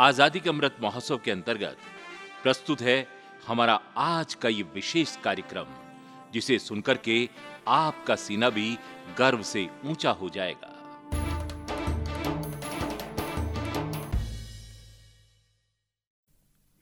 आज़ादी 0.00 0.40
के 0.40 0.48
अमृत 0.48 0.76
महोत्सव 0.82 1.16
के 1.24 1.30
अंतर्गत 1.30 1.76
प्रस्तुत 2.42 2.80
है 2.80 3.06
हमारा 3.46 3.72
आज 3.98 4.34
का 4.34 4.48
ये 4.48 4.62
विशेष 4.74 5.14
कार्यक्रम, 5.24 5.64
जिसे 6.34 6.58
सुनकर 6.58 6.96
के 6.96 7.16
आपका 7.68 8.14
सीना 8.16 8.48
भी 8.50 8.76
गर्व 9.18 9.42
से 9.42 9.66
ऊँचा 9.86 10.10
हो 10.10 10.28
जाएगा। 10.28 10.72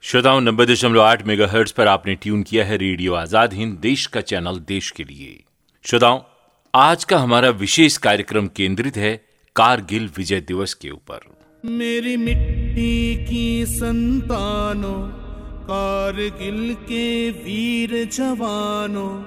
श्रोताओं, 0.03 0.41
नब्बे 0.41 0.67
दशमलव 0.67 1.03
आठ 1.03 1.27
मेगा 1.27 1.47
पर 1.77 1.89
आपने 1.89 2.15
ट्यून 2.17 2.43
किया 2.43 2.65
है 2.65 2.77
रेडियो 2.77 3.15
आज़ाद 3.15 3.53
हिंद, 3.53 3.77
देश 3.79 4.07
का 4.07 4.21
चैनल, 4.23 4.59
देश 4.59 4.91
के 4.91 5.05
लिए। 5.05 5.43
श्रोताओं, 5.85 6.21
आज 6.75 7.05
का 7.05 7.19
हमारा 7.19 7.51
विशेष 7.57 7.97
कार्यक्रम 7.99 8.49
केंद्रित 8.57 8.97
है 8.97 9.17
कारगिल 9.57 10.09
विजय 10.17 10.41
दिवस 10.43 10.75
के 10.75 10.91
ऊपर। 10.91 11.27
मेरी 11.65 12.17
मिट्टी 12.17 13.25
की 13.25 13.67
संतानों, 13.67 15.09
कारगिल 15.63 16.75
के 16.75 17.31
वीर 17.31 18.09
जवानों, 18.13 19.25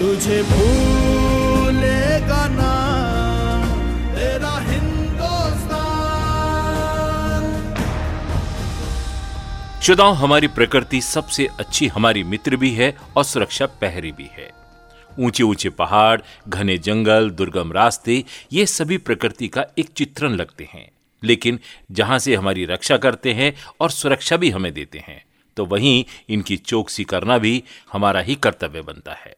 तुझे 0.00 0.42
भूलेगा 0.42 2.48
ना 2.48 2.79
श्रोताओं 9.90 10.14
हमारी 10.16 10.46
प्रकृति 10.46 11.00
सबसे 11.00 11.46
अच्छी 11.58 11.86
हमारी 11.86 12.22
मित्र 12.24 12.56
भी 12.56 12.70
है 12.74 12.96
और 13.16 13.24
सुरक्षा 13.24 13.66
पहरी 13.66 14.12
भी 14.12 14.28
है। 14.32 14.48
ऊँचे 15.18 15.42
ऊँचे 15.42 15.70
पहाड़, 15.70 16.20
घने 16.48 16.76
जंगल, 16.78 17.30
दुर्गम 17.30 17.72
रास्ते, 17.72 18.24
ये 18.52 18.66
सभी 18.66 18.98
प्रकृति 18.98 19.48
का 19.48 19.64
एक 19.78 19.88
चित्रण 19.88 20.32
लगते 20.32 20.68
हैं। 20.74 20.88
लेकिन 21.22 21.58
जहाँ 21.90 22.18
से 22.18 22.34
हमारी 22.34 22.64
रक्षा 22.64 22.96
करते 22.96 23.32
हैं 23.32 23.52
और 23.80 23.90
सुरक्षा 23.90 24.36
भी 24.36 24.50
हमें 24.50 24.72
देते 24.74 24.98
हैं 24.98 25.22
तो 25.56 25.66
वहीं 25.66 26.04
इनकी 26.28 26.56
चौकसी 26.56 27.04
करना 27.04 27.38
भी 27.38 27.62
हमारा 27.92 28.20
ही 28.20 28.34
कर्तव्य 28.34 28.82
बनता 28.82 29.12
है। 29.12 29.34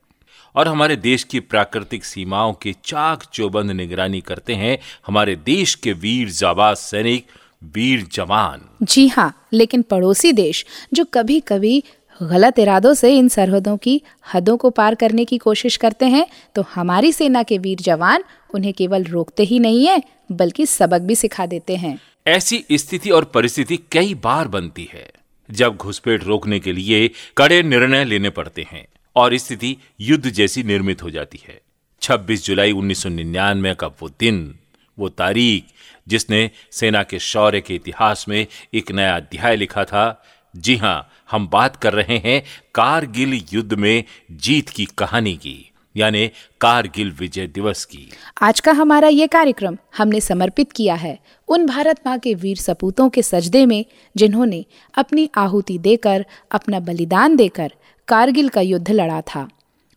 और 0.55 0.69
हमारे 0.69 0.97
देश 0.97 1.25
की 1.25 1.41
प्राकृतिक 1.41 2.05
सीमाओं 2.05 2.53
के 2.53 2.75
चाक 2.85 3.25
चौबंद 3.25 3.71
निगरानी 3.71 4.21
करते 4.21 4.55
हैं 4.55 4.79
हमारे 5.07 5.37
देश 5.37 5.75
के 5.75 5.93
वीर 5.93 6.31
जाबाज 6.31 6.77
सैनिक 6.77 7.27
वीर 7.75 8.07
जवान। 8.13 8.61
जी 8.83 9.07
हाँ 9.09 9.47
लेकिन 9.53 9.83
पड़ोसी 9.83 10.33
देश 10.33 10.65
जो 10.95 11.05
कभी 11.05 11.41
कभी 11.41 11.83
गलत 12.21 12.59
इरादों 12.59 12.93
से 12.95 13.17
इन 13.19 13.29
सरहदों 13.29 13.77
की 13.77 14.01
हदों 14.35 14.57
को 14.57 14.71
पार 14.71 14.95
करने 14.95 15.25
की 15.25 15.39
कोशिश 15.39 15.77
करते 15.77 16.07
हैं 16.07 16.27
तो 16.55 16.63
हमारी 16.75 17.13
सेना 17.13 17.43
के 17.43 17.59
वीर 17.59 17.81
जवान 17.81 18.25
उन्हें 18.55 18.73
केवल 18.73 19.05
रोकते 19.05 19.43
ही 19.43 19.59
नहीं 19.59 19.87
है 19.87 20.03
बल्कि 20.33 20.67
सबक 20.67 21.01
भी 21.01 21.15
सिखा 21.15 21.47
देते 21.47 21.77
हैं। 21.77 21.99
ऐसी 22.27 22.65
स्थिति 22.73 23.11
और 23.11 23.25
परिस्थिति 23.25 23.77
कई 23.93 24.15
बार 24.15 24.49
बनती 24.49 24.89
है 24.93 25.11
जब 25.49 25.77
घुसपैठ 25.77 26.25
रोकने 26.25 26.59
के 26.61 26.73
लिए 26.73 27.11
कड़े 27.37 27.63
निर्णय 27.63 28.05
लेने 28.05 28.31
पड़ते 28.31 28.67
हैं 28.73 28.87
और 29.17 29.37
स्थिति 29.37 29.77
युद्ध 30.01 30.31
जैसी 30.31 30.63
निर्मित 30.63 31.03
हो 31.03 31.11
जाती 31.11 31.41
है। 31.49 31.61
26 32.03 32.45
जुलाई 32.45 32.73
1999 32.73 33.75
का 33.75 33.87
वो 33.87 34.09
दिन 34.21 34.55
वो 34.99 35.09
तारीख 35.09 35.65
जिसने 36.07 36.51
सेना 36.71 37.03
के 37.03 37.19
शौर्य 37.19 37.61
के 37.61 37.75
इतिहास 37.75 38.25
में 38.29 38.47
एक 38.75 38.93
नया 38.93 39.17
अध्याय 39.17 39.57
लिखा 39.57 39.85
था, 39.85 40.23
जी 40.55 40.77
हाँ, 40.77 41.09
हम 41.31 41.49
बात 41.49 41.77
कर 41.77 41.93
रहे 41.93 42.17
हैं 42.19 42.43
कारगिल 42.75 43.41
युद्ध 43.53 43.75
में 43.75 44.05
जीत 44.31 44.69
की 44.69 44.85
कहानी 44.99 45.35
की, 45.35 45.71
यानी 45.97 46.31
कारगिल 46.61 47.11
विजय 47.13 47.47
दिवस 47.47 47.85
की। 47.85 48.09
आज 48.43 48.61
का 48.61 48.73
हमारा 48.73 49.09
ये 49.09 49.27
कार्यक्रम 49.27 49.77
हमने 49.97 50.21
समर्पित 50.21 50.73
किया 50.73 50.95
है 50.95 51.19
उन 51.49 51.67
भारत 51.67 52.01
माँ 52.07 52.19
के 52.19 52.35
वीर 52.35 52.57
सपूतों 52.57 53.09
के 53.09 53.23
सजदे 53.23 53.65
में, 53.67 53.85
जिन्होंने 54.17 54.65
अपनी 54.95 55.29
आहुति 55.37 55.79
देकर, 55.79 56.25
अपना 56.53 56.81
बलिदान 56.81 57.37
देकर 57.37 57.73
कारगिल 58.09 58.49
का 58.49 58.61
युद्ध 58.61 58.91
लड़ा 58.91 59.21
था। 59.21 59.49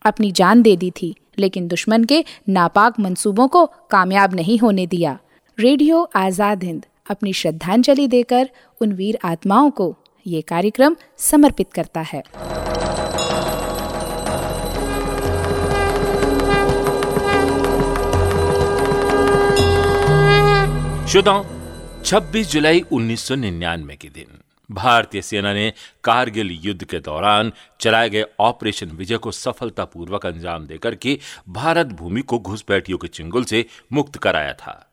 अपनी 0.06 0.32
जान 0.32 0.62
दे 0.62 0.76
दी 0.76 0.92
थी, 0.92 1.16
लेकिन 1.40 1.68
दुश्मन 1.68 2.04
के 2.04 2.24
नापाक 2.50 3.00
मंसूबों 3.00 3.48
को 3.48 3.66
कामयाब 3.66 4.36
नहीं 4.36 4.58
होने 4.60 4.88
दिया। 4.88 5.18
रेडियो 5.60 6.02
आज़ाद 6.16 6.64
हिंद 6.64 6.86
अपनी 7.10 7.32
श्रद्धांजलि 7.34 8.08
देकर 8.08 8.50
उन 8.82 8.92
वीर 8.94 9.18
आत्माओं 9.24 9.70
को 9.72 9.96
ये 10.26 10.42
कार्यक्रम 10.42 10.96
समर्पित 11.18 11.72
करता 11.74 12.02
है। 12.02 12.22
श्रोताओं 21.08 21.44
26 22.04 22.52
जुलाई 22.52 22.82
1999 22.92 23.96
के 23.96 24.10
दिन 24.10 24.40
भारतीय 24.70 25.22
सेना 25.22 25.54
ने 25.54 25.72
कारगिल 26.04 26.52
युद्ध 26.64 26.84
के 26.84 27.00
दौरान 27.00 27.52
चलाए 27.80 28.10
गए 28.10 28.26
ऑपरेशन 28.40 28.90
विजय 28.90 29.18
को 29.18 29.32
सफलतापूर्वक 29.32 30.26
अंजाम 30.26 30.66
देकर 30.68 30.96
के 30.96 31.18
भारत 31.50 31.88
भूमि 31.94 32.22
को 32.22 32.40
घुसपैठियों 32.40 32.98
के 32.98 33.08
चिंगुल 33.08 33.44
से 33.44 33.66
मुक्त 33.94 34.18
कराया 34.18 34.54
था। 34.54 34.85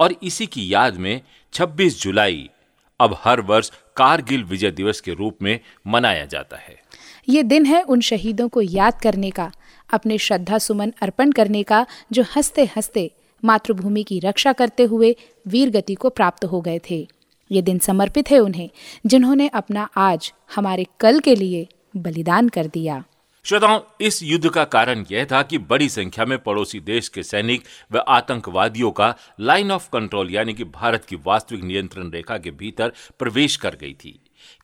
और 0.00 0.14
इसी 0.22 0.46
की 0.46 0.74
याद 0.74 0.96
में 0.96 1.20
26 1.52 2.02
जुलाई 2.02 2.50
अब 3.00 3.18
हर 3.24 3.40
वर्ष 3.40 3.70
कारगिल 3.96 4.44
विजय 4.44 4.70
दिवस 4.70 5.00
के 5.00 5.12
रूप 5.12 5.38
में 5.42 5.60
मनाया 5.86 6.24
जाता 6.24 6.56
है। 6.56 6.78
ये 7.28 7.42
दिन 7.42 7.66
है 7.66 7.82
उन 7.82 8.00
शहीदों 8.00 8.48
को 8.48 8.60
याद 8.60 9.00
करने 9.00 9.30
का, 9.30 9.52
अपने 9.94 10.18
श्रद्धा 10.18 10.58
सुमन 10.58 10.92
अर्पण 11.02 11.32
करने 11.32 11.62
का, 11.62 11.86
जो 12.12 12.22
हँसते 12.22 12.64
हँसते 12.64 13.10
मातृभूमि 13.44 14.02
की 14.02 14.20
रक्षा 14.20 14.52
करते 14.52 14.82
हुए 14.82 15.16
वीर 15.46 15.70
गति 15.70 15.94
को 15.94 16.10
प्राप्त 16.10 16.44
हो 16.44 16.60
गए 16.60 16.80
थे। 16.90 17.08
ये 17.52 17.62
दिन 17.62 17.78
समर्पित 17.78 18.30
है 18.30 18.38
उन्हें, 18.38 18.70
जिन्होंने 19.06 19.48
अपना 19.48 19.88
आज 19.96 20.32
हमारे 20.56 20.86
कल 21.00 21.20
के 21.20 21.34
लिए 21.34 21.68
बलिदान 21.96 22.48
कर 22.48 22.66
दिया। 22.66 23.04
श्रोताओं, 23.44 23.80
इस 24.00 24.22
युद्ध 24.22 24.48
का 24.48 24.64
कारण 24.64 25.04
यह 25.10 25.24
था 25.24 25.42
कि 25.42 25.58
बड़ी 25.60 25.88
संख्या 25.88 26.24
में 26.24 26.38
पड़ोसी 26.38 26.80
देश 26.80 27.08
के 27.08 27.22
सैनिक 27.22 27.62
व 27.92 27.98
आतंकवादियों 28.08 28.90
का 28.90 29.14
लाइन 29.40 29.70
ऑफ़ 29.72 29.88
कंट्रोल 29.92 30.30
यानी 30.30 30.54
कि 30.54 30.64
भारत 30.64 31.04
की 31.04 31.16
वास्तविक 31.26 31.62
नियंत्रण 31.64 32.10
रेखा 32.10 32.36
के 32.38 32.50
भीतर 32.50 32.92
प्रवेश 33.18 33.56
कर 33.56 33.76
गई 33.76 33.92
थी। 33.94 34.18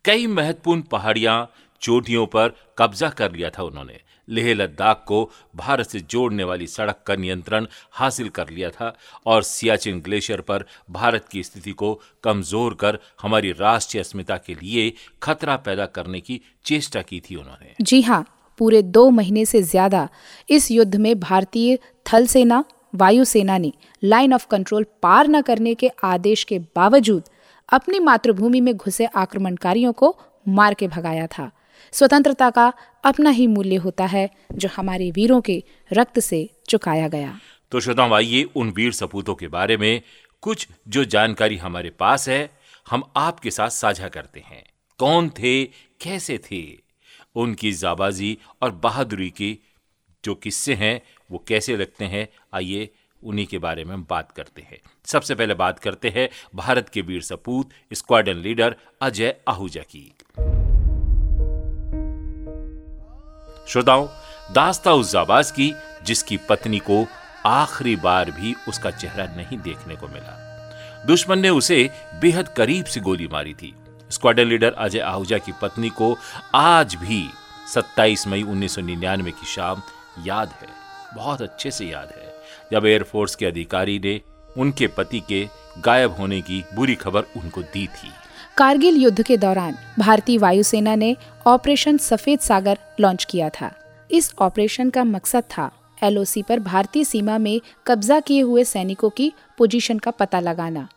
कई 0.05 0.27
महत्वपूर्ण 0.27 0.83
पहाड़ियाँ, 0.83 1.49
चोटियों 1.83 2.27
पर 2.27 2.53
कब्जा 2.79 3.09
कर 3.09 3.33
लिया 3.33 3.51
था 3.51 3.63
उन्होंने। 3.63 4.01
लेह 4.29 4.53
लद्दाख 4.55 5.05
को 5.09 5.31
भारत 5.57 5.87
से 5.87 6.01
जोड़ने 6.01 6.45
वाली 6.45 6.67
सड़क 6.67 7.03
का 7.07 7.17
नियंत्रण 7.17 7.67
हासिल 7.93 8.29
कर 8.29 8.51
लिया 8.51 8.71
था 8.71 8.95
और 9.27 9.43
सियाचिन 9.43 10.01
ग्लेशियर 10.01 10.41
पर 10.41 10.65
भारत 10.91 11.29
की 11.29 11.43
स्थिति 11.43 11.73
को 11.73 11.95
कमज़ोर 12.25 12.75
कर 12.75 12.99
हमारी 13.23 13.53
राष्ट्रीय 13.53 14.03
अस्मिता 14.03 14.37
के 14.37 14.55
लिए 14.55 14.93
खतरा 15.23 15.57
पैदा 15.57 15.87
करने 15.89 16.21
की 16.21 16.41
चेष्टा 16.65 17.03
की 17.03 17.21
थी 17.21 17.37
उन्होंने। 17.37 17.75
जी 17.81 18.03
हाँ 18.03 18.25
पूरे 18.59 18.83
दो 18.83 19.11
महीने 19.11 19.44
से 19.44 19.62
ज़्यादा 19.62 20.09
इस 20.50 20.71
युद्ध 20.71 20.97
में 20.97 21.19
भारतीय 21.21 21.78
थल 22.06 22.27
सेना 22.27 22.65
वायुसेना 22.94 23.59
ने 23.59 23.72
लाइन 24.03 24.34
ऑफ़ 24.34 24.47
कंट्रोल 24.47 24.84
पार 25.03 25.28
न 25.28 25.41
करने 25.43 25.75
के 25.75 25.91
आदेश 26.05 26.44
के 26.44 26.59
बावजूद 26.59 27.25
अपनी 27.69 27.99
मातृभूमि 27.99 28.61
में 28.61 28.77
घुसे 28.77 29.06
आक्रमणकारियों 29.06 29.93
को 29.93 30.16
मार 30.49 30.75
के 30.75 30.89
भगाया 30.89 31.27
था। 31.27 31.50
स्वतंत्रता 31.93 32.50
का 32.50 32.72
अपना 33.05 33.31
ही 33.31 33.47
मूल्य 33.47 33.77
होता 33.77 34.05
है, 34.05 34.31
जो 34.53 34.69
हमारे 34.77 35.11
वीरों 35.11 35.41
के 35.41 35.62
रक्त 35.93 36.21
से 36.21 36.49
चुकाया 36.69 37.09
गया। 37.09 37.39
तो 37.72 37.81
श्रोताओं, 37.81 38.12
आइए 38.12 38.43
उन 38.56 38.71
वीर 38.71 38.93
सपूतों 38.93 39.34
के 39.34 39.49
बारे 39.49 39.77
में 39.77 40.03
कुछ 40.43 40.69
जो 40.89 41.04
जानकारी 41.04 41.57
हमारे 41.57 41.91
पास 41.91 42.28
है, 42.28 42.51
हम 42.91 43.03
आपके 43.16 43.51
साथ 43.51 43.69
साझा 43.69 44.09
करते 44.09 44.41
हैं। 44.41 44.65
कौन 44.98 45.28
थे, 45.28 45.65
कैसे 46.01 46.39
थे? 46.39 46.85
उनकी 47.36 47.72
जाबाजी 47.72 48.38
और 48.62 48.71
बहादुरी 48.71 49.30
की 49.30 49.59
जो 50.24 50.34
किस्से 50.34 50.74
हैं, 50.74 51.03
वो 51.30 51.44
कैसे 51.48 51.77
लगते 51.77 52.04
हैं, 52.04 52.28
आइए 52.54 52.91
उन्हीं 53.24 53.47
के 53.47 53.59
बारे 53.59 53.84
में 53.84 53.94
हम 53.94 54.06
बात 54.10 54.33
करते 54.33 54.62
हैं। 54.62 54.78
सबसे 55.04 55.34
पहले 55.34 55.54
बात 55.54 55.78
करते 55.78 56.10
हैं 56.10 56.28
भारत 56.54 56.88
के 56.88 57.00
वीर 57.00 57.22
सपूत, 57.22 57.71
स्क्वाडन 57.92 58.36
लीडर 58.36 58.77
अजय 59.03 59.36
आहूजा 59.48 59.83
की। 59.83 60.15
श्रोताओं, 63.68 64.09
दास्ता 64.53 64.92
उस 64.92 65.12
जाबाज 65.12 65.50
की 65.50 65.74
जिसकी 66.04 66.36
पत्नी 66.36 66.78
को 66.78 67.06
आखिरी 67.47 67.97
बार 67.97 68.30
भी 68.30 68.54
उसका 68.68 68.91
चेहरा 68.91 69.24
नहीं 69.27 69.59
देखने 69.59 69.97
को 69.97 70.09
मिला। 70.09 70.42
दुश्मन 71.06 71.38
ने 71.38 71.48
उसे 71.48 71.91
बेहद 72.21 72.48
करीब 72.48 72.84
से 72.84 73.00
गोली 73.00 73.28
मारी 73.28 73.54
थी। 73.54 73.74
स्क्वाडन 74.11 74.45
लीडर 74.45 74.73
अजय 74.73 74.99
आहूजा 74.99 75.39
की 75.39 75.53
पत्नी 75.63 75.89
को 75.89 76.19
आज 76.55 76.95
भी 76.95 77.29
27 77.75 78.27
मई 78.27 78.43
1999 78.43 79.31
की 79.31 79.47
शाम 79.47 79.83
याद 80.27 80.49
है। 80.49 80.69
बहुत 81.17 81.43
अच्छे 81.43 81.71
से 81.71 81.87
याद 81.87 82.09
है। 82.17 82.35
जब 82.73 82.87
एयरफोर्स 82.87 83.35
के 83.35 83.47
अधिकारी 83.47 83.99
ने 83.99 84.21
उनके 84.59 84.87
पति 84.87 85.21
के 85.21 85.49
गायब 85.79 86.13
होने 86.13 86.41
की 86.41 86.65
बुरी 86.75 86.95
खबर 86.95 87.23
उनको 87.23 87.63
दी 87.63 87.87
थी। 87.87 88.11
कारगिल 88.57 88.97
युद्ध 88.97 89.23
के 89.23 89.37
दौरान 89.37 89.77
भारतीय 89.99 90.39
वायुसेना 90.39 90.95
ने 90.95 91.17
ऑपरेशन 91.47 91.99
सफ़ेद 91.99 92.39
सागर 92.39 92.79
लॉन्च 93.01 93.25
किया 93.25 93.49
था। 93.49 93.75
इस 94.11 94.35
ऑपरेशन 94.39 94.91
का 94.91 95.05
मकसद 95.05 95.43
था 95.43 95.71
एलओसी 96.03 96.43
पर 96.43 96.59
भारतीय 96.59 97.05
सीमा 97.05 97.39
में 97.39 97.61
कब्जा 97.87 98.21
किए 98.21 98.41
हुए 98.41 98.65
सैनिकों 98.65 99.11
की 99.11 99.33
पोजीशन 99.59 99.99
का 99.99 100.11
पता 100.11 100.41
लगाना। 100.41 100.89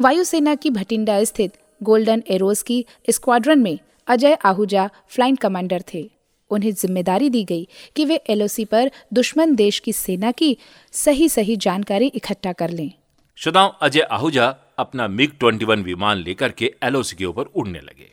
वायुसेना 0.00 0.54
की 0.54 0.70
भटिंडा 0.70 1.24
स्थित 1.24 1.58
गोल्डन 1.84 2.22
एरोज 2.30 2.62
की 2.62 2.84
स्क्वाड्रन 3.10 3.62
में 3.62 3.78
अजय 4.08 4.36
आहूजा 4.44 4.88
फ्लाइंट 5.08 5.38
कमांडर 5.40 5.82
थे। 5.94 6.08
उन्हें 6.50 6.72
ज़िम्मेदारी 6.72 7.28
दी 7.30 7.44
गई 7.44 7.66
कि 7.96 8.04
वे 8.04 8.20
एलओसी 8.30 8.64
पर 8.64 8.90
दुश्मन 9.12 9.54
देश 9.54 9.78
की 9.78 9.92
सेना 9.94 10.32
की 10.32 10.56
सही 10.94 11.28
सही 11.28 11.56
जानकारी 11.58 12.06
इकट्ठा 12.14 12.52
कर 12.52 12.70
लें। 12.70 12.90
श्रोताओं 13.38 13.70
अजय 13.82 14.00
आहूजा 14.10 14.46
अपना 14.78 15.06
मिग 15.10 15.38
21 15.38 15.82
विमान 15.84 16.18
लेकर 16.18 16.52
के 16.52 16.72
एलओसी 16.82 17.16
के 17.16 17.24
ऊपर 17.24 17.44
उड़ने 17.54 17.80
लगे। 17.80 18.10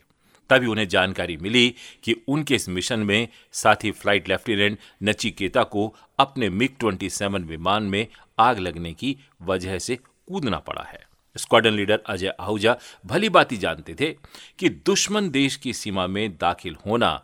तभी 0.50 0.66
उन्हें 0.66 0.86
जानकारी 0.88 1.36
मिली 1.36 1.68
कि 2.04 2.14
उनके 2.28 2.54
इस 2.54 2.68
मिशन 2.68 3.00
में 3.00 3.28
साथी 3.52 3.90
फ़्लाइट 3.90 4.28
लेफ्टिनेंट 4.28 4.78
नचिकेता 5.02 5.62
को 5.64 5.86
अपने 6.18 6.48
मिग 6.50 6.76
27 6.78 7.44
विमान 7.44 7.82
में 7.84 8.06
आग 8.38 8.58
लगने 8.58 8.92
की 8.94 9.16
वजह 9.42 9.78
से 9.78 9.96
कूदना 9.96 10.58
पड़ा 10.58 10.82
है। 10.82 11.00
स्क्वाडन 11.36 11.74
लीडर 11.74 12.02
अजय 12.06 12.34
आहूजा 12.40 12.76
भली 13.06 13.28
बात 13.28 13.52
ही 13.52 13.56
जानते 13.56 13.94
थे 14.00 14.10
कि 14.58 14.68
दुश्मन 14.86 15.30
देश 15.30 15.56
की 15.56 15.72
सीमा 15.72 16.06
में 16.06 16.36
दाखिल 16.36 16.76
होना 16.86 17.20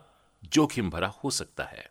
जोखिम 0.53 0.89
भरा 0.89 1.07
हो 1.23 1.29
सकता 1.29 1.63
है। 1.63 1.87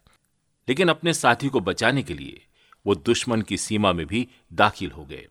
लेकिन 0.68 0.88
अपने 0.88 1.12
साथी 1.14 1.48
को 1.48 1.60
बचाने 1.60 2.02
के 2.02 2.14
लिए 2.14 2.40
वो 2.86 2.94
दुश्मन 2.94 3.42
की 3.42 3.56
सीमा 3.56 3.92
में 3.92 4.06
भी 4.06 4.26
दाखिल 4.52 4.90
हो 4.90 5.04
गए। 5.04 5.26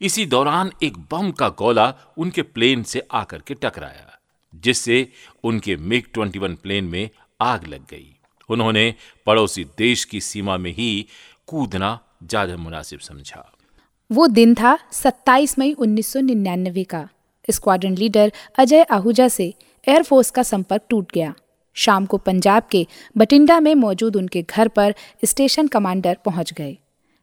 इसी 0.00 0.26
दौरान 0.26 0.72
एक 0.82 0.98
बम 1.10 1.30
का 1.30 1.48
गोला 1.48 1.92
उनके 2.18 2.42
प्लेन 2.42 2.82
से 2.82 3.06
आकर 3.12 3.38
के 3.38 3.54
टकराया, 3.54 4.18
जिससे 4.54 5.08
उनके 5.44 5.76
मिग 5.76 6.06
21 6.08 6.56
प्लेन 6.56 6.84
में 6.84 7.08
आग 7.40 7.66
लग 7.66 7.86
गई। 7.90 8.16
उन्होंने 8.48 8.94
पड़ोसी 9.26 9.64
देश 9.78 10.04
की 10.04 10.20
सीमा 10.20 10.56
में 10.56 10.70
ही 10.70 11.06
कूदना 11.46 11.98
ज़्यादा 12.22 12.56
मुनासिब 12.56 13.00
समझा। 13.00 13.50
वो 14.12 14.26
दिन 14.26 14.54
था 14.54 14.78
27 14.92 15.58
मई 15.58 15.72
1999 15.72 16.84
का। 16.84 17.08
स्क्वाड्रन 17.48 17.94
लीडर 17.96 18.32
अजय 18.58 18.82
आहूजा 18.82 19.28
से 19.28 19.44
एयरफोर्स 19.86 20.30
का 20.30 20.42
संपर्क 20.42 20.82
टूट 20.88 21.12
गया। 21.14 21.32
शाम 21.76 22.06
को 22.06 22.16
पंजाब 22.16 22.62
के 22.70 22.86
बटिंडा 23.16 23.58
में 23.60 23.74
मौजूद 23.74 24.16
उनके 24.16 24.42
घर 24.42 24.68
पर 24.68 24.94
स्टेशन 25.24 25.66
कमांडर 25.66 26.18
पहुँच 26.24 26.52
गए। 26.52 26.76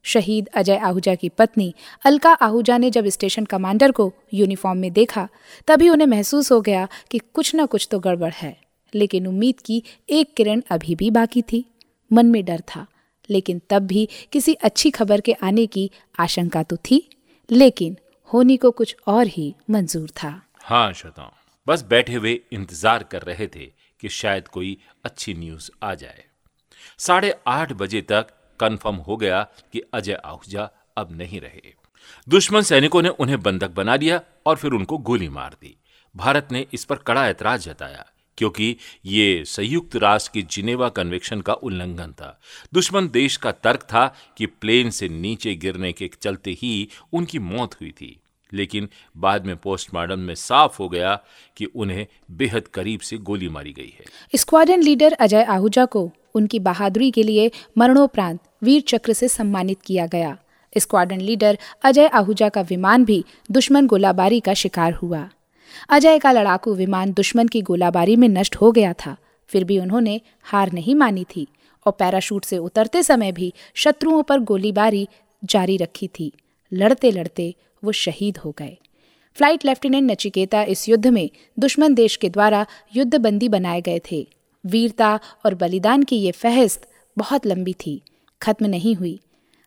शहीद 0.05 0.49
अजय 0.53 0.77
आहूजा 0.77 1.15
की 1.15 1.29
पत्नी 1.29 1.73
अलका 2.05 2.33
आहूजा 2.33 2.77
ने 2.77 2.91
जब 2.91 3.07
स्टेशन 3.07 3.45
कमांडर 3.45 3.91
को 3.91 4.11
यूनिफॉर्म 4.33 4.79
में 4.79 4.91
देखा, 4.93 5.27
तभी 5.67 5.89
उन्हें 5.89 6.07
महसूस 6.07 6.51
हो 6.51 6.61
गया 6.61 6.87
कि 7.11 7.19
कुछ 7.33 7.55
न 7.55 7.65
कुछ 7.65 7.87
तो 7.91 7.99
गड़बड़ 7.99 8.33
है, 8.33 8.55
लेकिन 8.93 9.27
उम्मीद 9.27 9.59
की 9.59 9.83
एक 10.09 10.33
किरण 10.33 10.61
अभी 10.71 10.95
भी 10.95 11.11
बाकी 11.11 11.41
थी। 11.41 11.65
मन 12.11 12.25
में 12.25 12.45
डर 12.45 12.61
था 12.67 12.85
लेकिन 13.29 13.61
तब 13.69 13.87
भी 13.87 14.07
किसी 14.31 14.53
अच्छी 14.53 14.89
खबर 14.91 15.21
के 15.21 15.33
आने 15.33 15.65
की 15.67 15.89
आशंका 16.19 16.63
तो 16.63 16.77
थी, 16.81 17.07
लेकिन 17.49 17.97
होनी 18.29 18.57
को 18.57 18.71
कुछ 18.71 18.95
और 19.07 19.27
ही 19.27 19.53
मंजूर 19.69 20.09
था। 20.13 20.41
हाँ 20.61 20.91
श्रोताओं, 20.93 21.31
बस 21.67 21.83
बैठे 21.83 22.13
हुए 22.13 22.39
इंतज़ार 22.51 23.03
कर 23.03 23.21
रहे 23.21 23.47
थे 23.47 23.71
कि 23.99 24.09
शायद 24.09 24.47
कोई 24.47 24.77
अच्छी 25.05 25.33
न्यूज़ 25.33 25.69
आ 25.83 25.93
जाए। 25.95 26.23
साढ़े 26.99 27.33
आठ 27.47 27.73
बजे 27.73 28.01
तक 28.01 28.27
कंफर्म 28.59 28.95
हो 28.97 29.17
गया 29.17 29.41
कि 29.73 29.81
अजय 29.93 30.13
आहूजा 30.15 30.69
अब 30.97 31.11
नहीं 31.11 31.41
रहे। 31.41 31.73
दुश्मन 32.27 32.61
सैनिकों 32.61 33.01
ने 33.01 33.09
उन्हें 33.09 33.41
बंधक 33.41 33.69
बना 33.71 33.95
लिया 33.95 34.21
और 34.45 34.55
फिर 34.55 34.71
उनको 34.71 34.97
गोली 34.99 35.29
मार 35.29 35.53
दी। 35.53 35.75
भारत 36.15 36.47
ने 36.51 36.65
इस 36.73 36.85
पर 36.85 36.95
कड़ा 36.97 37.27
ऐतराज 37.27 37.65
जताया 37.65 38.05
क्योंकि 38.39 38.75
ये 39.05 39.43
संयुक्त 39.45 39.95
राष्ट्र 39.95 40.31
की 40.33 40.41
जिनेवा 40.41 40.89
कन्वेक्शन 40.89 41.41
का 41.41 41.53
उल्लंघन 41.53 42.11
था। 42.11 42.39
दुश्मन 42.73 43.09
देश 43.09 43.37
का 43.37 43.51
तर्क 43.51 43.81
था 43.81 44.15
कि 44.37 44.45
प्लेन 44.45 44.89
से 44.89 45.09
नीचे 45.09 45.55
गिरने 45.55 45.91
के 45.91 46.09
चलते 46.21 46.51
ही 46.51 46.89
उनकी 47.13 47.39
मौत 47.39 47.73
हुई 47.73 47.91
थी। 47.91 48.19
लेकिन 48.53 48.89
बाद 49.17 49.45
में 49.45 49.57
पोस्टमार्टम 49.57 50.19
में 50.19 50.35
साफ़ 50.35 50.77
हो 50.79 50.89
गया 50.89 51.19
कि 51.57 51.65
उन्हें 51.65 52.07
बेहद 52.31 52.67
करीब 52.67 52.99
से 52.99 53.17
गोली 53.17 53.49
मारी 53.49 53.73
गई 53.73 53.93
है। 53.99 54.05
स्क्वाड्रन 54.35 54.81
लीडर 54.81 55.13
अजय 55.13 55.43
आहूजा 55.43 55.85
को 55.85 56.11
उनकी 56.35 56.59
बहादुरी 56.59 57.11
के 57.11 57.23
लिए 57.23 57.51
मरणोपरांत 57.77 58.39
वीर 58.63 58.81
चक्र 58.81 59.13
से 59.13 59.27
सम्मानित 59.27 59.77
किया 59.85 60.05
गया। 60.05 60.37
स्क्वाडन 60.77 61.21
लीडर 61.21 61.57
अजय 61.83 62.07
आहूजा 62.07 62.49
का 62.49 62.61
विमान 62.61 63.05
भी 63.05 63.25
दुश्मन 63.51 63.87
गोलाबारी 63.87 64.39
का 64.39 64.53
शिकार 64.53 64.93
हुआ। 64.93 65.29
अजय 65.89 66.19
का 66.19 66.31
लड़ाकू 66.31 66.73
विमान 66.75 67.13
दुश्मन 67.13 67.47
की 67.47 67.61
गोलाबारी 67.61 68.15
में 68.15 68.27
नष्ट 68.29 68.55
हो 68.55 68.71
गया 68.71 68.93
था। 68.95 69.15
फिर 69.49 69.63
भी 69.63 69.79
उन्होंने 69.79 70.19
हार 70.43 70.71
नहीं 70.71 70.95
मानी 70.95 71.23
थी 71.35 71.47
और 71.85 71.93
पैराशूट 71.99 72.45
से 72.45 72.57
उतरते 72.57 73.03
समय 73.03 73.31
भी 73.31 73.53
शत्रुओं 73.75 74.21
पर 74.23 74.39
गोलीबारी 74.41 75.07
जारी 75.43 75.77
रखी 75.77 76.07
थी। 76.19 76.31
लड़ते 76.71 77.11
लड़ते 77.11 77.53
वो 77.83 77.91
शहीद 77.91 78.37
हो 78.37 78.53
गए। 78.57 78.77
फ़्लाइट 79.37 79.65
लेफ्टिनेंट 79.65 80.11
नचिकेता 80.11 80.61
इस 80.63 80.87
युद्ध 80.89 81.07
में 81.07 81.29
दुश्मन 81.57 81.93
देश 81.93 82.15
के 82.15 82.29
द्वारा 82.29 82.65
युद्धबंदी 82.95 83.49
बनाए 83.49 83.81
गए 83.81 84.01
थे। 84.11 84.27
वीरता 84.63 85.19
और 85.45 85.55
बलिदान 85.55 86.03
की 86.03 86.17
ये 86.17 86.31
फहरिस्त 86.31 86.87
बहुत 87.17 87.45
लंबी 87.45 87.73
थी। 87.85 88.01
खत्म 88.41 88.65
नहीं 88.65 88.95
हुई। 88.95 89.19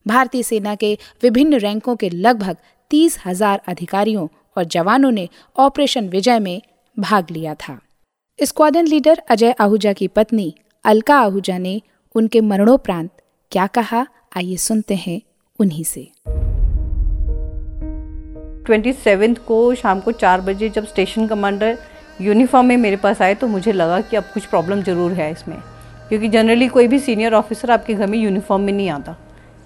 भारतीय 0.07 0.43
सेना 0.43 0.75
के 0.75 0.97
विभिन्न 1.23 1.59
रैंकों 1.59 1.97
के 1.97 2.11
लगभग 2.11 2.57
तीस 2.91 3.19
हज़ार 3.27 3.61
अधिकारियों 3.69 4.27
और 4.57 4.65
जवानों 4.67 5.11
ने 5.11 5.29
ऑपरेशन 5.57 6.09
विजय 6.09 6.39
में 6.39 6.61
भाग 6.97 7.31
लिया 7.31 7.55
था। 7.59 7.79
स्क्वाडन 8.39 8.87
लीडर 8.87 9.23
अजय 9.31 9.55
आहूजा 9.61 9.93
की 9.93 10.09
पत्नी 10.09 10.55
अलका 10.85 11.17
आहूजा 11.17 11.59
ने 11.59 11.81
उनके 12.15 12.41
मरणोपरांत 12.43 13.11
क्या 13.53 13.67
कहा? 13.69 14.07
आइए 14.37 14.57
सुनते 14.59 14.95
हैं 14.97 15.21
उन्हीं 15.59 15.85
से। 15.85 16.09
ट्वेंटी 18.67 18.93
सेवेंथ 18.95 19.37
को 19.47 19.75
शाम 19.75 20.01
को 20.01 20.13
चार 20.13 20.41
बजे 20.41 20.69
जब 20.69 20.87
स्टेशन 20.87 21.27
कमांडर 21.27 21.79
यूनिफॉर्म 22.21 22.67
में 22.67 22.77
मेरे 22.77 22.97
पास 22.97 23.23
आए 23.23 23.35
तो 23.35 23.47
मुझे 23.47 23.73
लगा 23.73 24.01
कि 24.01 24.17
अब 24.17 24.25
कुछ 24.35 24.45
प्रॉब्लम 24.47 24.83
ज़रूर 24.83 25.13
है 25.13 25.31
इसमें, 25.33 25.57
क्योंकि 26.09 26.29
जनरली 26.29 26.69
कोई 26.69 26.89
भी 26.89 26.99
सीनियर 26.99 27.35
ऑफिसर 27.35 27.71
आपके 27.71 27.95
घर 27.95 28.07
में 28.07 28.19
यूनिफॉर्म 28.19 28.63
में 28.63 28.73
नहीं 28.73 28.89
आता। 28.91 29.17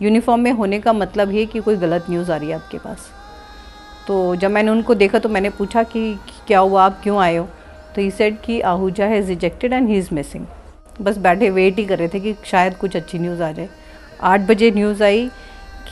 यूनिफॉर्म 0.03 0.41
में 0.41 0.51
होने 0.53 0.79
का 0.81 0.93
मतलब 0.93 1.33
ये 1.33 1.45
कि 1.47 1.61
कोई 1.61 1.77
गलत 1.77 2.07
न्यूज़ 2.11 2.33
आ 2.33 2.37
रही 2.37 2.49
है 2.49 2.55
आपके 2.55 2.79
पास। 2.79 3.09
तो 4.07 4.35
जब 4.37 4.51
मैंने 4.51 4.71
उनको 4.71 4.95
देखा 4.95 5.19
तो 5.19 5.29
मैंने 5.29 5.51
पूछा 5.51 5.83
कि 5.83 6.19
क्या 6.47 6.59
हुआ, 6.59 6.85
आप 6.85 7.01
क्यों 7.03 7.19
आए 7.19 7.37
हो? 7.37 7.49
तो 7.95 8.01
ही 8.03 8.11
सेड 8.11 8.41
कि 8.41 8.61
Ahuja 8.63 9.07
has 9.07 9.29
rejected 9.29 9.73
and 9.73 9.89
he 9.89 9.97
is 9.99 10.09
missing 10.15 10.47
बस 11.01 11.19
बैठे 11.19 11.51
वेट 11.51 11.79
ही 11.79 11.85
कर 11.85 11.99
रहे 11.99 12.09
थे 12.09 12.21
कि 12.21 12.35
शायद 12.45 12.77
कुछ 12.77 12.97
अच्छी 12.97 13.19
न्यूज़ 13.19 13.43
आ 13.43 13.51
जाए। 13.53 13.69
आठ 14.23 14.41
बजे 14.41 14.71
न्यूज़ 14.71 15.03
आई 15.05 15.27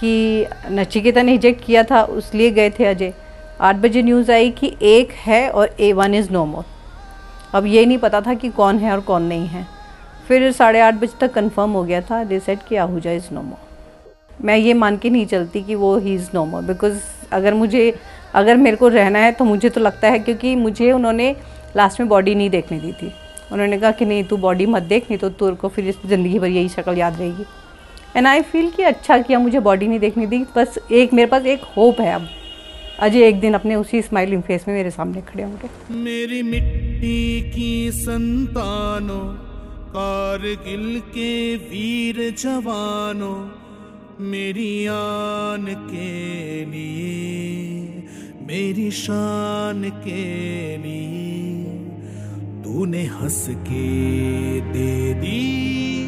कि 0.00 0.46
नचिकेता 0.70 1.22
ने 1.22 1.32
रिजेक्ट 1.32 1.64
किया 1.64 1.82
था 1.82 2.02
उसलिए 2.02 2.50
गए 2.50 2.70
थे 2.70 2.84
अजय। 2.84 3.12
आठ 3.60 3.76
बजे 3.76 4.02
न्यूज़ 4.02 4.32
आई 4.32 4.50
कि 4.50 4.74
एक 4.82 5.12
है 5.16 5.48
और 5.50 5.74
a 5.80 5.92
one 5.92 6.14
is 6.14 6.30
no 6.32 6.44
more 6.46 6.64
अब 7.54 7.66
ये 7.66 7.84
नहीं 7.86 7.98
पता 7.98 8.20
था 8.20 8.34
कि 8.34 8.48
कौन 8.50 8.78
है 8.78 8.92
और 8.92 9.00
कौन 9.00 9.22
नहीं 9.22 9.46
है। 9.46 9.66
फिर 10.28 10.50
साढ़े 10.52 10.80
आठ 10.80 10.94
बजे 10.94 11.18
तक 11.20 11.32
कंफर्म 11.32 11.70
हो 11.70 11.82
गया 11.84 12.00
था। 12.00 12.22
दे 12.24 12.40
सेट 12.40 12.62
कि 12.68 12.76
आहूजा 12.76 13.10
इज़ 13.12 13.32
नो 13.32 13.42
मोर 13.42 13.63
मैं 14.40 14.56
ये 14.56 14.74
मान 14.74 14.96
के 14.96 15.10
नहीं 15.10 15.26
चलती 15.26 15.62
कि 15.62 15.74
वो 15.74 15.96
he 15.98 16.14
is 16.14 16.28
no 16.34 16.44
more 16.44 16.62
because 16.62 16.98
अगर 17.32 17.54
मुझे, 17.54 17.94
अगर 18.34 18.56
मेरे 18.56 18.76
को 18.76 18.88
रहना 18.88 19.18
है 19.18 19.32
तो 19.32 19.44
मुझे 19.44 19.68
तो 19.68 19.80
लगता 19.80 20.08
है 20.08 20.18
क्योंकि 20.18 20.54
मुझे 20.56 20.90
उन्होंने 20.92 21.34
लास्ट 21.76 22.00
में 22.00 22.08
बॉडी 22.08 22.34
नहीं 22.34 22.50
देखने 22.50 22.78
दी 22.80 22.92
थी। 22.92 23.12
उन्होंने 23.52 23.78
कहा 23.78 23.90
कि 23.90 24.04
नहीं, 24.04 24.24
तू 24.24 24.36
बॉडी 24.36 24.66
मत 24.66 24.82
देख, 24.82 25.02
नहीं 25.02 25.18
तो 25.18 25.28
तुर 25.30 25.54
को 25.54 25.68
फिर 25.68 25.94
ज़िंदगी 26.06 26.38
भर 26.38 26.48
यही 26.48 26.68
शक्ल 26.68 26.96
याद 26.98 27.18
रहेगी। 27.18 27.44
एंड 28.16 28.26
आई 28.26 28.42
फील 28.42 28.70
कि 28.70 28.82
अच्छा 28.82 29.18
किया 29.18 29.38
मुझे 29.38 29.60
बॉडी 29.60 29.86
नहीं 29.88 29.98
देखने 29.98 30.26
दी, 30.26 30.44
बस 30.56 30.78
एक, 30.92 31.12
मेरे 31.12 31.26
पास 31.26 31.46
एक 31.46 31.62
होप 31.76 32.00
है 32.00 32.12
अब। 32.12 32.28
अजय 33.00 33.26
एक 33.26 33.40
दिन 33.40 33.54
अपने 33.54 33.74
उसी 33.74 34.02
स्माइलिंग 34.02 34.42
फेस 34.42 34.64
में 34.68 34.74
मेरे 34.74 34.90
सामने 34.90 35.20
खड़े 35.22 35.42
होंगे 35.42 35.68
मेरी 35.94 36.42
मिट्टी 36.42 37.40
की 37.50 37.90
संतानों, 37.92 39.24
कारगिल 39.90 41.00
के 41.08 41.56
वीर 41.56 42.34
जवानों 42.38 43.34
मेरी 44.20 44.86
आन 44.86 45.66
के 45.68 46.64
लिए, 46.64 48.08
मेरी 48.46 48.90
शान 48.90 49.90
के 49.90 50.76
लिए, 50.76 51.64
तूने 52.64 53.04
हंस 53.04 53.46
के 53.50 54.60
दे 54.60 55.14
दी 55.14 56.04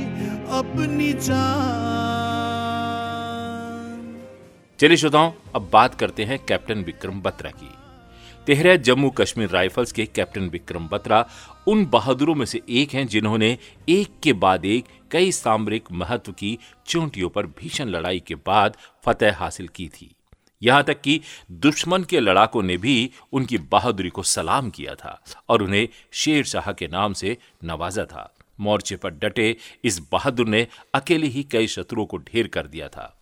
अपनी 0.51 1.13
जान। 1.13 1.77
चलिए 4.79 4.97
श्रोताओं, 4.97 5.33
अब 5.55 5.71
बात 5.73 5.95
करते 5.95 6.25
हैं 6.25 6.39
कैप्टन 6.39 6.79
विक्रम 6.79 7.21
बत्रा 7.21 7.51
की। 7.51 7.86
तेहरा 8.47 8.75
जम्मू 8.77 9.09
कश्मीर 9.11 9.49
राइफल्स 9.49 9.93
के 9.93 10.05
कैप्टन 10.07 10.49
विक्रम 10.49 10.87
बत्रा 10.89 11.25
उन 11.69 11.85
बहादुरों 11.87 12.35
में 12.35 12.45
से 12.47 12.61
एक 12.69 12.93
हैं 12.95 13.07
जिन्होंने 13.07 13.59
एक 13.89 14.21
के 14.23 14.33
बाद 14.33 14.65
एक 14.65 14.85
कई 15.11 15.33
सामरिक 15.33 15.91
महत्व 15.93 16.33
की 16.33 16.59
चोटियों 16.87 17.29
पर 17.29 17.47
भीषण 17.59 17.89
लड़ाई 17.89 18.21
के 18.21 18.35
बाद 18.47 18.77
फतेह 19.05 19.39
हासिल 19.39 19.69
की 19.69 19.89
थी। 19.89 20.11
यहाँ 20.63 20.83
तक 20.85 21.01
कि 21.01 21.21
दुश्मन 21.51 22.05
के 22.05 22.21
लड़ाकों 22.21 22.63
ने 22.63 22.77
भी 22.77 23.11
उनकी 23.33 23.59
बहादुरी 23.73 24.11
को 24.11 24.23
सलाम 24.23 24.71
किया 24.71 24.95
था 24.95 25.21
और 25.49 25.63
उन्हें 25.63 25.89
शेर 26.13 26.45
शाह 26.45 26.73
के 26.73 26.89
नाम 26.89 27.13
से 27.13 27.37
नवाजा 27.65 28.05
था। 28.05 28.33
मोर्चे 28.61 28.97
पर 28.97 29.11
डटे 29.11 29.57
इस 29.85 30.01
बहादुर 30.13 30.49
ने 30.49 30.67
अकेले 30.95 31.27
ही 31.27 31.43
कई 31.43 31.67
शत्रुओं 31.67 32.07
को 32.07 32.17
ढेर 32.19 32.49
कर 32.49 32.67
दिया 32.67 32.89
था। 32.89 33.15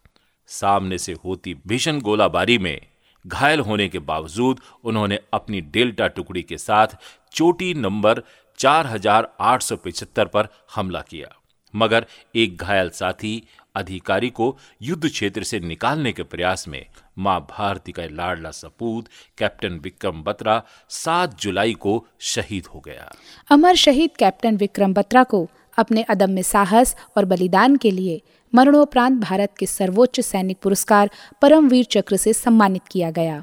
सामने 0.48 0.98
से 0.98 1.12
होती 1.24 1.54
भीषण 1.66 2.00
गोलाबारी 2.00 2.58
में 2.58 2.80
घायल 3.26 3.60
होने 3.60 3.88
के 3.88 3.98
बावजूद 3.98 4.60
उन्होंने 4.84 5.18
अपनी 5.34 5.60
डेल्टा 5.60 6.06
टुकड़ी 6.06 6.42
के 6.42 6.58
साथ 6.58 6.86
चोटी 7.32 7.74
नंबर 7.74 8.22
4875 8.58 10.28
पर 10.28 10.48
हमला 10.74 11.00
किया। 11.00 11.34
मगर 11.74 12.06
एक 12.34 12.56
घायल 12.56 12.90
साथी 12.90 13.42
अधिकारी 13.74 14.30
को 14.30 14.56
युद्ध 14.82 15.08
क्षेत्र 15.08 15.42
से 15.42 15.60
निकालने 15.60 16.12
के 16.12 16.22
प्रयास 16.22 16.68
में 16.68 16.86
माँ 17.18 17.40
भारती 17.50 17.92
का 17.92 18.02
लाडला 18.02 18.50
सपूत, 18.50 19.08
कैप्टन 19.38 19.78
विक्रम 19.78 20.22
बत्रा 20.22 20.62
7 20.88 21.34
जुलाई 21.40 21.74
को 21.74 22.06
शहीद 22.20 22.66
हो 22.66 22.80
गया। 22.80 23.10
अमर 23.50 23.74
शहीद 23.74 24.10
कैप्टन 24.18 24.56
विक्रम 24.56 24.94
बत्रा 24.94 25.24
को 25.24 25.48
अपने 25.78 26.02
अदम्य 26.02 26.42
साहस 26.42 26.96
और 27.16 27.24
बलिदान 27.24 27.76
के 27.76 27.90
लिए 27.90 28.22
मरणोपरांत 28.54 29.20
भारत 29.20 29.54
के 29.58 29.66
सर्वोच्च 29.66 30.20
सैनिक 30.20 30.58
पुरस्कार 30.62 31.10
परमवीर 31.42 31.84
चक्र 31.84 32.16
से 32.16 32.32
सम्मानित 32.32 32.82
किया 32.90 33.10
गया। 33.10 33.42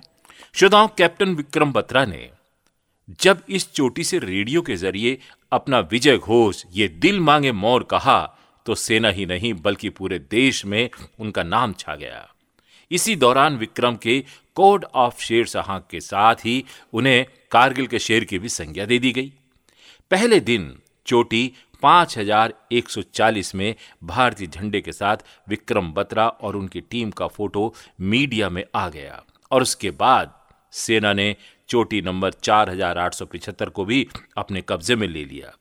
श्रोताओं, 0.56 0.88
कैप्टन 0.88 1.36
विक्रम 1.36 1.72
बत्रा 1.72 2.06
ने, 2.06 2.30
जब 3.22 3.42
इस 3.50 3.72
चोटी 3.72 4.04
से 4.04 4.20
रेडियो 4.20 4.62
के 4.62 4.76
ज़रिए 4.76 5.18
अपना 5.52 5.80
विजय 5.92 6.18
घोष, 6.18 6.64
ये 6.74 6.88
दिल 6.88 7.20
मांगे 7.20 7.52
मोर 7.52 7.84
कहा 7.84 8.20
तो 8.66 8.76
सेना 8.76 9.10
ही 9.10 9.26
नहीं, 9.26 9.54
बल्कि 9.54 9.90
पूरे 9.90 10.20
देश 10.20 10.66
में 10.66 10.90
उनका 11.20 11.44
नाम 11.44 11.74
छा 11.74 11.96
गया। 11.96 12.28
इसी 12.92 13.16
दौरान 13.16 13.58
विक्रम 13.58 13.96
के 13.96 14.20
कोड 14.56 14.86
ऑफ़ 14.96 15.22
शेर 15.22 15.46
शाह 15.46 15.78
के 15.80 16.00
साथ 16.00 16.36
ही 16.36 16.64
उन्हें 16.94 17.26
कारगिल 17.52 17.88
के 17.88 18.00
शेर 18.00 18.24
की 18.24 18.40
भी 18.40 18.50
संज्ञा 18.50 18.86
दे 18.86 19.00
दी 19.00 19.12
गई। 19.12 19.32
पहले 20.12 20.40
दिन 20.40 20.76
चोटी 21.06 21.52
5140 21.84 23.56
में 23.56 23.76
भारतीय 24.04 24.48
झंडे 24.48 24.82
के 24.82 24.92
साथ 24.92 25.18
विक्रम 25.50 25.92
बत्रा 25.94 26.28
और 26.28 26.56
उनकी 26.56 26.82
टीम 26.82 27.12
का 27.12 27.28
फ़ोटो 27.28 27.74
मीडिया 28.02 28.50
में 28.50 28.64
आ 28.76 28.90
गया। 28.90 29.24
और 29.52 29.62
उसके 29.62 29.92
बाद 29.92 30.34
सेना 30.72 31.14
ने 31.14 31.36
चोटी 31.70 32.02
नंबर 32.02 32.32
4875 32.32 33.70
को 33.70 33.86
भी 33.86 34.08
अपने 34.38 34.62
कब्जे 34.62 34.96
में 34.96 35.08
ले 35.08 35.26
लिया। 35.26 35.52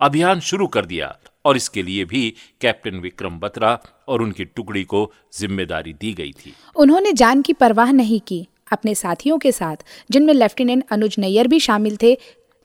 अभियान 0.00 0.40
शुरू 0.40 0.66
कर 0.66 0.86
दिया 0.86 1.16
और 1.44 1.56
इसके 1.56 1.82
लिए 1.82 2.04
भी 2.04 2.34
कैप्टन 2.60 2.96
विक्रम 2.96 3.38
बत्रा 3.38 3.78
और 4.08 4.22
उनकी 4.22 4.44
टुकड़ी 4.44 4.84
को 4.84 5.12
ज़िम्मेदारी 5.38 5.92
दी 5.92 6.12
गई 6.12 6.32
थी। 6.32 6.54
उन्होंने 6.76 7.12
जान 7.12 7.42
की 7.42 7.52
परवाह 7.52 7.92
नहीं 7.92 8.20
की। 8.20 8.46
अपने 8.72 8.94
साथियों 8.94 9.38
के 9.38 9.52
साथ, 9.52 9.76
जिनमें 10.10 10.34
लेफ्टिनेंट 10.34 10.84
अनुज 10.90 11.16
नैयर 11.18 11.48
भी 11.48 11.60
शामिल 11.60 11.96
थे 12.02 12.18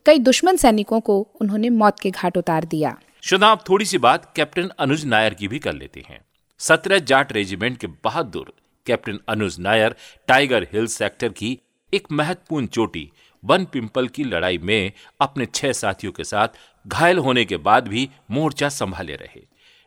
कई 0.06 0.18
दुश्मन 0.18 0.56
सैनिकों 0.56 1.00
को 1.00 1.18
उन्होंने 1.40 1.68
मौत 1.70 2.00
के 2.00 2.10
घाट 2.10 2.36
उतार 2.36 2.64
दिया। 2.64 2.96
शुदा 3.22 3.54
थोड़ी 3.68 3.84
सी 3.84 3.98
बात 3.98 4.32
कैप्टन 4.36 4.68
अनुज 4.78 5.04
नायर 5.04 5.34
की 5.34 5.48
भी 5.48 5.58
कर 5.58 5.72
लेते 5.72 6.04
हैं। 6.08 6.20
सत्रह 6.60 6.98
जाट 6.98 7.32
रेजिमेंट 7.32 7.78
के 7.78 7.86
बहादुर 7.86 8.52
captain 8.86 9.18
Anuj 9.28 9.58
Nayyar 9.58 9.94
Tiger 10.28 10.66
Hill 10.72 10.86
sector 10.86 11.28
की 11.28 11.58
एक 11.92 12.12
महत्वपूर्ण 12.12 12.66
चोटी 12.66 13.10
वन 13.42 13.64
पिंपल 13.64 14.08
की 14.08 14.24
लड़ाई 14.24 14.58
में 14.58 14.92
अपने 15.20 15.46
छह 15.46 15.72
साथियों 15.72 16.12
के 16.12 16.24
साथ 16.24 16.48
घायल 16.86 17.18
होने 17.18 17.44
के 17.44 17.56
बाद 17.56 17.88
भी 17.88 18.08
मोर्चा 18.30 18.68
संभाले 18.68 19.14
रहे। 19.14 19.42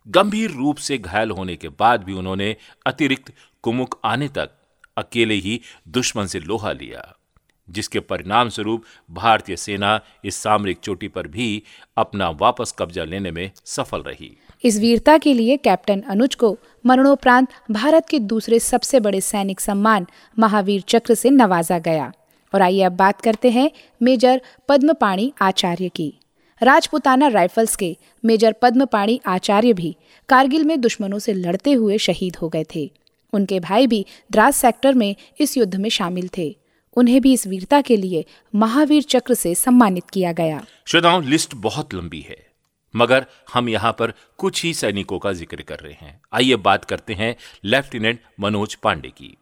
गंभीर 0.08 0.52
रूप 0.52 0.78
से 0.78 0.98
घायल 0.98 1.32
होने 1.32 1.56
के 1.56 1.70
बाद 1.70 2.04
भी 2.04 2.14
उन्होंने 2.14 2.56
अतिरिक्त 2.86 3.34
कुमुक 3.64 4.00
आने 4.06 4.28
तक 4.28 4.58
अकेले 4.98 5.36
ही 5.36 5.60
दुश्मन 5.88 6.26
से 6.26 6.40
लोहा 6.40 6.72
लिया। 6.72 7.17
जिसके 7.70 8.00
परिणाम 8.00 8.50
स्वरूप 8.50 8.84
भारतीय 9.12 9.56
सेना 9.56 10.00
इस 10.26 10.36
सामरिक 10.36 10.78
चोटी 10.84 11.08
पर 11.08 11.28
भी 11.28 11.64
अपना 11.98 12.30
वापस 12.30 12.76
कब्जा 12.80 13.04
लेने 13.04 13.32
में 13.32 13.52
सफल 13.66 14.02
रही। 14.02 14.38
इस 14.64 14.80
वीरता 14.80 15.18
के 15.18 15.34
लिए 15.34 15.58
कैप्टन 15.58 16.02
अनुज 16.02 16.36
को 16.36 16.58
मरणोपरांत 16.86 17.48
भारत 17.72 18.10
के 18.10 18.20
दूसरे 18.20 18.60
सबसे 18.60 19.00
बड़े 19.00 19.22
सैनिक 19.22 19.60
सम्मान 19.60 20.08
महावीर 20.40 20.82
चक्र 20.82 21.14
से 21.14 21.30
नवाजा 21.30 21.80
गया। 21.80 22.12
और 22.54 22.62
आइए 22.62 22.82
अब 22.82 22.92
बात 22.92 23.22
करते 23.22 23.50
हैं 23.50 23.72
मेजर 24.02 24.42
पद्मपाणी 24.68 25.34
आचार्य 25.42 25.90
की। 25.90 26.14
राजपुताना 26.62 27.28
राइफल्स 27.28 27.76
के 27.76 27.98
मेजर 28.26 28.52
पद्मपाणी 28.52 29.20
आचार्य 29.26 29.74
भी 29.74 29.96
कारगिल 30.30 30.64
में 30.64 30.82
दुश्मनों 30.82 31.20
से 31.20 31.34
लड़ते 31.34 31.72
हुए 31.72 31.98
शहीद 31.98 32.36
हो 32.36 32.50
गए 32.50 32.66
थे। 32.76 32.92
उनके 33.34 33.60
भाई 33.60 33.88
भी 33.88 34.06
द्रास 34.32 34.58
सेक्टर 34.58 34.94
में 34.94 35.16
इस 35.40 35.58
युद्ध 35.58 35.76
में 35.76 35.90
शामिल 35.90 36.30
थे। 36.38 36.56
उन्हें 36.98 37.20
भी 37.22 37.34
इस 37.34 37.48
वीरता 37.48 37.82
के 37.82 37.98
लिए 37.98 38.26
महावीर 38.54 39.04
चक्र 39.06 39.34
से 39.36 39.54
सम्मानित 39.56 40.10
किया 40.10 40.32
गया। 40.34 40.64
श्रोताओं, 40.88 41.24
लिस्ट 41.24 41.56
बहुत 41.58 41.94
लंबी 41.94 42.22
है, 42.22 42.38
मगर 42.94 43.26
हम 43.54 43.70
यहाँ 43.70 43.92
पर 43.92 44.14
कुछ 44.40 44.64
ही 44.64 44.74
सैनिकों 44.76 45.20
का 45.20 45.34
ज़िक्र 45.34 45.62
कर 45.64 45.80
रहे 45.80 45.94
हैं। 45.96 46.20
आइए 46.34 46.56
बात 46.62 46.86
करते 46.86 47.14
हैं 47.16 47.36
लेफ्टिनेंट 47.66 48.20
मनोज 48.40 48.76
पांडे 48.76 49.10
की। 49.10 49.36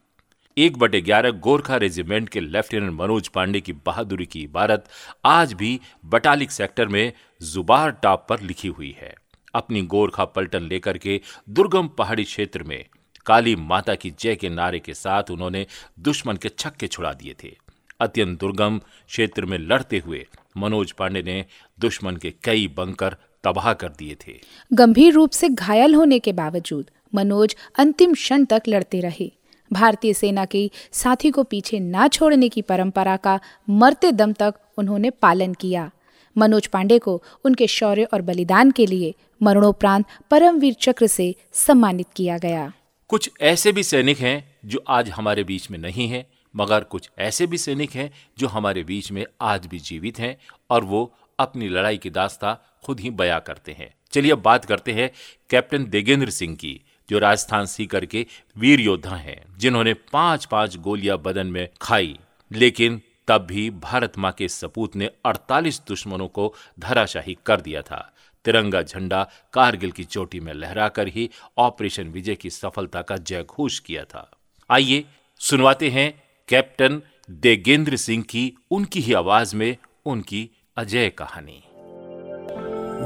एक 0.57 0.77
बटे 0.77 1.01
ग्यारह 1.01 1.31
गोरखा 1.41 1.77
रेजिमेंट 1.77 2.29
के 2.29 2.39
लेफ्टिनेंट 2.41 2.91
मनोज 2.93 3.27
पांडे 3.27 3.61
की 3.61 3.73
बहादुरी 3.85 4.25
की 4.25 4.41
इबारत 4.43 4.85
आज 5.25 5.53
भी 5.53 5.79
बटालिक 6.05 6.51
सेक्टर 6.51 6.87
में 6.87 7.11
जुबार 7.43 7.91
टॉप 8.03 8.25
पर 8.29 8.41
लिखी 8.41 8.67
हुई 8.69 8.95
है। 8.99 9.13
अपनी 9.53 9.81
गोरखा 9.83 10.25
पलटन 10.25 10.63
लेकर 10.63 10.97
के 10.97 11.19
दुर्गम 11.49 11.87
पहाड़ी 11.97 12.23
क्षेत्र 12.23 12.63
में 12.63 12.85
काली 13.25 13.55
माता 13.55 13.95
की 13.95 14.13
जय 14.19 14.35
के 14.35 14.49
नारे 14.49 14.79
के 14.79 14.93
साथ 14.93 15.31
उन्होंने 15.31 15.65
दुश्मन 15.99 16.35
के 16.35 16.49
छक्के 16.49 16.87
छुड़ा 16.87 17.13
दिए 17.13 17.35
थे। 17.43 17.55
अत्यंत 17.99 18.39
दुर्गम 18.39 18.77
क्षेत्र 19.07 19.45
में 19.45 19.57
लड़ते 19.57 19.99
हुए 19.99 20.25
मनोज 20.57 20.91
पांडे 20.91 21.21
ने 21.23 21.45
दुश्मन 21.79 22.15
के 22.15 22.33
कई 22.43 22.67
बंकर 22.67 23.15
तबाह 23.43 23.73
कर 23.73 23.89
दिए 23.89 24.15
थे। 24.27 24.33
गंभीर 24.73 25.13
रूप 25.13 25.31
से 25.31 25.49
घायल 25.49 25.95
होने 25.95 26.19
के 26.19 26.33
बावजूद 26.33 26.91
मनोज 27.15 27.55
अंतिम 27.79 28.13
क्षण 28.13 28.45
तक 28.45 28.63
लड़ते 28.67 28.99
रहे। 28.99 29.31
भारतीय 29.71 30.13
सेना 30.13 30.45
के 30.45 30.69
साथी 30.91 31.31
को 31.31 31.43
पीछे 31.43 31.79
ना 31.79 32.07
छोड़ने 32.07 32.49
की 32.49 32.61
परंपरा 32.61 33.17
का 33.17 33.39
मरते 33.69 34.11
दम 34.11 34.33
तक 34.33 34.55
उन्होंने 34.77 35.09
पालन 35.09 35.53
किया। 35.53 35.89
मनोज 36.35 36.67
पांडे 36.67 36.99
को 36.99 37.21
उनके 37.45 37.67
शौर्य 37.67 38.03
और 38.03 38.21
बलिदान 38.21 38.71
के 38.71 38.85
लिए 38.85 39.13
मरणोपरांत 39.43 40.05
परमवीर 40.31 40.73
चक्र 40.73 41.07
से 41.07 41.35
सम्मानित 41.53 42.07
किया 42.15 42.37
गया। 42.37 42.71
कुछ 43.09 43.29
ऐसे 43.41 43.71
भी 43.71 43.83
सैनिक 43.83 44.19
हैं 44.19 44.57
जो 44.65 44.83
आज 44.87 45.09
हमारे 45.09 45.43
बीच 45.43 45.71
में 45.71 45.77
नहीं 45.79 46.07
हैं, 46.07 46.25
मगर 46.55 46.83
कुछ 46.83 47.09
ऐसे 47.19 47.47
भी 47.47 47.57
सैनिक 47.57 47.91
हैं 47.91 48.11
जो 48.37 48.47
हमारे 48.47 48.83
बीच 48.83 49.11
में 49.11 49.25
आज 49.41 49.65
भी 49.65 49.79
जीवित 49.79 50.19
हैं 50.19 50.37
और 50.69 50.83
वो 50.83 51.15
अपनी 51.39 51.69
लड़ाई 51.69 51.97
की 51.97 52.09
दास्ता 52.09 52.53
खुद 52.83 52.99
ही 52.99 53.09
बया 53.09 53.39
करते 53.39 53.71
हैं। 53.71 53.93
चलिए 54.11 54.31
अब 54.31 54.41
बात 54.41 54.65
करते 54.65 54.91
हैं 54.91 55.11
कैप्टन 55.49 55.85
देगेंद्र 55.85 56.29
सिंह 56.29 56.55
की, 56.55 56.81
जो 57.09 57.19
राजस्थान 57.19 57.65
सीकर 57.65 58.05
के 58.05 58.25
वीर 58.57 58.79
योद्धा 58.79 59.15
हैं, 59.15 59.45
जिन्होंने 59.57 59.93
पाँच 59.93 60.45
पाँच 60.45 60.77
गोलियाँ 60.77 61.17
बदन 61.17 61.47
में 61.47 61.69
खाई, 61.81 62.19
लेकिन 62.51 63.01
तब 63.27 63.41
भी 63.41 63.69
भारत 63.69 64.17
माँ 64.17 64.31
के 64.31 64.47
सपूत 64.47 64.95
ने 64.95 65.09
48 65.25 65.81
दुश्मनों 65.87 66.27
को 66.27 66.53
धराशाही 66.79 67.37
कर 67.45 67.61
दिया 67.61 67.81
था। 67.81 68.14
तिरंगा 68.45 68.81
झंडा 68.81 69.23
कारगिल 69.53 69.91
की 69.91 70.03
चोटी 70.05 70.39
में 70.39 70.53
लहराकर 70.53 71.07
ही 71.07 71.29
ऑपरेशन 71.57 72.07
विजय 72.09 72.35
की 72.35 72.49
सफलता 72.49 73.01
का 73.01 73.17
जय 73.17 73.43
घोष 73.43 73.79
किया 73.79 74.03
था। 74.03 74.29
आइए 74.69 75.03
सुनवाते 75.41 75.89
हैं 75.89 76.11
कैप्टन 76.49 77.01
देगेंद्र 77.41 77.95
सिंह 77.97 78.23
की 78.23 78.51
उनकी 78.71 78.99
ही 78.99 79.13
आवाज़ 79.13 79.55
में 79.55 79.75
उनकी 80.05 80.49
अजय 80.77 81.09
कहानी। 81.17 81.61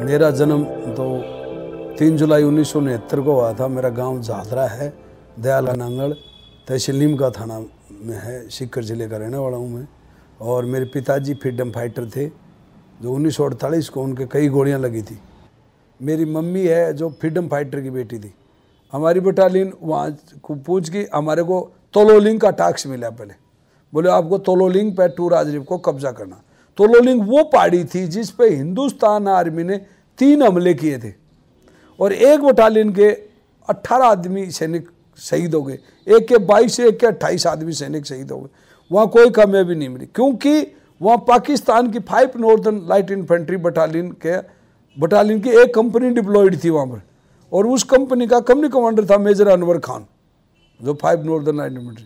मेरा 0.05 0.29
जन्म 0.31 0.63
तो 0.95 1.05
तीन 1.99 2.17
जुलाई 2.17 2.43
उन्नीस 2.43 2.71
सौ 2.71 2.79
उनहत्तर 2.79 3.21
को 3.21 3.33
हुआ 3.33 3.53
था। 3.53 3.67
मेरा 3.67 3.89
गाँव 3.89 4.21
झादरा 4.21 4.67
है 4.67 4.93
दयाला 5.39 5.73
नांगड़ 5.73 6.13
तहसील 6.67 6.95
नीमका 6.95 7.29
थाना 7.29 7.59
में 7.59 8.17
है 8.17 8.37
सीकर 8.49 8.83
ज़िले 8.83 9.07
का 9.09 9.17
रहने 9.17 9.37
वाला 9.37 9.57
हूँ 9.57 9.69
मैं। 9.69 9.87
और 10.41 10.65
मेरे 10.65 10.85
पिताजी 10.85 11.33
फ्रीडम 11.33 11.71
फाइटर 11.71 12.09
थे। 12.09 12.27
जो 13.01 13.13
उन्नीस 13.13 13.35
सौ 13.35 13.45
अड़तालीस 13.45 13.89
को 13.89 14.01
उनके 14.01 14.25
कई 14.25 14.47
गोलियाँ 14.47 14.79
लगी 14.79 15.01
थी। 15.01 15.19
मेरी 16.01 16.25
मम्मी 16.25 16.65
है 16.67 16.93
जो 16.93 17.09
फ्रीडम 17.09 17.47
फाइटर 17.47 17.81
की 17.81 17.89
बेटी 17.89 18.19
थी। 18.19 18.33
हमारी 18.91 19.19
बटालियन 19.19 19.73
वहाँ 19.81 20.17
को 20.43 20.55
पूछ 20.55 20.89
के 20.89 21.07
हमारे 21.13 21.43
को 21.43 21.71
तोलोलिंग 21.93 22.39
का 22.39 22.51
टास्क 22.51 22.87
मिला 22.87 23.09
पहले। 23.09 23.33
बोले, 23.93 24.09
आपको 24.09 24.37
तोलोलिंग 24.37 24.93
पे 24.93 25.07
टू 25.07 25.29
राजरीव 25.29 25.63
को 25.63 25.77
कब्जा 25.77 26.11
करना। 26.11 26.41
तोलोलिंग 26.77 27.21
वो 27.21 27.43
पहाड़ी 27.43 27.83
थी 27.83 28.07
जिस 28.07 28.29
पे 28.29 28.49
हिंदुस्तान 28.49 29.27
आर्मी 29.27 29.63
ने 29.63 29.77
तीन 30.17 30.43
हमले 30.43 30.73
किए 30.73 30.99
थे। 30.99 31.13
और 31.99 32.13
एक 32.13 32.39
बटालियन 32.39 32.93
के 32.93 33.09
18 33.69 34.05
आदमी 34.05 34.51
सैनिक 34.51 34.89
शहीद 35.17 35.55
हो 35.55 35.63
गए। 35.63 35.79
एक 36.07 36.27
के 36.27 36.37
22 36.37 36.79
एक 36.79 36.99
के 36.99 37.07
28 37.07 37.47
आदमी 37.47 37.73
सैनिक 37.73 38.05
शहीद 38.05 38.31
हो 38.31 38.39
गए। 38.39 38.49
वहाँ 38.91 39.07
कोई 39.07 39.29
कामयाबी 39.29 39.75
नहीं 39.75 39.89
मिली। 39.89 40.05
क्योंकि 40.05 40.75
वहाँ 41.01 41.17
पाकिस्तान 41.27 41.91
की 41.91 41.99
five 42.01 42.31
Northern 42.37 42.81
Light 42.89 43.11
Infantry 43.11 43.57
battalion 43.59 44.11
के 44.25 44.37
बटालियन 44.97 45.39
की 45.41 45.49
एक 45.61 45.73
कंपनी 45.75 46.09
डिप्लॉयड 46.11 46.63
थी 46.63 46.69
वहाँ 46.69 46.87
पर। 46.87 47.01
और 47.51 47.67
उस 47.67 47.83
कंपनी 47.85 48.27
का 48.27 48.39
कंपनी 48.41 48.69
कमांडर 48.69 49.05
था 49.05 49.17
मेजर 49.17 49.47
अनवर 49.47 49.79
खान 49.79 50.05
जो 50.79 50.93
फाइव 51.01 51.25
नॉर्दर्न 51.25 51.57
लाइट 51.57 51.73
इन्फेंट्री 51.73 52.05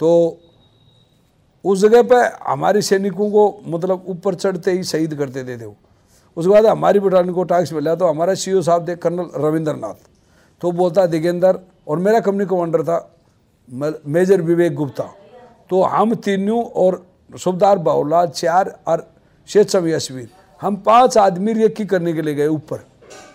तो 0.00 0.38
उस 1.64 1.80
जगह 1.80 2.02
पे 2.02 2.16
हमारे 2.44 2.82
सैनिकों 2.82 3.30
को 3.30 3.44
मतलब 3.66 4.04
ऊपर 4.08 4.34
चढ़ते 4.34 4.72
ही 4.72 4.82
शहीद 4.84 5.14
करते 5.14 5.42
देते 5.42 5.64
वो 5.64 5.76
उसके 6.36 6.50
बाद 6.50 6.66
हमारी 6.66 7.00
बटालियन 7.00 7.34
को 7.34 7.42
टास्क 7.44 7.72
मिला 7.74 7.94
तो 7.94 8.06
हमारा 8.06 8.34
सी 8.34 8.62
साहब 8.62 8.88
थे 8.88 8.94
कर्नल 8.96 9.30
रविंद्रनाथ। 9.36 9.94
तो 10.62 10.70
बोलता, 10.72 11.06
दिगेंदर, 11.06 11.58
और 11.88 11.98
मेरा 11.98 12.20
कंपनी 12.20 12.46
कमांडर 12.46 12.82
था 12.82 12.98
मेजर 14.06 14.42
विवेक 14.42 14.74
गुप्ता 14.74 15.04
तो 15.70 15.82
हम 15.84 16.14
तीनों 16.16 16.62
और 16.64 17.04
सुबदार 17.36 17.78
बाउला 17.78 18.26
चार 18.26 18.78
और 18.86 19.06
शेख 19.46 19.74
यशवीर 19.76 20.28
हम 20.60 20.76
पाँच 20.76 21.18
आदमी 21.18 21.52
रेकी 21.52 21.84
करने 21.84 22.12
के 22.12 22.22
लिए 22.22 22.34
गए 22.34 22.46
ऊपर। 22.46 22.84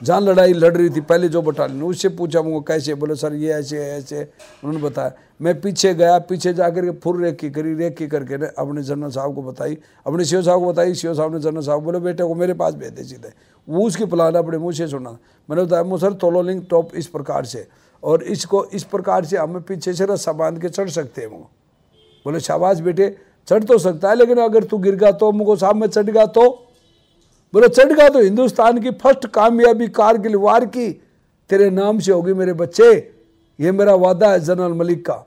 जहाँ 0.03 0.21
लड़ाई 0.21 0.53
लड़ 0.53 0.77
रही 0.77 0.89
थी, 0.89 1.01
पहले 1.01 1.29
जो 1.29 1.41
बटालियन, 1.41 1.83
उससे 1.83 2.09
पूछा 2.09 2.41
मुझको, 2.41 2.61
कैसे? 2.61 2.93
बोले, 2.93 3.15
सर, 3.15 3.33
ये 3.33 3.53
ऐसे 3.53 3.83
है 3.83 3.97
ऐसे। 3.97 4.21
उन्होंने 4.63 4.85
बताया, 4.85 5.11
मैं 5.41 5.61
पीछे 5.61 5.93
गया, 5.93 6.17
पीछे 6.19 6.53
जाकर 6.53 6.85
के 6.85 6.91
फुर 6.91 7.21
रेकी 7.21 7.49
करी, 7.49 7.73
रेकी 7.73 8.07
करके 8.07 8.37
ने, 8.37 8.45
अपने 8.57 8.83
जनरल 8.83 9.09
साहब 9.09 9.35
को 9.35 9.43
बताई, 9.43 9.77
अपने 10.07 10.25
सीओ 10.25 10.41
साहब 10.41 10.59
को 10.59 10.71
बताई, 10.73 10.93
सीओ 10.93 11.13
साहब 11.13 11.33
ने 11.33 11.39
जनरल 11.39 11.61
साहब 11.61 11.81
बोले, 11.81 11.99
बेटे 11.99 12.23
को 12.23 12.35
मेरे 12.35 12.53
पास 12.53 12.73
भेज 12.73 12.99
सीधे। 13.09 13.33
वो 13.67 13.87
उसकी 13.87 14.05
प्लान 14.05 14.35
अपने 14.35 14.57
मुँह 14.57 14.73
से 14.73 14.87
सुना। 14.87 15.17
मैंने 15.49 15.63
बताया 15.63 15.83
मुँह 15.83 15.99
सर, 15.99 16.13
तोलोलिंग 16.13 16.61
टॉप 16.69 16.95
इस 16.95 17.07
प्रकार 17.07 17.45
से, 17.45 17.67
और 18.03 18.23
इसको 18.23 18.65
इस 18.65 18.83
प्रकार 18.83 19.25
से 19.25 19.37
हमें 19.37 19.61
पीछे 19.61 19.93
से 19.93 20.05
रस्सा 20.05 20.31
बाँध 20.31 20.61
के 20.61 20.69
चढ़ 20.69 20.89
सकते 20.89 21.21
हैं 21.21 21.27
वो। 21.27 21.49
बोले, 22.25 22.39
शाबाश 22.39 22.79
बेटे 22.79 23.17
चढ़ 23.47 23.63
तो 23.63 23.77
सकता 23.77 24.09
है, 24.09 24.15
लेकिन 24.15 24.37
अगर 24.37 24.63
तू 24.63 24.77
गिर 24.77 24.95
गया 24.95 25.11
तो 25.11 25.31
मुगो 25.31 25.55
साहब 25.55 25.75
में 25.75 25.87
चढ़ 25.87 26.03
गया 26.03 26.25
तो? 26.25 26.49
बोले, 27.53 27.67
चढ़ 27.67 27.93
गया 27.93 28.09
तो 28.09 28.19
हिंदुस्तान 28.19 28.79
की 28.79 28.91
फ़र्स्ट 28.91 29.27
कामयाबी 29.27 29.87
कारगिल 29.87 30.35
वार 30.35 30.65
की। 30.65 30.91
तेरे 31.49 31.69
नाम 31.69 31.99
से 31.99 32.11
होगी 32.11 32.33
मेरे 32.33 32.53
बच्चे। 32.53 32.91
ये 33.59 33.71
मेरा 33.71 33.93
वादा 33.95 34.31
है 34.31 34.39
जनरल 34.39 34.73
मलिक 34.73 35.05
का। 35.05 35.25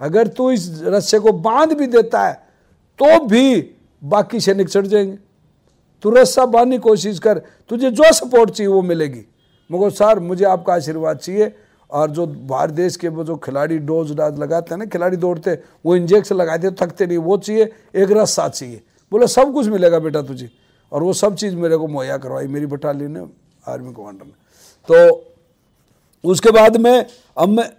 अगर 0.00 0.26
तू 0.26 0.50
इस 0.50 0.80
रस्से 0.84 1.18
को 1.18 1.32
बाँध 1.32 1.72
भी 1.72 1.86
देता 1.86 2.26
है 2.26 2.32
तो 2.98 3.24
भी 3.24 3.70
बाकी 4.02 4.40
सैनिक 4.40 4.68
चढ़ 4.68 4.86
जाएँगे। 4.86 5.18
तू 6.02 6.10
रस्सा 6.10 6.46
बांधने 6.46 6.78
कोशिश 6.78 7.18
कर। 7.18 7.38
तुझे 7.68 7.90
जो 7.90 8.12
सपोर्ट 8.12 8.50
चाहिए 8.50 8.72
वो 8.72 8.82
मिलेगी। 8.82 9.24
मगर 9.70 9.90
सर, 9.90 10.18
मुझे 10.18 10.44
आपका 10.44 10.74
आशीर्वाद 10.74 11.16
चाहिए। 11.16 11.52
और 11.90 12.10
जो 12.10 12.26
बाहर 12.26 12.70
देश 12.70 12.96
के 12.96 13.08
वो 13.08 13.24
जो 13.24 13.36
खिलाड़ी 13.36 13.78
डोज 13.78 14.12
डाज 14.14 14.38
लगाते 14.38 14.74
हैं 14.74 14.78
ना, 14.78 14.86
खिलाड़ी 14.86 15.16
दौड़ते, 15.16 15.58
वो 15.86 15.96
इंजेक्शन 15.96 16.36
लगाते 16.36 16.70
थकते 16.70 17.06
नहीं, 17.06 17.18
वो 17.18 17.36
चाहिए, 17.36 17.72
एक 17.94 18.10
रस्सा 18.12 18.48
चाहिए। 18.48 18.82
बोले, 19.12 19.26
सब 19.26 19.52
कुछ 19.52 19.66
मिलेगा 19.66 19.98
बेटा 19.98 20.22
तुझे। 20.22 20.50
और 20.92 21.02
वो 21.02 21.12
सब 21.12 21.34
चीज़ 21.34 21.56
मेरे 21.56 21.76
को 21.76 21.86
मुहैया 21.86 22.16
करवाई, 22.18 22.46
मेरी 22.46 22.66
बटालियन 22.66 23.10
ने 23.12 23.26
आर्मी 23.66 23.92
कमांडर 23.92 24.26
ने। 24.26 24.32
तो 24.88 25.24
उसके 26.24 26.50
बाद 26.50 26.76
में, 26.76 27.06
अब 27.38 27.48
मैं 27.48 27.70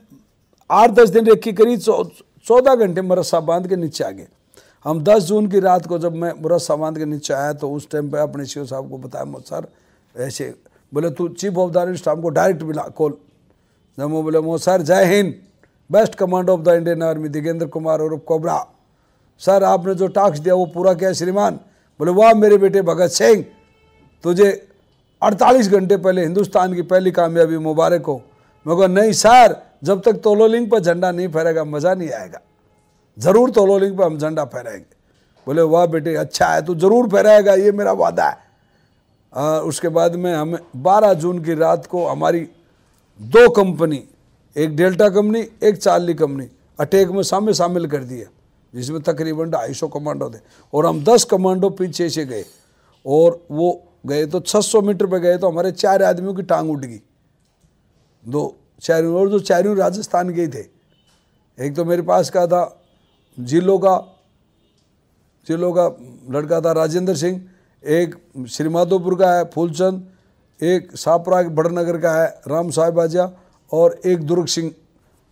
आठ 0.70 0.90
दस 0.90 1.10
दिन 1.10 1.26
रेखी 1.26 1.54
करी 1.54 1.78
चौदह 1.78 2.76
घंटे 2.76 3.02
में 3.02 3.16
रस्सा 3.16 3.40
बाँध 3.40 3.68
के 3.68 3.76
नीचे 3.76 4.04
आ 4.04 4.10
गए। 4.10 4.28
हम 4.86 5.04
दस 5.04 5.24
जून 5.24 5.48
की 5.48 5.60
रात 5.60 5.86
को 5.86 5.98
जब 6.00 6.16
मैं 6.16 6.34
रस्सा 6.46 6.76
बाँध 6.76 6.98
के 6.98 7.06
नीचे 7.06 7.34
आया 7.34 7.54
तो 7.54 7.72
उस 7.72 7.90
टाइम 7.90 8.10
पे 8.10 8.20
अपने 8.20 8.46
शिव 8.46 8.66
साहब 8.66 8.90
को 8.90 8.98
बताया 8.98 9.40
सर 9.40 9.68
ऐसे, 10.16 10.54
बोले, 10.94 11.10
तू 11.10 11.28
chief 11.30 11.58
of 11.58 11.72
the 11.72 11.78
army 11.78 11.98
staff 11.98 12.22
को 12.22 12.30
डायरेक्ट 12.30 12.64
मिला 12.64 12.84
कॉल 12.96 13.18
बोले 14.00 14.40
मो 14.40 14.58
sir 14.58 14.82
Jai 14.82 15.06
Hind. 15.06 15.34
Best 15.90 16.16
commander 16.16 16.54
of 16.54 16.62
the 16.62 16.68
Indian 16.70 17.04
Army 17.04 17.30
Digendra 17.30 17.66
Kumar 17.68 18.02
और 18.02 18.16
कोबरा। 18.18 18.66
सर 19.42 19.64
आपने 19.64 19.96
जो 19.96 20.08
टास्क 20.10 20.42
दिया 20.44 20.56
वो 20.56 20.66
पूरा 20.68 20.94
किया 20.94 21.12
श्रीमान? 21.14 21.60
बोले 22.00 22.12
वाह 22.14 22.34
मेरे 22.34 22.58
बेटे 22.58 22.82
भगत 22.84 23.10
सिंह 23.12 23.44
तुझे 24.24 24.50
48 25.22 25.68
घंटे 25.70 25.98
पहले 25.98 26.24
हिंदुस्तान 26.24 26.74
की 26.74 26.82
पहली 26.84 27.12
कामयाबी 27.12 27.58
मुबारक 27.60 28.06
हो। 28.06 28.22
मैं 28.66 28.78
कहा 28.78 28.88
नहीं 28.90 29.12
सर 29.14 29.56
जब 29.84 30.02
तक 30.02 30.22
तोलोलिंग 30.24 30.70
पर 30.72 30.80
झंडा 30.80 31.12
नहीं 31.12 31.28
फहरेगा 31.30 31.64
मज़ा 31.66 31.94
नहीं 31.94 32.10
आएगा। 32.12 32.40
ज़रूर 33.18 33.52
तोलोलिंग 33.52 33.98
पर 33.98 34.04
हम 34.04 34.18
झंडा 34.18 34.46
फहराएँगे। 34.46 34.98
बोले 35.48 35.62
वाह 35.64 35.86
बेटे 35.88 36.16
अच्छा 36.18 36.48
है 36.48 36.62
तो 36.62 36.76
ज़रूर 36.76 37.08
फहराएगा 37.10 37.54
ये 37.56 37.72
मेरा 37.72 37.92
वादा 37.94 38.26
है। 38.26 38.38
आ, 39.34 39.60
उसके 39.60 39.88
बाद 39.90 40.16
में 40.16 40.34
हमें 40.34 40.60
12 40.78 41.14
जून 41.16 41.44
की 41.44 41.54
रात 41.56 41.86
को 41.86 42.06
हमारी 42.08 42.48
दो 43.22 43.50
कंपनी, 43.50 44.04
एक 44.58 44.76
डेल्टा 44.76 45.10
कंपनी, 45.10 45.48
एक 45.64 45.76
चार्ली 45.76 46.14
कंपनी, 46.14 46.48
अटैक 46.80 47.10
में 47.10 47.24
सामने 47.24 47.54
शामिल 47.54 47.88
कर 47.88 48.04
दिया। 48.04 48.28
जिसमें 48.76 49.02
तकरीबन 49.02 49.50
ढाई 49.50 49.74
सौ 49.74 49.88
कमांडो 49.88 50.30
थे। 50.30 50.40
और 50.74 50.86
हम 50.86 51.04
दस 51.04 51.24
कमांडो 51.24 51.70
पीछे 51.70 52.10
से 52.10 52.26
गए। 52.26 52.46
और 53.06 53.46
वो 53.52 53.84
गए 54.06 54.26
तो 54.26 54.40
600 54.40 54.82
मीटर 54.82 55.06
पर 55.06 55.18
गए 55.18 55.38
तो 55.38 55.50
हमारे 55.50 55.72
चार 55.72 56.04
आदमियों 56.04 56.34
की 56.34 56.42
टांग 56.42 56.72
उठ 56.72 56.80
गई। 56.80 57.02
दो 58.28 58.56
चारों 58.82 59.16
और 59.16 59.30
जो 59.30 59.40
चारों 59.40 59.78
राजस्थान 59.78 60.34
के 60.34 60.42
ही 60.42 60.48
थे। 60.48 60.66
एक 61.60 61.76
तो 61.76 61.86
मेरे 61.86 62.02
पास 62.02 62.30
का 62.30 62.48
था 62.48 62.82
जिलों 63.40 63.80
का 63.80 64.24
जिलों 65.48 65.74
का 65.78 65.98
लड़का 66.32 66.62
था 66.62 66.72
राजेंद्र 66.72 67.16
सिंह। 67.16 67.46
एक 67.86 68.16
श्रीमाधोपुर 68.50 69.16
का 69.16 69.34
है 69.34 69.46
फूलचंद। 69.46 70.10
एक 70.64 70.98
सापरा 70.98 71.42
बड़नगर 71.44 71.98
का 71.98 72.12
है, 72.12 72.42
राम 72.48 72.70
साहेब 72.70 73.00
आजा 73.00 73.32
और 73.72 74.00
एक 74.06 74.24
दुर्ग 74.24 74.46
सिंह, 74.46 74.72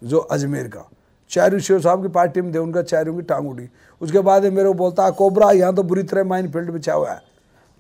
जो 0.04 0.18
अजमेर 0.18 0.68
का। 0.68 0.90
चारों 1.30 1.60
शिव 1.60 1.80
साहब 1.82 2.02
की 2.02 2.08
पार्टी 2.08 2.42
में 2.42 2.54
थे, 2.54 2.58
उनका 2.58 2.82
चारों 2.82 3.16
की 3.16 3.22
टांग 3.22 3.50
उठी। 3.50 3.70
उसके 4.02 4.20
बाद 4.20 4.46
मेरे 4.46 4.68
को 4.68 4.74
बोलता 4.74 5.06
है 5.06 5.12
कोबरा, 5.12 5.52
यहाँ 5.52 5.76
तो 5.76 5.84
बुरी 5.84 6.04
तरह 6.04 6.24
माइन 6.24 6.52
फ़ील्ड 6.52 6.72
बिछा 6.72 6.94
हुआ 6.94 7.12
है। 7.12 7.22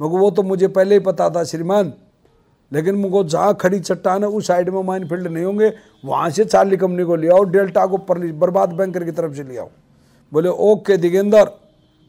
मगर 0.02 0.20
वो 0.20 0.32
तो 0.32 0.44
मुझे 0.44 0.68
पहले 0.68 0.96
ही 0.96 1.00
पता 1.00 1.30
था, 1.30 1.44
श्रीमान। 1.44 1.94
लेकिन 2.74 2.96
मुझको 2.96 3.24
जहाँ 3.24 3.54
खड़ी 3.56 3.80
चट्टान 3.80 4.24
है, 4.24 4.30
उस 4.30 4.48
साइड 4.48 4.70
में 4.70 4.84
माइन 4.84 5.08
फ़ील्ड 5.08 5.28
नहीं 5.28 5.46
होंगे, 5.46 5.74
वहाँ 6.06 6.30
से 6.30 6.46
चार्ली 6.46 6.78
कंपनी 6.78 7.04
को 7.04 7.16
ले 7.16 7.28
आओ, 7.28 7.44
डेल्टा 7.44 7.86
को 7.86 7.98
पर 7.98 8.32
बर्बाद 8.32 8.74
बैंकर 8.74 9.04
की 9.04 9.12
तरफ़ 9.12 9.34
से 9.34 9.44
ले 9.44 9.58
आओ। 9.58 9.70
बोले, 10.34 10.50
ओके 10.50 10.98
दिगेंदर, 10.98 11.46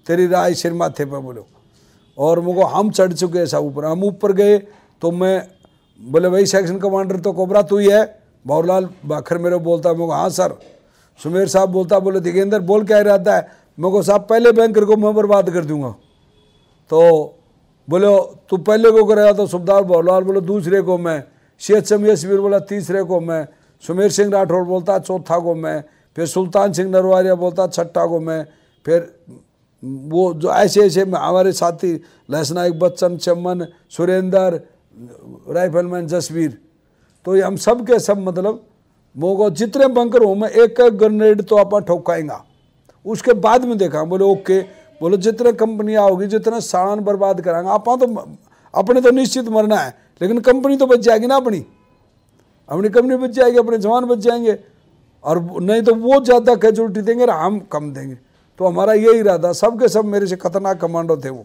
तेरी 0.06 0.26
राय 0.26 0.54
सिर 0.54 0.72
माथे 0.72 1.04
पर। 1.04 1.18
बोलो, 1.18 1.46
और 2.18 2.40
मुझको 2.40 2.64
हम 2.64 2.90
चढ़ 2.90 3.12
चुके 3.12 3.38
ऐसा 3.38 3.58
ऊपर। 3.58 3.84
हम 3.84 4.04
ऊपर 4.04 4.32
गए 4.32 4.58
तो 5.02 5.10
मैं 5.10 5.46
बोले, 6.00 6.28
भाई 6.28 6.46
सेक्शन 6.46 6.78
कमांडर 6.78 7.20
तो 7.20 7.32
कोबरा 7.32 7.62
तू 7.62 7.78
ही 7.78 7.90
है। 7.90 8.04
बाबूलाल 8.46 8.88
बाखर 9.06 9.38
मेरे 9.38 9.56
बोलता 9.56 9.90
है 9.90 10.08
हाँ 10.10 10.28
सर 10.30 10.58
सुमेर 11.20 11.48
साहब 11.48 11.68
बोलता, 11.68 11.98
बोले, 11.98 12.20
दिगेंद्र, 12.20 12.58
बोल 12.60 12.84
क्या 12.86 13.00
रहता 13.00 13.36
है? 13.36 13.48
मैं 13.78 13.90
को 13.92 14.02
साहब 14.02 14.26
पहले 14.30 14.52
बैंकर 14.52 14.84
को 14.84 14.96
मैं 14.96 15.14
बर्बाद 15.14 15.50
कर 15.50 15.64
दूँगा। 15.64 15.90
तो 16.90 17.00
बोलो, 17.88 18.18
तू 18.50 18.56
पहले 18.56 18.90
को 18.90 19.04
करेगा 19.04 19.32
तो 19.32 19.46
सुबदार 19.46 19.82
बोलाल 19.82 20.24
बोलो, 20.24 20.40
दूसरे 20.40 20.82
को 20.82 20.98
मैं। 20.98 21.22
शेख 21.60 21.84
समी 21.84 22.08
यशवीर 22.10 22.40
बोला, 22.40 22.58
तीसरे 22.58 23.02
को 23.02 23.20
मैं। 23.20 23.46
सुमेर 23.82 24.10
सिंह 24.10 24.30
राठौर 24.30 24.62
बोलता, 24.64 24.98
चौथा 24.98 25.38
को 25.38 25.54
मैं। 25.54 25.84
फिर 26.16 26.26
सुल्तान 26.26 26.72
सिंह 26.72 26.90
नरवारिया 26.90 27.34
बोलता, 27.34 27.66
छठा 27.66 28.06
को 28.06 28.20
मैं। 28.20 28.46
फिर 28.86 29.14
वो 29.82 30.32
जो 30.34 30.52
ऐसे 30.52 30.86
ऐसे 30.86 31.00
हमारे 31.02 31.52
साथी, 31.52 31.92
लहसनायक 32.30 32.78
बच्चन 32.78 33.16
चमन 33.16 33.66
सुरेंद्र 33.90 34.60
राइफलमैन 35.50 36.06
जसवीर। 36.06 36.58
तो 37.26 37.36
ये 37.36 37.42
हम 37.42 37.56
सब 37.58 37.86
के 37.86 37.98
सब 37.98 38.18
मतलब 38.18 38.64
मोगो 39.16 39.48
जितने 39.52 39.86
बंकर 39.88 40.22
हो, 40.22 40.34
मैं 40.34 40.48
एक 40.50 40.80
एक 40.80 40.98
ग्रेनेड 40.98 41.42
तो 41.42 41.56
आप 41.56 41.74
ठोकाएँगा। 41.86 42.44
उसके 43.04 43.32
बाद 43.34 43.64
में 43.64 43.76
देखा, 43.78 44.04
बोले, 44.04 44.24
ओके। 44.24 44.60
बोले, 45.00 45.16
जितने 45.16 45.52
कंपनियाँ 45.54 46.02
होगी 46.02 46.26
जितने 46.26 46.60
सामान 46.60 47.00
बर्बाद 47.00 47.40
कराएँगे, 47.40 47.70
आप 47.70 47.84
तो 47.84 48.06
अपने 48.74 49.00
तो 49.00 49.10
निश्चित 49.10 49.48
मरना 49.48 49.76
है, 49.76 49.94
लेकिन 50.20 50.38
कंपनी 50.40 50.76
तो 50.76 50.86
बच 50.86 51.00
जाएगी 51.00 51.26
ना 51.26 51.36
अपनी। 51.36 51.64
अपनी 52.68 52.88
कंपनी 52.88 53.16
बच 53.16 53.30
जाएगी, 53.30 53.58
अपने 53.58 53.78
जवान 53.78 54.04
बच 54.04 54.18
जाएँगे, 54.18 54.58
और 55.24 55.42
नहीं 55.62 55.82
तो 55.82 55.94
वो 55.96 56.20
ज़्यादा 56.20 56.54
कैजुअलिटी 56.56 57.00
देंगे 57.00 57.24
और 57.24 57.30
हम 57.30 57.58
कम 57.72 57.92
देंगे। 57.92 58.14
तो 58.60 58.66
हमारा 58.66 58.92
यही 58.94 59.18
इरादा 59.18 59.52
सब 59.52 59.78
के 59.80 59.88
सब 59.88 60.04
मेरे 60.04 60.26
से 60.26 60.36
खतरनाक 60.36 60.80
कमांडो 60.80 61.16
थे 61.16 61.30
वो। 61.30 61.44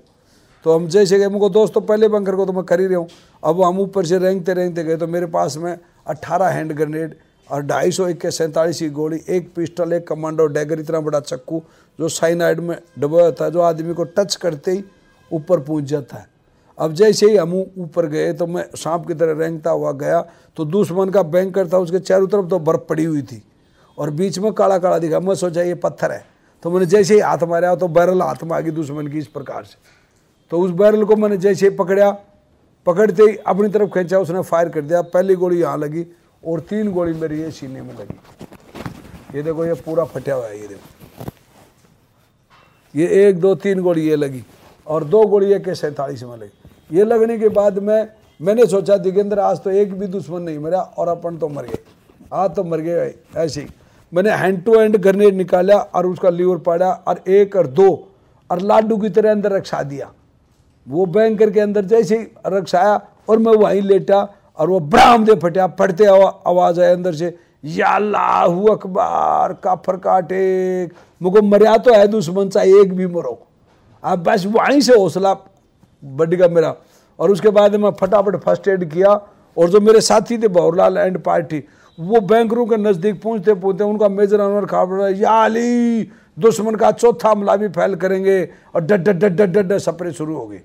तो 0.66 0.74
हम 0.74 0.88
जैसे 0.88 1.20
गए 1.20 1.28
मुझको 1.28 1.50
दोस्तों 1.50 1.82
पहले 1.82 2.08
बंकर 2.08 2.36
को 2.36 2.46
तो 2.46 2.54
मैं 2.54 2.64
कर 2.64 2.80
ही 2.80 2.88
रहा 2.88 2.98
हूँ। 2.98 3.08
अब 3.44 3.62
हम 3.64 3.80
ऊपर 3.80 4.06
से 4.06 4.18
रेंगते 4.20 4.54
रेंगते 4.54 4.84
गए 4.84 4.96
तो 4.98 5.08
मेरे 5.08 5.26
पास 5.28 5.58
में 5.58 5.78
अट्ठारह 6.08 6.48
हैंड 6.48 6.74
ग्रेनेड 6.74 7.16
और 7.50 7.62
ढाई 7.64 7.92
सौ 7.92 8.08
इक्के 8.08 8.32
सैंतालीस 8.32 8.80
की 8.80 8.90
गोली, 8.90 9.20
एक 9.30 9.54
पिस्टल, 9.56 9.94
एक 9.94 10.08
कमांडो, 10.08 10.46
डैगर 10.48 10.80
इतना 10.80 11.00
बड़ा 11.02 11.20
चक्कू 11.22 11.62
जो 12.00 12.08
साइनाइड 12.10 12.60
में 12.60 12.78
डबा 13.00 13.24
है, 13.24 13.52
जो 13.52 13.62
आदमी 13.62 13.94
को 13.94 14.04
टच 14.06 14.36
करते 14.36 14.72
ही 14.72 14.84
ऊपर 15.32 15.60
पहुँच 15.60 15.84
जाता 15.86 16.18
है। 16.18 16.28
अब 16.78 16.94
जैसे 16.94 17.30
ही 17.30 17.36
हम 17.38 17.54
ऊपर 17.54 18.06
गए 18.08 18.32
तो 18.34 18.48
मैं 18.48 18.64
सांप 18.76 19.08
की 19.08 19.14
तरह 19.14 19.40
रेंगता 19.40 19.72
हुआ 19.72 19.92
गया 19.94 20.22
तो 20.58 20.66
दुश्मन 20.66 21.10
का 21.10 21.24
बैंकर 21.24 21.68
था 21.68 21.78
उसके 21.80 22.00
चारों 22.02 22.28
तरफ़ 22.28 22.48
तो 22.48 22.60
बर्फ़ 22.62 22.82
पड़ी 22.90 23.04
हुई 23.04 23.22
थी 23.24 23.42
और 23.98 24.10
बीच 24.12 24.40
में 24.40 24.52
काला 24.54 24.78
काला 24.78 24.98
दिखा। 25.00 25.20
मैं 25.20 25.36
सोचा, 25.36 25.62
ये 25.62 25.76
पत्थर 25.76 26.12
है। 26.12 26.26
तो 26.64 26.72
मैंने 26.72 26.86
जैसे 26.86 27.14
ही 27.14 27.20
हाथ 27.20 27.44
मारा 27.44 27.76
तो 27.76 27.88
बैरल 27.90 28.22
हाथ 28.22 28.44
में 28.44 28.64
गई 28.64 28.72
दुश्मन 28.72 29.08
की 29.08 29.18
इस 29.18 29.28
प्रकार 29.30 29.64
से। 29.64 29.78
तो 30.54 30.60
उस 30.62 30.72
बैरल 30.72 31.04
को 31.04 31.16
मैंने 31.16 31.38
जैसे 31.38 31.70
पकड़ा, 31.70 32.10
पकड़ते 32.88 33.24
ही 33.24 33.36
अपनी 33.48 33.68
तरफ़ 33.70 33.90
खींचा, 33.90 34.18
उसने 34.20 34.42
फायर 34.44 34.70
कर 34.70 34.82
दिया। 34.82 35.02
पहली 35.04 35.36
गोली 35.36 35.60
यहाँ 35.62 35.78
लगी 35.78 36.06
और 36.44 36.60
तीन 36.70 36.92
गोली 36.94 37.14
मेरी 37.14 37.40
ये 37.42 37.52
सीने 37.52 37.82
में 37.82 37.94
लगी। 37.94 39.38
ये 39.38 39.44
देखो, 39.44 39.66
ये 39.66 39.74
पूरा 39.74 40.04
फटा 40.06 40.34
हुआ 40.34 40.48
है, 40.48 40.60
ये 40.62 40.68
देखो। 40.68 41.30
ये 42.96 43.08
एक, 43.24 43.40
दो, 43.40 43.56
तीन 43.56 43.82
गोली 43.82 44.08
ये 44.10 44.16
लगी 44.16 44.44
और 44.88 45.04
दो 45.06 45.26
गोली 45.28 45.54
एक 45.54 45.70
सैंतालीस 45.72 46.24
में 46.24 46.38
लगी। 46.38 46.98
ये 46.98 47.04
लगने 47.04 47.38
के 47.40 47.50
बाद 47.50 47.80
में, 47.80 48.08
मैंने 48.40 48.66
सोचा 48.68 48.98
दिगेंद्र 49.00 49.40
आज 49.40 49.64
तो 49.64 49.70
एक 49.72 50.00
भी 50.00 50.08
दुश्मन 50.08 50.42
नहीं 50.42 50.60
मरा 50.60 50.82
और 50.82 51.08
अपन 51.10 51.38
तो 51.38 51.50
मर 51.50 51.66
गए। 51.66 51.84
आज 52.34 52.56
तो 52.56 52.64
मर 52.64 52.80
गए 52.82 53.14
ऐसे 53.38 53.68
मैंने 54.12 54.32
हैंड 54.38 54.64
टू 54.66 54.80
हैंड 54.80 54.98
ग्रनेड 54.98 55.36
निकाला 55.36 55.78
और 55.78 56.08
उसका 56.08 56.30
लीवर 56.30 56.58
पाड़ा 56.66 56.92
और 56.92 57.24
एक 57.28 57.56
और 57.56 57.68
दो 57.70 57.92
और 58.50 58.62
लाडू 58.62 58.98
की 58.98 59.10
तरह 59.10 59.32
अंदर 59.32 59.52
रखा 59.52 59.84
दिया। 59.84 60.14
वो 60.88 61.06
बैंकर 61.06 61.50
के 61.50 61.60
अंदर 61.60 61.86
जैसे 61.86 62.18
ही 62.18 62.24
रक्स 62.24 62.54
रक्षाया 62.54 63.00
और 63.30 63.38
मैं 63.40 63.54
वहीं 63.54 63.82
लेटा 63.82 64.22
और 64.60 64.70
वो 64.70 64.80
ब्राम 64.80 65.26
दे 65.26 65.36
फटा 65.36 65.68
फटते 65.80 66.06
आवाज़ 66.06 66.82
आए 66.82 66.92
अंदर 66.94 67.14
से, 67.14 67.36
या 67.64 67.88
अल्लाह 67.88 68.44
अकबर, 68.72 69.54
काफर 69.64 69.98
काटे। 69.98 70.86
मुझको 71.22 71.42
मरिया 71.42 71.78
तो 71.78 71.94
है 71.94 72.08
दुश्मन 72.08 72.50
सा, 72.50 72.62
एक 72.62 72.94
भी 72.94 73.08
मरो। 73.08 73.38
आप 74.04 74.20
बस 74.20 74.46
वहीं 74.48 74.82
से 74.82 74.96
हौसला 74.96 75.34
बढ़ 76.04 76.30
गया 76.30 76.48
मेरा। 76.50 76.76
और 77.20 77.32
उसके 77.32 77.50
बाद 77.50 77.76
मैं 77.76 77.92
फटाफट 78.00 78.36
फ़र्स्ट 78.44 78.68
एड 78.68 78.90
किया 78.92 79.10
और 79.58 79.70
जो 79.70 79.80
मेरे 79.82 80.02
साथी 80.02 80.38
थे 80.38 80.48
बहुरलाल 80.50 80.98
एंड 80.98 81.18
पार्टी, 81.24 81.64
वो 81.98 82.20
बैंकरों 82.22 82.66
के 82.66 82.78
नज़दीक 82.78 83.22
पहुँचते 83.24 83.54
पहुँचते 83.54 83.84
उनका 83.84 84.10
मेजर 84.10 84.40
अनवर 84.40 84.66
खा 84.66 85.10
या 85.10 85.44
अली, 85.44 86.04
दुश्मन 86.38 86.76
का 86.76 86.92
चौथा 86.92 87.30
हमला 87.30 87.56
भी 87.56 87.68
फैल 87.70 87.96
करेंगे। 87.96 88.38
और 88.76 88.82
डड 88.82 89.04
डड 89.04 89.20
डड 89.20 89.36
डड 89.36 89.58
डड 89.58 89.78
सपरे 89.80 90.12
शुरू 90.12 90.38
हो 90.38 90.46
गए। 90.48 90.62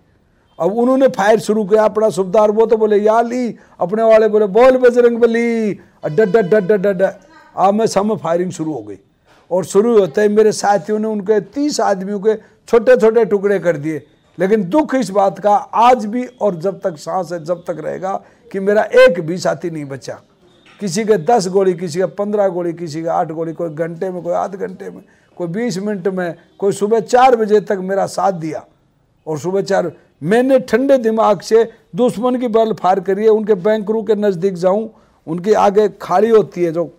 अब 0.60 0.72
उन्होंने 0.72 1.08
फायर 1.08 1.38
शुरू 1.38 1.64
किया, 1.64 1.84
अपना 1.84 2.10
सुबदार, 2.10 2.50
वो 2.50 2.66
तो 2.66 2.76
बोले, 2.76 2.96
या 2.96 3.20
ली 3.20 3.56
अपने 3.80 4.02
वाले 4.02 4.28
बोले, 4.28 4.46
बोल 4.46 4.76
बजरंग 4.78 5.18
बली। 5.18 5.72
डड 6.06 6.36
डड 6.36 6.54
डड 6.54 6.86
डड 6.86 7.02
अब 7.56 7.74
मैं 7.74 7.86
समय 7.86 8.16
फायरिंग 8.16 8.50
शुरू 8.50 8.72
हो 8.72 8.82
गई। 8.82 8.98
और 9.50 9.64
शुरू 9.64 9.98
होते 10.00 10.20
ही 10.20 10.28
मेरे 10.28 10.52
साथियों 10.52 10.98
ने 10.98 11.08
उनके 11.08 11.40
तीस 11.40 11.80
आदमियों 11.80 12.20
के 12.20 12.34
छोटे 12.68 12.96
छोटे 12.96 13.24
टुकड़े 13.24 13.58
कर 13.58 13.76
दिए। 13.76 14.06
लेकिन 14.38 14.64
दुख 14.64 14.94
इस 14.94 15.10
बात 15.10 15.38
का, 15.38 15.54
आज 15.54 16.06
भी 16.06 16.24
और 16.24 16.54
जब 16.54 16.80
तक 16.80 16.96
सांस 16.96 17.32
है, 17.32 17.44
जब 17.44 17.58
तक 17.58 17.76
रहेगा 17.84 18.22
कि 18.52 18.60
मेरा 18.60 18.82
एक 18.82 19.20
भी 19.20 19.38
साथी 19.38 19.70
नहीं 19.70 19.84
बचा। 19.84 20.20
किसी 20.80 21.04
के 21.04 21.16
दस 21.16 21.48
गोली, 21.48 21.74
किसी 21.74 21.98
का 21.98 22.06
पंद्रह 22.06 22.48
गोली, 22.48 22.72
किसी 22.72 23.02
का 23.02 23.14
आठ 23.14 23.32
गोली, 23.32 23.52
कोई 23.52 23.70
घंटे 23.70 24.10
में, 24.10 24.22
कोई 24.22 24.32
आध 24.32 24.54
घंटे 24.54 24.90
में, 24.90 25.02
कोई 25.36 25.48
बीस 25.48 25.78
मिनट 25.78 26.08
में, 26.08 26.34
कोई 26.58 26.72
सुबह 26.72 27.00
चार 27.00 27.36
बजे 27.36 27.60
तक 27.60 27.78
मेरा 27.80 28.06
साथ 28.06 28.32
दिया। 28.32 28.64
और 29.26 29.38
सुबह 29.38 29.62
चार 29.62 29.92
मैंने 30.22 30.58
ठंडे 30.60 30.98
दिमाग 30.98 31.40
से 31.40 31.64
दुश्मन 31.96 32.36
की 32.36 32.48
बल 32.48 32.72
फार 32.72 33.00
करिए 33.00 33.28
उनके 33.28 33.54
बैंकरों 33.56 34.02
के 34.02 34.14
नज़दीक 34.14 34.54
जाऊँ, 34.54 34.88
उनके 35.26 35.52
आगे 35.54 35.88
खाली 36.02 36.28
होती 36.28 36.64
है, 36.64 36.72
जो 36.72 36.90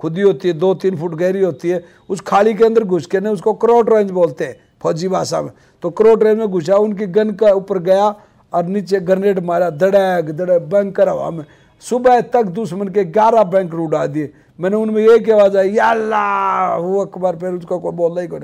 खुदी 0.00 0.20
होती 0.20 0.48
है, 0.48 0.54
दो 0.54 0.74
तीन 0.74 0.96
फुट 0.96 1.14
गहरी 1.14 1.42
होती 1.42 1.68
है, 1.68 1.84
उस 2.08 2.20
खाली 2.20 2.54
के 2.54 2.64
अंदर 2.64 2.84
घुस 2.84 3.06
के 3.06 3.20
ना 3.20 3.30
उसको 3.30 3.52
क्रोट 3.54 3.90
रेंज 3.90 4.10
बोलते 4.10 4.44
हैं, 4.44 4.56
फौजी 4.82 5.08
भाषा 5.08 5.42
में। 5.42 5.50
तो 5.82 5.90
क्रोट 5.90 6.22
रेंज 6.22 6.38
में 6.38 6.48
घुसा, 6.48 6.76
उनकी 6.76 7.06
गन 7.08 7.30
का 7.32 7.52
ऊपर 7.52 7.78
गया 7.80 8.14
और 8.52 8.66
नीचे 8.66 9.00
ग्रनेड 9.00 9.38
मारा, 9.44 9.70
धड़क 9.70 10.30
धड़क 10.30 10.62
बैंकर 10.64 11.08
हवा 11.08 11.30
में। 11.30 11.44
सुबह 11.84 12.20
तक 12.20 12.44
दुश्मन 12.54 12.88
के 12.88 13.04
ग्यारह 13.06 13.42
बैंक 13.44 13.74
उड़ा 13.74 14.06
दिए। 14.06 14.32
मैंने 14.58 14.76
उनमें 14.76 15.02
एक 15.04 15.30
आवाज़ 15.30 15.56
आई, 15.58 15.76
अल्लाह 15.76 16.76
वो 16.76 17.00
अकबर, 17.00 17.36
फिर 17.36 17.50
उसको 17.50 17.78
कोई 17.78 17.92
बोलना 17.92 18.20
ही 18.20 18.26
कोई 18.28 18.40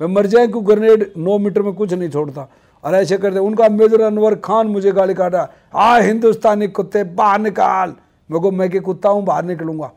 मैं 0.00 0.08
मर 0.08 0.26
जाए 0.26 0.46
क्यों? 0.46 0.66
ग्रनेड 0.66 1.12
नौ 1.18 1.38
मीटर 1.38 1.62
में 1.62 1.72
कुछ 1.74 1.92
नहीं 1.92 2.08
छोड़ता। 2.10 2.48
और 2.84 2.94
ऐसे 2.94 3.16
करते, 3.16 3.38
उनका 3.38 3.68
मेजर 3.68 4.00
अनवर 4.00 4.34
खान 4.34 4.66
मुझे 4.66 4.92
गाली 4.92 5.14
काटा। 5.14 5.48
आ, 5.74 5.98
हिंदुस्तानी 5.98 6.68
कुत्ते, 6.68 7.04
बाहर 7.04 7.40
निकाल। 7.40 7.94
मैं 8.30 8.40
को 8.40 8.50
मैं 8.50 8.70
के 8.70 8.80
कुत्ता 8.80 9.08
हूँ, 9.08 9.24
बाहर 9.24 9.44
निकलूँगा। 9.44 9.90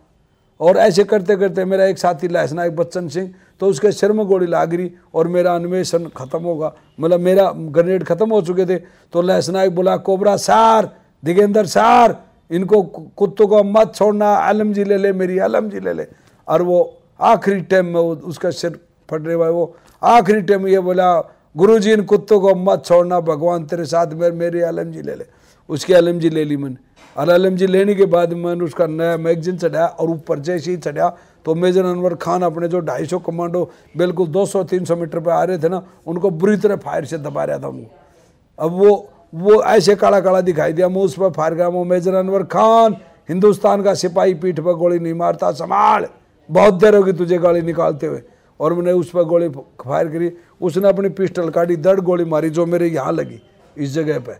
और 0.60 0.78
ऐसे 0.78 1.04
करते 1.04 1.36
करते 1.36 1.66
मेरा 1.66 1.86
एक 1.86 1.98
साथी 1.98 2.28
लहसनायक 2.28 2.76
बच्चन 2.76 3.08
सिंह 3.08 3.30
तो 3.60 3.68
उसके 3.68 3.92
सिर 3.92 4.12
में 4.12 4.26
गोली 4.28 4.46
लाग 4.48 4.74
रही 4.74 4.92
और 5.14 5.28
मेरा 5.28 5.54
अन्वेषण 5.56 6.06
खत्म 6.18 6.40
होगा। 6.40 6.72
मतलब 7.00 7.20
मेरा 7.20 7.52
ग्रेनेड 7.56 8.04
खत्म 8.04 8.30
हो 8.30 8.42
चुके 8.42 8.66
थे। 8.66 8.78
तो 9.14 9.22
लहसनायक 9.22 9.76
बोला, 9.76 9.96
कोबरा 9.98 10.36
सार, 10.38 10.90
दिगेंद्र 11.24 11.66
सार, 11.66 12.18
इनको 12.52 12.82
कुत्तों 13.18 13.48
को 13.48 13.64
मत 13.64 13.94
छोड़ना 13.96 14.28
आलम 14.28 14.74
जी 14.74 14.84
ले 14.84 14.98
ले, 14.98 15.12
मेरी 15.12 15.38
आलम 15.40 15.70
जी 15.70 15.80
ले 15.80 15.94
ले। 15.94 16.08
और 16.48 16.62
वो 16.62 16.98
आखिरी 17.22 17.62
टाइम 17.62 17.86
में 17.86 18.00
वो, 18.02 18.16
उसका 18.16 18.50
सिर 18.52 18.80
फट 19.10 19.28
रहे 19.28 19.36
वो 19.36 19.76
आखिरी 20.04 20.42
टाइम 20.42 20.68
ये 20.68 20.80
बोला 20.80 21.20
गुरु 21.56 21.78
जी 21.80 21.92
इन 21.94 22.04
कुत्तों 22.04 22.40
को 22.42 22.54
मत 22.56 22.84
छोड़ना, 22.86 23.20
भगवान 23.20 23.66
तेरे 23.66 23.86
साथ 23.86 24.14
मेरे 24.14 24.36
मेरी 24.36 24.62
आलम 24.64 24.92
जी 24.92 25.02
ले 25.02 25.16
ले। 25.16 25.26
उसकी 25.70 25.94
आलम 25.94 26.20
जी 26.20 26.30
ले 26.30 26.44
ली 26.44 26.58
मैंने। 26.58 26.76
और 27.16 27.30
आलम 27.30 27.56
जी 27.56 27.68
लेने 27.68 27.96
के 27.96 28.06
बाद 28.06 28.34
मैंने 28.34 28.66
उसका 28.66 28.88
नया 28.88 29.18
मैगजीन 29.18 29.58
चढ़ाया 29.58 29.86
और 29.86 30.10
ऊपर 30.10 30.40
जैसे 30.40 30.72
ही 30.72 30.78
चढ़ाया 30.78 31.10
तो 31.46 31.56
मेजर 31.56 31.86
अनवर 31.86 32.16
खान 32.16 32.42
अपने 32.42 32.68
जो 32.68 32.80
ढाई 32.82 33.06
सौ 33.06 33.20
कमांडो, 33.20 33.70
बिल्कुल 33.98 34.28
दो 34.28 34.46
सौ 34.46 34.64
मीटर 34.64 35.20
पर 35.20 35.32
आ 35.32 35.44
रहे 35.44 35.58
थे 35.58 35.70
ना, 35.70 35.84
उनको 36.08 36.30
बुरी 36.32 36.58
तरह 36.58 36.76
फायर 36.78 37.06
से 37.06 37.18
दबा 37.20 37.44
रहा 37.44 37.60
था 37.60 37.68
उनको 37.68 37.92
अब 38.60 38.72
वो 38.74 39.10
वो 39.34 39.62
ऐसे 39.64 39.96
काला 39.96 40.20
काला 40.22 40.42
दिखाई 40.42 40.74
दिया 40.74 40.88
मुँह 40.90 41.06
उस 41.06 41.16
पर 41.20 41.30
फायर 41.32 41.54
गया 41.54 41.68
वो 41.68 41.84
मेजर 41.86 42.14
अनवर 42.16 42.44
खान, 42.46 42.96
हिंदुस्तान 43.30 43.84
का 43.84 43.94
सिपाही 43.96 44.34
पीठ 44.36 44.60
पर 44.60 44.74
गोली 44.74 45.00
नहीं 45.00 45.14
मारता, 45.14 45.52
संभाल। 45.54 46.08
बहुत 46.50 46.74
देर 46.76 46.96
होगी 46.96 47.14
तुझे 47.14 47.38
गाड़ी 47.38 47.62
निकालते 47.64 48.08
हुए। 48.08 48.22
और 48.60 48.74
मैंने 48.74 48.92
उस 48.94 49.10
पर 49.10 49.24
गोली 49.24 49.48
फायर 49.50 50.08
करी 50.08 50.32
उसने 50.64 50.90
अपनी 50.90 51.10
पिस्टल 51.10 51.50
काटी, 51.50 51.76
दर्द 51.76 52.00
गोली 52.00 52.26
मारी 52.26 52.50
जो 52.50 52.66
मेरे 52.66 52.88
यहाँ 52.88 53.12
लगी, 53.12 53.42
इस 53.78 53.94
जगह 53.94 54.20
पर 54.20 54.40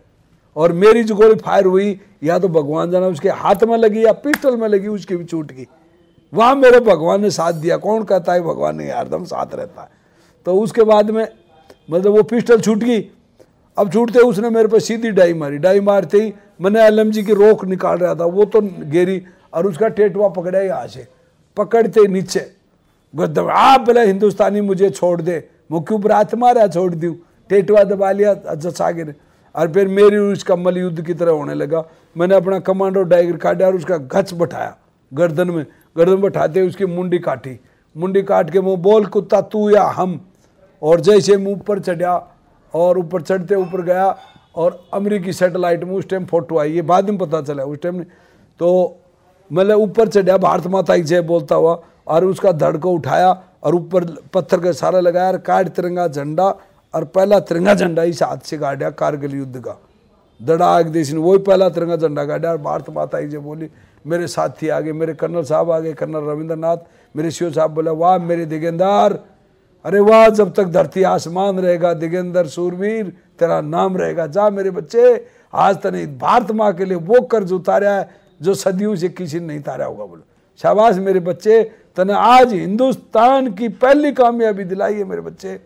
और 0.56 0.72
मेरी 0.72 1.02
जो 1.04 1.14
गोली 1.14 1.34
फायर 1.36 1.66
हुई, 1.66 2.00
या 2.22 2.38
तो 2.38 2.48
भगवान 2.48 2.90
जाना 2.90 3.06
उसके 3.06 3.28
हाथ 3.30 3.64
में 3.64 3.76
लगी 3.78 4.04
या 4.04 4.12
पिस्टल 4.14 4.56
में 4.56 4.68
लगी, 4.68 4.88
उसकी 4.88 5.16
भी 5.16 5.24
छूट 5.24 5.52
गई। 5.52 5.66
वहाँ 6.32 6.54
मेरे 6.54 6.80
भगवान 6.80 7.22
ने 7.22 7.30
साथ 7.30 7.52
दिया। 7.52 7.76
कौन 7.76 8.04
कहता 8.04 8.32
है, 8.32 8.40
भगवान 8.40 8.76
ने 8.76 8.90
हरदम 8.90 9.24
साथ 9.24 9.54
रहता 9.54 9.82
है। 9.82 9.88
तो 10.46 10.54
उसके 10.60 10.82
बाद 10.82 11.10
में 11.10 11.26
मतलब 11.90 12.12
वो 12.12 12.22
पिस्टल 12.22 12.60
छूट 12.60 12.78
गई। 12.78 13.00
अब 13.76 13.92
छूटते 13.92 14.18
उसने 14.18 14.50
मेरे 14.50 14.68
पर 14.68 14.80
सीधी 14.80 15.10
डाई 15.10 15.34
मारी। 15.34 15.58
डाई 15.58 15.80
मारते 15.80 16.22
ही 16.22 16.32
मैंने 16.60 16.84
एल 16.84 17.10
जी 17.10 17.22
की 17.22 17.34
रोक 17.34 17.64
निकाल 17.64 17.98
रहा 17.98 18.14
था, 18.14 18.24
वो 18.24 18.44
तो 18.44 18.60
गेरी 18.60 19.22
और 19.54 19.66
उसका 19.66 19.88
टेटुआ 19.88 20.28
पकड़ा 20.28 20.60
यहाँ 20.60 20.86
से। 20.86 21.06
पकड़ते 21.56 22.06
नीचे। 22.08 22.50
गद्दम, 23.14 23.48
आप 23.48 23.80
बोले 23.80 24.06
हिंदुस्तानी 24.06 24.60
मुझे 24.60 24.90
छोड़ 24.90 25.20
दे। 25.22 25.38
मुख्य 25.70 25.94
ऊपर 25.94 26.12
हाथ 26.12 26.34
मारा 26.34 26.66
छोड़ 26.68 26.94
दू 26.94 27.12
टेटवा 27.50 27.82
दबा 27.84 28.10
लिया 28.12 28.34
जसा 28.34 28.90
गिर 28.90 29.14
और 29.54 29.72
फिर 29.72 29.88
मेरी 29.88 30.16
उसका 30.18 30.56
मल 30.56 30.78
युद्ध 30.78 31.04
की 31.06 31.14
तरह 31.14 31.32
होने 31.32 31.54
लगा। 31.54 31.84
मैंने 32.16 32.34
अपना 32.34 32.58
कमांडो 32.60 33.02
डाइगर 33.04 33.36
काटा 33.36 33.66
और 33.66 33.76
उसका 33.76 33.96
गच 33.96 34.32
बैठाया। 34.34 34.76
गर्दन 35.12 35.50
में, 35.50 35.64
गर्दन 35.96 36.20
बैठाते 36.20 36.66
उसकी 36.66 36.86
मुंडी 36.86 37.18
काटी। 37.18 37.58
मुंडी 37.96 38.22
काट 38.22 38.50
के 38.50 38.60
मुँह 38.60 38.76
बोल, 38.76 39.06
कुत्ता, 39.06 39.40
तू 39.40 39.68
या 39.70 39.82
हम? 39.88 40.20
और 40.82 41.00
जैसे 41.00 41.36
मुँह 41.36 41.52
ऊपर 41.52 41.78
चढ़ा 41.80 42.16
और 42.74 42.98
ऊपर 42.98 43.22
चढ़ते 43.22 43.54
ऊपर 43.54 43.82
गया 43.82 44.16
और 44.56 44.82
अमरीकी 44.94 45.32
सेटेलाइट 45.32 45.84
में 45.84 45.94
उस 45.94 46.08
टाइम 46.08 46.24
फ़ोटो 46.26 46.58
आई। 46.58 46.72
ये 46.72 46.82
बाद 46.82 47.10
में 47.10 47.18
पता 47.18 47.40
चला 47.42 47.64
उस 47.64 47.78
टाइम 47.82 48.02
तो 48.60 49.00
मतलब 49.50 49.78
ऊपर 49.78 50.08
चढ़ा, 50.08 50.36
भारत 50.36 50.66
माता 50.66 50.96
की 50.96 51.02
जय 51.02 51.20
बोलता 51.22 51.54
हुआ 51.54 51.80
और 52.06 52.24
उसका 52.24 52.52
धड़ 52.52 52.76
को 52.76 52.90
उठाया। 52.90 53.32
और 53.64 53.74
ऊपर 53.74 54.04
पत्थर 54.34 54.60
का 54.60 54.72
सारा 54.72 55.00
लगाया 55.00 55.28
और 55.28 55.38
काट 55.40 55.68
तिरंगा 55.68 56.06
झंडा 56.08 56.48
और 56.94 57.04
पहला 57.06 57.38
तिरंगा 57.40 57.74
झंडा 57.74 58.02
इस 58.04 58.22
हाथ 58.22 58.44
से 58.44 58.58
गाड़ा 58.58 58.90
कारगिल 58.92 59.34
युद्ध 59.34 59.60
का। 59.60 59.76
दड़ाक 60.40 60.86
देश 60.86 61.12
ने 61.12 61.20
वही 61.20 61.38
पहला 61.40 61.68
तिरंगा 61.68 61.96
झंडा 61.98 62.24
गाड़ा 62.24 62.50
और 62.50 62.58
भारत 62.58 62.90
माता 62.90 63.20
जय 63.20 63.38
बोली, 63.38 63.70
मेरे 64.04 64.26
साथी 64.28 64.68
आ 64.68 64.80
गए 64.80 64.92
मेरे 64.92 65.14
कर्नल 65.14 65.42
साहब 65.44 65.70
आ 65.70 65.78
गए 65.78 65.92
कर्नल 65.94 66.24
रविंद्रनाथ, 66.24 66.76
मेरे 67.14 67.30
शिव 67.30 67.52
साहब 67.52 67.70
बोले, 67.70 67.90
वाह 67.90 68.18
मेरे 68.18 68.46
दिगेंदार 68.46 69.18
अरे 69.84 70.00
वाह, 70.00 70.28
जब 70.28 70.52
तक 70.54 70.64
धरती 70.64 71.02
आसमान 71.02 71.58
रहेगा 71.60 71.92
दिगेंदर 71.94 72.46
सूरवीर, 72.46 73.08
तेरा 73.38 73.60
नाम 73.60 73.96
रहेगा, 73.96 74.26
जा 74.26 74.48
मेरे 74.50 74.70
बच्चे, 74.70 75.26
आज 75.54 75.80
तने 75.82 76.06
भारत 76.16 76.50
माँ 76.50 76.72
के 76.72 76.84
लिए 76.84 76.96
वो 76.98 77.20
कर्ज 77.22 77.52
उतारा 77.52 77.90
है, 77.90 78.08
जो 78.40 78.54
सदियों 78.54 78.94
से 78.96 79.08
किसी 79.08 79.40
ने 79.40 79.46
नहीं 79.46 79.60
तारा 79.60 79.84
होगा, 79.84 80.04
बोलो। 80.04 80.22
शाबाश 80.60 80.96
मेरे 80.98 81.20
बच्चे 81.20 81.60
तने 81.96 82.12
आज 82.12 82.52
हिंदुस्तान 82.52 83.52
की 83.54 83.68
पहली 83.68 84.12
कामयाबी 84.12 84.64
दिलाई 84.64 84.94
है 84.94 85.04
मेरे 85.04 85.20
बच्चे। 85.20 85.58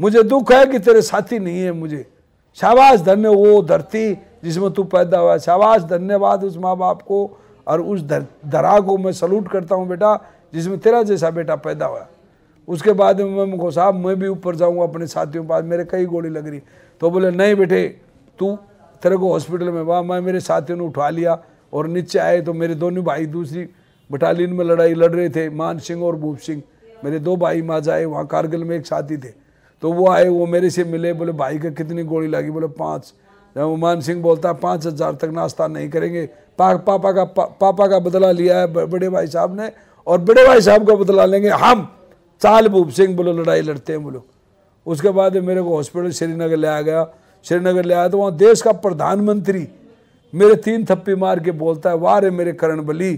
मुझे 0.00 0.22
दुख 0.22 0.52
है 0.52 0.64
कि 0.66 0.78
तेरे 0.78 1.02
साथी 1.02 1.38
नहीं 1.38 1.60
है 1.60 1.72
मुझे। 1.72 2.06
शाबाश 2.58 3.00
धन्य 3.00 3.28
वो 3.28 3.62
धरती 3.62 4.12
जिसमें 4.44 4.70
तू 4.70 4.84
पैदा 4.84 5.18
हुआ। 5.18 5.36
शाबाश 5.38 5.82
धन्यवाद 5.82 6.44
उस 6.44 6.56
माँ 6.56 6.76
बाप 6.76 7.02
को 7.02 7.38
और 7.66 7.80
उस 7.80 8.00
दरा 8.00 8.78
को 8.80 8.96
मैं 8.98 9.12
सल्यूट 9.12 9.48
करता 9.48 9.74
हूँ 9.74 9.88
बेटा, 9.88 10.14
जिसमें 10.52 10.78
तेरा 10.78 11.02
जैसा 11.02 11.30
बेटा 11.30 11.56
पैदा 11.56 11.86
हुआ। 11.86 12.06
उसके 12.68 12.92
बाद 12.92 13.20
में 13.20 13.46
मैं 13.46 13.58
को 13.58 13.70
साहब, 13.70 13.94
मैं 13.96 14.18
भी 14.18 14.28
ऊपर 14.28 14.56
जाऊँगा 14.56 14.82
अपने 14.82 15.06
साथियों 15.06 15.44
के 15.44 15.48
पास। 15.48 15.64
मेरे 15.64 15.84
कई 15.84 16.04
गोली 16.04 16.28
लग 16.28 16.48
रही। 16.48 16.60
तो 17.00 17.10
बोले, 17.10 17.30
नहीं 17.30 17.54
बेटे, 17.54 17.86
तू 18.38 18.56
तेरे 19.02 19.16
को 19.16 19.32
हॉस्पिटल 19.32 19.70
में 19.70 19.82
वहाँ 19.82 20.02
मैं 20.02 20.20
मेरे 20.20 20.40
साथियों 20.40 20.78
ने 20.78 20.84
उठा 20.84 21.08
लिया 21.08 21.38
और 21.72 21.86
नीचे 21.88 22.18
आए 22.18 22.40
तो 22.40 22.52
मेरे 22.52 22.74
दोनों 22.74 23.04
भाई 23.04 23.26
दूसरी 23.26 23.68
बटालियन 24.10 24.52
में 24.52 24.64
लड़ाई 24.64 24.94
लड़ 24.94 25.10
रहे 25.10 25.28
थे 25.28 25.48
मान 25.50 25.78
सिंह 25.78 26.02
और 26.04 26.16
भूप 26.16 26.38
सिंह। 26.38 26.62
मेरे 27.04 27.18
दो 27.18 27.36
भाई 27.36 27.62
माजा 27.62 27.92
आए 27.94 28.04
वहाँ 28.04 28.26
कारगिल 28.26 28.64
में 28.64 28.76
एक 28.76 28.86
साथी 28.86 29.16
थे। 29.16 29.32
तो 29.82 29.92
वो 29.92 30.08
आए 30.08 30.28
वो 30.28 30.46
मेरे 30.46 30.70
से 30.70 30.84
मिले 30.84 31.12
बोले 31.12 31.32
भाई 31.34 31.58
का 31.58 31.70
कितनी 31.70 32.02
गोली 32.04 32.28
लगी? 32.28 32.50
बोले 32.50 32.66
पाँच। 32.68 33.12
जब 33.56 33.76
मान 33.78 34.00
सिंह 34.00 34.22
बोलता 34.22 34.48
है 34.48 34.54
पाँच 34.56 34.86
हज़ार 34.86 35.14
तक 35.14 35.30
नाश्ता 35.32 35.66
नहीं 35.68 35.88
करेंगे। 35.90 36.26
पा, 36.58 36.76
पापा 36.76 37.12
का 37.12 37.24
पा, 37.26 37.44
पापा 37.44 37.86
का 37.86 37.98
बदला 38.00 38.30
लिया 38.32 38.58
है 38.60 38.66
बड़े 38.86 39.08
भाई 39.08 39.26
साहब 39.28 39.60
ने 39.60 39.70
और 40.06 40.18
बड़े 40.20 40.46
भाई 40.46 40.60
साहब 40.60 40.86
का 40.88 40.94
बदला 40.96 41.24
लेंगे 41.24 41.48
हम। 41.50 41.88
चाल 42.42 42.68
भूप 42.68 42.90
सिंह 42.90 43.16
बोलो 43.16 43.32
लड़ाई 43.32 43.62
लड़ते 43.62 43.92
हैं 43.92 44.02
बोलो 44.02 44.24
उसके 44.86 45.10
बाद 45.10 45.36
मेरे 45.38 45.62
को 45.62 45.76
हॉस्पिटल 45.76 46.10
श्रीनगर 46.10 46.56
ले 46.56 46.68
आ 46.68 46.80
गया। 46.80 47.06
श्रीनगर 47.44 47.84
ले 47.84 47.94
आया 47.94 48.08
तो 48.08 48.18
वहाँ 48.18 48.36
देश 48.36 48.62
का 48.62 48.72
प्रधानमंत्री 48.74 49.66
मेरे 50.32 50.54
तीन 50.58 50.84
थप्पी 50.84 51.14
मार 51.16 51.40
के 51.40 51.50
बोलता 51.56 51.90
है 51.90 51.96
वाह 51.96 52.18
रे 52.18 52.30
मेरे 52.30 52.52
करण 52.52 52.84
बली 52.84 53.12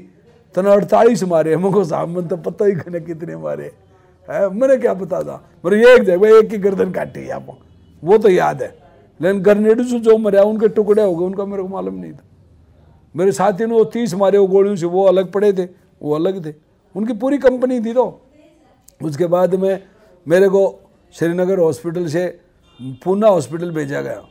तना 0.54 0.72
अड़तालीस 0.72 1.24
मारे, 1.24 1.54
हमको 1.54 1.84
साहब 1.84 2.08
मन 2.08 2.22
तो 2.22 2.36
पता 2.36 2.64
ही 2.64 2.72
नहीं 2.72 3.00
कितने 3.00 3.36
मारे। 3.36 3.72
है, 4.30 4.48
मैंने 4.48 4.76
क्या 4.76 4.94
पता 4.94 5.22
था? 5.22 5.44
मेरे 5.64 5.84
ये 5.84 5.94
एक 5.94 6.02
जगह 6.02 6.38
एक 6.38 6.48
की 6.48 6.58
गर्दन 6.58 6.92
काटी 6.92 7.28
आप 7.28 7.58
वो 8.04 8.18
तो 8.18 8.28
याद 8.28 8.62
है। 8.62 8.78
लेकिन 9.20 9.42
ग्रनेड 9.42 9.82
से 9.82 10.00
जो 10.00 10.18
मरा, 10.18 10.42
उनके 10.42 10.68
टुकड़े 10.68 11.02
हो 11.02 11.16
गए, 11.16 11.26
उनका 11.26 11.44
मेरे 11.44 11.62
को 11.62 11.68
मालूम 11.68 11.94
नहीं 11.94 12.12
था। 12.12 12.24
मेरे 13.16 13.32
साथी 13.32 13.66
ने 13.66 13.74
वो 13.74 13.84
तीस 13.84 14.14
मारे, 14.14 14.38
वो 14.38 14.46
गोलियों 14.46 14.76
से, 14.76 14.86
वो 14.86 15.04
अलग 15.04 15.32
पड़े 15.32 15.52
थे, 15.52 15.64
वो 16.02 16.14
अलग 16.14 16.46
थे। 16.46 16.54
उनकी 16.96 17.12
पूरी 17.12 17.38
कंपनी 17.38 17.80
थी 17.80 17.92
तो। 17.92 18.20
उसके 19.02 19.26
बाद 19.26 19.54
में 19.54 19.82
मेरे 20.28 20.48
को 20.48 20.90
श्रीनगर 21.12 21.58
हॉस्पिटल 21.58 22.06
से 22.06 22.40
पूना 22.82 23.28
हॉस्पिटल 23.28 23.70
भेजा 23.70 24.00
गया। 24.00 24.22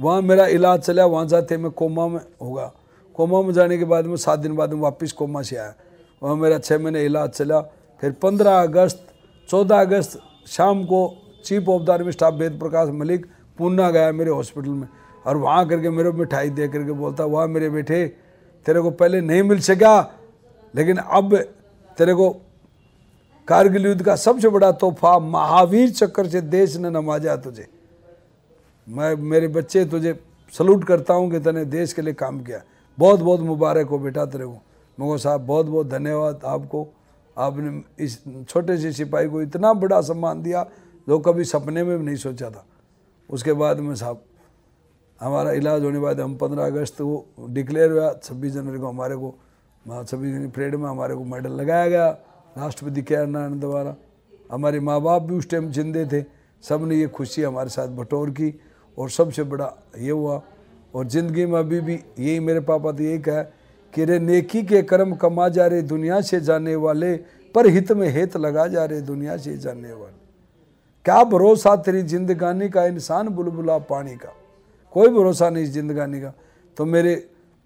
वहाँ 0.00 0.22
मेरा 0.22 0.46
इलाज 0.46 0.80
चला, 0.80 1.06
वहाँ 1.06 1.26
जाते 1.26 1.56
मैं 1.56 1.72
कोमा 1.72 2.08
में 2.08 2.20
होगा। 2.42 2.72
कोमा 3.14 3.42
में 3.42 3.52
जाने 3.52 3.78
के 3.78 3.84
बाद 3.84 4.06
में 4.06 4.16
सात 4.16 4.38
दिन 4.38 4.56
बाद 4.56 4.72
में 4.72 4.80
वापस 4.80 5.12
कोमा 5.12 5.42
से 5.42 5.56
आया। 5.56 5.74
वहाँ 6.22 6.36
मेरा 6.36 6.58
छः 6.58 6.78
महीने 6.78 7.04
इलाज 7.04 7.30
चला। 7.30 7.60
फिर 8.02 8.12
पंद्रह 8.12 8.60
अगस्त, 8.62 9.06
चौदह 9.48 9.80
अगस्त 9.80 10.18
शाम 10.46 10.84
को 10.84 11.00
chief 11.44 11.68
of 11.68 11.82
the 11.82 11.90
army 11.90 12.12
staff 12.12 12.34
Ved 12.34 12.58
Prakash 12.58 12.88
Malik 12.88 13.26
Poona 13.58 13.90
गया 13.90 14.12
मेरे 14.12 14.30
हॉस्पिटल 14.30 14.70
में 14.70 14.88
और 15.26 15.36
वहाँ 15.36 15.68
करके 15.68 15.90
मेरे 15.90 16.10
मिठाई 16.12 16.50
दे 16.50 16.68
करके 16.68 16.92
बोलता, 16.92 17.24
वहाँ 17.24 17.46
मेरे 17.46 17.70
बेटे, 17.70 18.06
तेरे 18.66 18.80
को 18.80 18.90
पहले 18.90 19.20
नहीं 19.20 19.42
मिल 19.42 19.60
सका, 19.60 20.00
लेकिन 20.74 20.96
अब 20.96 21.36
तेरे 21.98 22.14
को 22.14 22.30
कारगिल 23.48 23.86
युद्ध 23.86 24.02
का 24.02 24.16
सबसे 24.16 24.48
बड़ा 24.48 24.72
तोहफा 24.72 25.18
महावीर 25.18 25.90
चक्कर 25.90 26.26
से 26.26 26.40
देश 26.40 26.76
ने 26.76 26.90
नवाजा 26.90 27.36
तुझे। 27.36 27.66
मैं, 28.86 29.14
मेरे 29.14 29.48
बच्चे 29.48 29.84
तुझे 29.84 30.18
सल्यूट 30.52 30.84
करता 30.84 31.14
हूँ 31.14 31.30
कि 31.30 31.38
तने 31.40 31.64
देश 31.64 31.92
के 31.92 32.02
लिए 32.02 32.14
काम 32.14 32.40
किया। 32.40 32.62
बहुत 32.98 33.20
बहुत 33.20 33.40
मुबारक 33.40 33.88
हो 33.88 33.98
बेटा 33.98 34.24
तेरे 34.26 34.46
को। 34.46 34.58
मगो 34.98 35.16
साहब 35.18 35.46
बहुत 35.46 35.66
बहुत 35.66 35.86
धन्यवाद 35.88 36.40
आपको। 36.44 36.86
आपने 37.36 38.04
इस 38.04 38.22
छोटे 38.48 38.76
से 38.78 38.92
सिपाही 38.92 39.28
को 39.28 39.42
इतना 39.42 39.72
बड़ा 39.74 40.00
सम्मान 40.00 40.42
दिया 40.42 40.62
जो 41.08 41.18
कभी 41.18 41.44
सपने 41.44 41.82
में 41.82 41.98
भी 41.98 42.04
नहीं 42.04 42.16
सोचा 42.16 42.50
था। 42.50 42.64
उसके 43.30 43.52
बाद 43.52 43.80
में 43.80 43.94
साहब, 43.94 44.22
हमारा 45.20 45.52
इलाज 45.52 45.84
होने 45.84 45.98
बाद 45.98 46.20
हम 46.20 46.36
पंद्रह 46.36 46.66
अगस्त 46.66 47.00
को 47.02 47.46
डिक्लेयर 47.50 47.90
हुआ, 47.92 48.12
छब्बीस 48.14 48.52
जनवरी 48.52 48.78
को 48.78 48.86
हमारे 48.86 49.16
को 49.16 49.34
छब्बीस 49.84 50.32
जनवरी 50.32 50.48
परेड 50.48 50.74
में 50.74 50.88
हमारे 50.88 51.14
को 51.14 51.24
मेडल 51.24 51.52
लगाया 51.52 51.88
गया, 51.88 52.08
राष्ट्रपति 52.56 53.02
के 53.02 53.26
नारायण 53.26 53.58
द्वारा। 53.60 53.94
हमारे 54.52 54.80
माँ 54.80 55.00
बाप 55.00 55.22
भी 55.22 55.34
उस 55.34 55.48
टाइम 55.50 55.70
जिंदे 55.70 56.06
थे। 56.06 56.24
सबने 56.64 56.96
ये 56.96 57.06
खुशी 57.08 57.42
हमारे 57.42 57.70
साथ 57.70 57.88
बटोर 57.88 58.30
की 58.30 58.54
और 58.98 59.10
सबसे 59.10 59.42
बड़ा 59.44 59.72
ये 59.98 60.10
हुआ 60.10 60.40
और 60.94 61.06
ज़िंदगी 61.08 61.46
में 61.46 61.58
अभी 61.58 61.80
भी 61.80 61.94
यही 61.94 62.40
मेरे 62.40 62.60
पापा 62.60 62.92
तो 62.92 63.02
यही 63.02 63.18
कहा 63.18 63.42
कि 63.94 64.04
रे 64.04 64.18
नेकी 64.18 64.62
के 64.62 64.82
कर्म 64.82 65.14
कमा 65.14 65.48
जा 65.48 65.66
रहे 65.66 65.82
दुनिया 65.82 66.20
से 66.20 66.40
जाने 66.40 66.74
वाले, 66.76 67.14
पर 67.54 67.66
हित 67.66 67.92
में 67.92 68.08
हेत 68.08 68.36
लगा 68.36 68.66
जा 68.66 68.84
रहे 68.84 69.00
दुनिया 69.00 69.36
से 69.36 69.56
जाने 69.56 69.92
वाले। 69.92 70.20
क्या 71.04 71.22
भरोसा 71.24 71.74
तेरी 71.76 72.02
जिंदगानी 72.02 72.68
का, 72.68 72.84
इंसान 72.84 73.28
बुलबुला 73.28 73.78
पानी 73.78 74.14
का? 74.16 74.32
कोई 74.94 75.08
भरोसा 75.08 75.50
नहीं 75.50 75.66
जिंदगानी 75.66 76.20
का। 76.20 76.32
तो 76.76 76.84
मेरे 76.84 77.14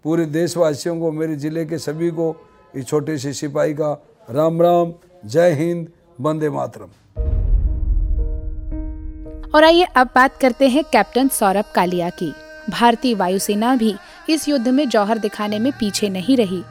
पूरे 0.05 0.27
देशवासियों 0.27 0.99
को, 1.01 1.13
मेरे 1.13 1.37
ज़िले 1.37 1.65
के 1.65 1.79
सभी 1.79 2.11
को, 2.11 2.35
इस 2.75 2.87
छोटे 2.87 3.19
से 3.19 3.33
सिपाही 3.33 3.75
का 3.75 3.93
राम 4.31 4.63
राम, 4.63 4.93
जय 5.27 5.53
हिंद, 5.53 5.89
वंदे 6.21 6.51
मातरम। 6.51 6.89
और 9.55 9.65
आइए 9.65 9.85
अब 9.97 10.09
बात 10.15 10.37
करते 10.37 10.69
हैं 10.69 10.85
कैप्टन 10.85 11.29
सौरभ 11.29 11.65
कालिया 11.75 12.11
की। 12.11 12.33
भारतीय 12.71 13.15
वायुसेना 13.15 13.75
भी 13.77 13.95
इस 14.29 14.49
युद्ध 14.49 14.69
में 14.69 14.89
जौहर 14.89 15.19
दिखाने 15.19 15.59
में 15.59 15.73
पीछे 15.73 16.09
नहीं 16.09 16.37
रही। 16.37 16.63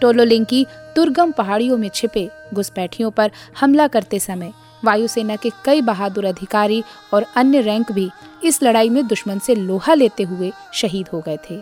टोलोलिंग 0.00 0.46
की 0.46 0.66
दुर्गम 0.96 1.30
पहाड़ियों 1.32 1.76
में 1.78 1.88
छिपे 1.88 2.28
घुसपैठियों 2.54 3.10
पर 3.10 3.30
हमला 3.60 3.86
करते 3.86 4.18
समय 4.18 4.52
वायुसेना 4.84 5.36
के 5.36 5.50
कई 5.64 5.80
बहादुर 5.80 6.24
अधिकारी 6.24 6.82
और 7.14 7.26
अन्य 7.36 7.60
रैंक 7.60 7.92
भी 7.92 8.10
इस 8.44 8.62
लड़ाई 8.62 8.88
में 8.88 9.06
दुश्मन 9.06 9.38
से 9.38 9.54
लोहा 9.54 9.94
लेते 9.94 10.22
हुए 10.22 10.52
शहीद 10.74 11.08
हो 11.08 11.20
गए 11.20 11.38
थे। 11.50 11.60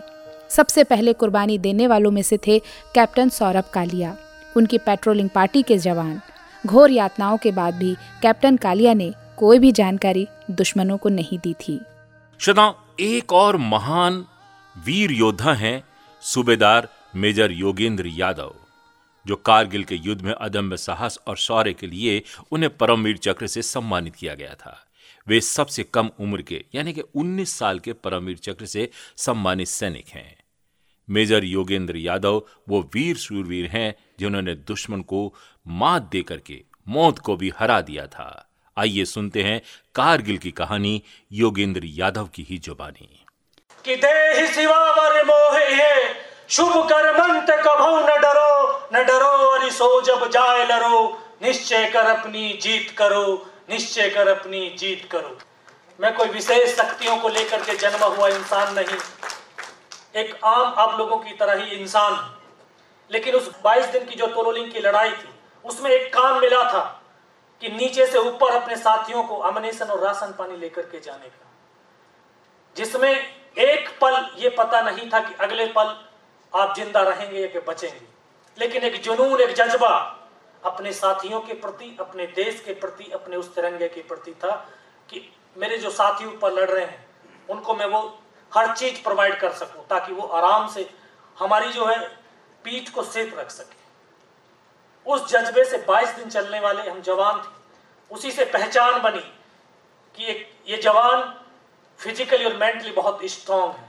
सबसे 0.49 0.83
पहले 0.83 1.13
कुर्बानी 1.13 1.57
देने 1.57 1.87
वालों 1.87 2.11
में 2.11 2.21
से 2.21 2.37
थे 2.37 2.59
कैप्टन 2.95 3.29
सौरभ 3.29 3.63
कालिया, 3.73 4.15
उनकी 4.57 4.77
पेट्रोलिंग 4.77 5.29
पार्टी 5.29 5.61
के 5.61 5.77
जवान। 5.77 6.19
घोर 6.65 6.91
यातनाओं 6.91 7.37
के 7.37 7.51
बाद 7.51 7.73
भी 7.73 7.95
कैप्टन 8.21 8.57
कालिया 8.57 8.93
ने 8.93 9.13
कोई 9.37 9.59
भी 9.59 9.71
जानकारी 9.71 10.27
दुश्मनों 10.51 10.97
को 10.97 11.09
नहीं 11.09 11.39
दी 11.39 11.53
थी। 11.53 11.79
श्रोताओं 12.39 12.73
एक 12.99 13.33
और 13.33 13.57
महान 13.57 14.25
वीर 14.85 15.11
योद्धा 15.11 15.53
हैं 15.53 15.83
सूबेदार 16.21 16.89
मेजर 17.15 17.51
योगेंद्र 17.51 18.07
यादव, 18.07 18.55
जो 19.27 19.35
कारगिल 19.35 19.83
के 19.83 19.95
युद्ध 19.95 20.21
में 20.21 20.33
अदम्य 20.33 20.77
साहस 20.77 21.19
और 21.27 21.37
शौर्य 21.37 21.73
के 21.73 21.87
लिए 21.87 22.23
उन्हें 22.51 22.77
परमवीर 22.77 23.17
चक्र 23.17 23.47
से 23.47 23.61
सम्मानित 23.61 24.15
किया 24.15 24.35
गया 24.35 24.53
था। 24.53 24.85
वे 25.27 25.41
सबसे 25.41 25.83
कम 25.83 26.09
उम्र 26.19 26.41
के, 26.41 26.65
यानी 26.75 26.93
कि 26.93 27.01
19 27.01 27.57
साल 27.59 27.79
के 27.79 27.93
परमवीर 27.93 28.37
चक्र 28.37 28.65
से 28.65 28.89
सम्मानित 29.17 29.67
सैनिक 29.67 30.07
हैं। 30.07 30.37
मेजर 31.09 31.43
योगेंद्र 31.43 31.97
यादव 31.97 32.43
वो 32.69 32.89
वीर 32.93 33.17
सूरवीर 33.17 33.65
हैं 33.65 33.95
जिन्होंने 34.19 34.55
दुश्मन 34.55 35.01
को 35.01 35.33
मात 35.67 36.01
दे 36.01 36.21
करके 36.21 36.63
मौत 36.87 37.19
को 37.19 37.37
भी 37.37 37.51
हरा 37.59 37.81
दिया 37.81 38.07
था। 38.07 38.46
आइए 38.77 39.05
सुनते 39.05 39.43
हैं 39.43 39.61
कारगिल 39.95 40.37
की 40.37 40.51
कहानी 40.51 41.03
योगेंद्र 41.31 41.81
यादव 41.83 42.25
की 42.25 42.43
ही 42.49 42.57
जुबानी। 42.57 43.25
कि 43.85 43.95
देहि 43.95 44.47
सिवावर 44.47 45.23
मोहे 45.23 45.65
है, 45.65 46.15
शुभ 46.49 46.89
कर 46.89 47.13
मंत 47.13 47.47
कभो 47.49 47.99
न 47.99 48.21
डरो 48.21 48.89
न 48.93 49.05
डरो 49.05 49.49
अरि 49.49 49.71
सो 49.71 50.01
जब 50.01 50.29
जाए 50.29 50.65
लरो, 50.65 51.23
निश्चय 51.43 51.89
कर 51.89 52.05
अपनी 52.05 52.53
जीत 52.53 52.95
करो, 52.97 53.49
निश्चय 53.69 54.09
कर 54.09 54.27
अपनी 54.27 54.69
जीत 54.69 55.09
करो। 55.11 55.37
मैं 56.01 56.13
कोई 56.13 56.27
विशेष 56.27 56.77
शक्तियों 56.77 57.17
को 57.17 57.29
लेकर 57.29 57.61
के 57.61 57.75
जन्मा 57.75 58.05
हुआ 58.05 58.27
इंसान 58.27 58.73
नहीं। 58.73 58.97
एक 60.21 60.45
आम 60.45 60.73
आप 60.77 60.99
लोगों 60.99 61.17
की 61.17 61.31
तरह 61.31 61.63
ही 61.63 61.71
इंसान। 61.71 62.35
लेकिन 63.11 63.35
उस 63.35 63.51
22 63.63 63.85
दिन 63.85 64.05
की 64.05 64.15
जो 64.15 64.27
तोलोलिंग 64.27 64.71
की 64.71 64.79
लड़ाई 64.79 65.11
थी, 65.11 65.29
उसमें 65.65 65.91
एक 65.91 66.13
काम 66.13 66.39
मिला 66.39 66.63
था। 66.63 66.96
कि 67.61 67.69
नीचे 67.69 68.05
से 68.05 68.17
ऊपर 68.19 68.55
अपने 68.55 68.75
साथियों 68.75 69.23
को 69.23 69.37
अमनेशन 69.43 69.85
और 69.85 69.99
राशन 69.99 70.33
पानी 70.39 70.57
लेकर 70.57 70.81
के 70.81 70.99
जाने 70.99 71.27
का। 71.27 71.45
जिसमें 72.75 73.11
एक 73.11 73.89
पल 74.01 74.15
ये 74.37 74.49
पता 74.49 74.81
नहीं 74.81 75.09
था 75.09 75.19
कि 75.19 75.33
अगले 75.33 75.65
पल 75.67 75.95
आप 76.53 76.75
ज़िंदा 76.75 77.01
रहेंगे 77.01 77.39
या 77.39 77.47
कि 77.47 77.59
बचेंगे। 77.59 78.05
लेकिन 78.57 78.83
एक 78.83 79.01
जुनून, 79.01 79.39
एक 79.41 79.55
जज्बा 79.55 79.95
अपने 80.63 80.91
साथियों 80.93 81.39
के 81.41 81.53
प्रति, 81.53 81.95
अपने 81.99 82.25
देश 82.27 82.61
के 82.65 82.73
प्रति, 82.73 83.11
अपने 83.13 83.35
उस 83.35 83.53
तिरंगे 83.55 83.87
के 83.87 84.01
प्रति 84.01 84.31
था 84.33 84.51
कि 85.09 85.21
मेरे 85.57 85.77
जो 85.77 85.89
साथी 85.89 86.25
ऊपर 86.25 86.51
लड़ 86.51 86.69
रहे 86.69 86.85
हैं, 86.85 87.05
उनको 87.49 87.73
मैं 87.73 87.85
वो 87.85 88.01
हर 88.51 88.75
चीज़ 88.75 89.03
प्रोवाइड 89.03 89.39
कर 89.39 89.51
सकूँ 89.53 89.85
ताकि 89.87 90.13
वो 90.13 90.27
आराम 90.27 90.67
से 90.67 90.89
हमारी 91.37 91.71
जो 91.71 91.85
है, 91.85 91.97
पीठ 92.63 92.89
को 92.89 93.03
सेफ़ 93.03 93.35
रख 93.35 93.49
सके। 93.49 93.76
उस 95.07 95.29
जज्बे 95.29 95.63
से 95.65 95.77
22 95.87 96.15
दिन 96.15 96.29
चलने 96.29 96.59
वाले 96.59 96.89
हम 96.89 97.01
जवान 97.01 97.39
थे। 97.39 97.55
उसी 98.11 98.31
से 98.31 98.45
पहचान 98.47 99.01
बनी 99.01 99.19
कि 100.17 100.25
एक 100.31 100.47
ये 100.69 100.77
जवान 100.81 101.21
फिजिकली 101.99 102.45
और 102.45 102.55
मेंटली 102.57 102.91
बहुत 102.91 103.19
स्ट्रांग 103.31 103.71
है। 103.71 103.85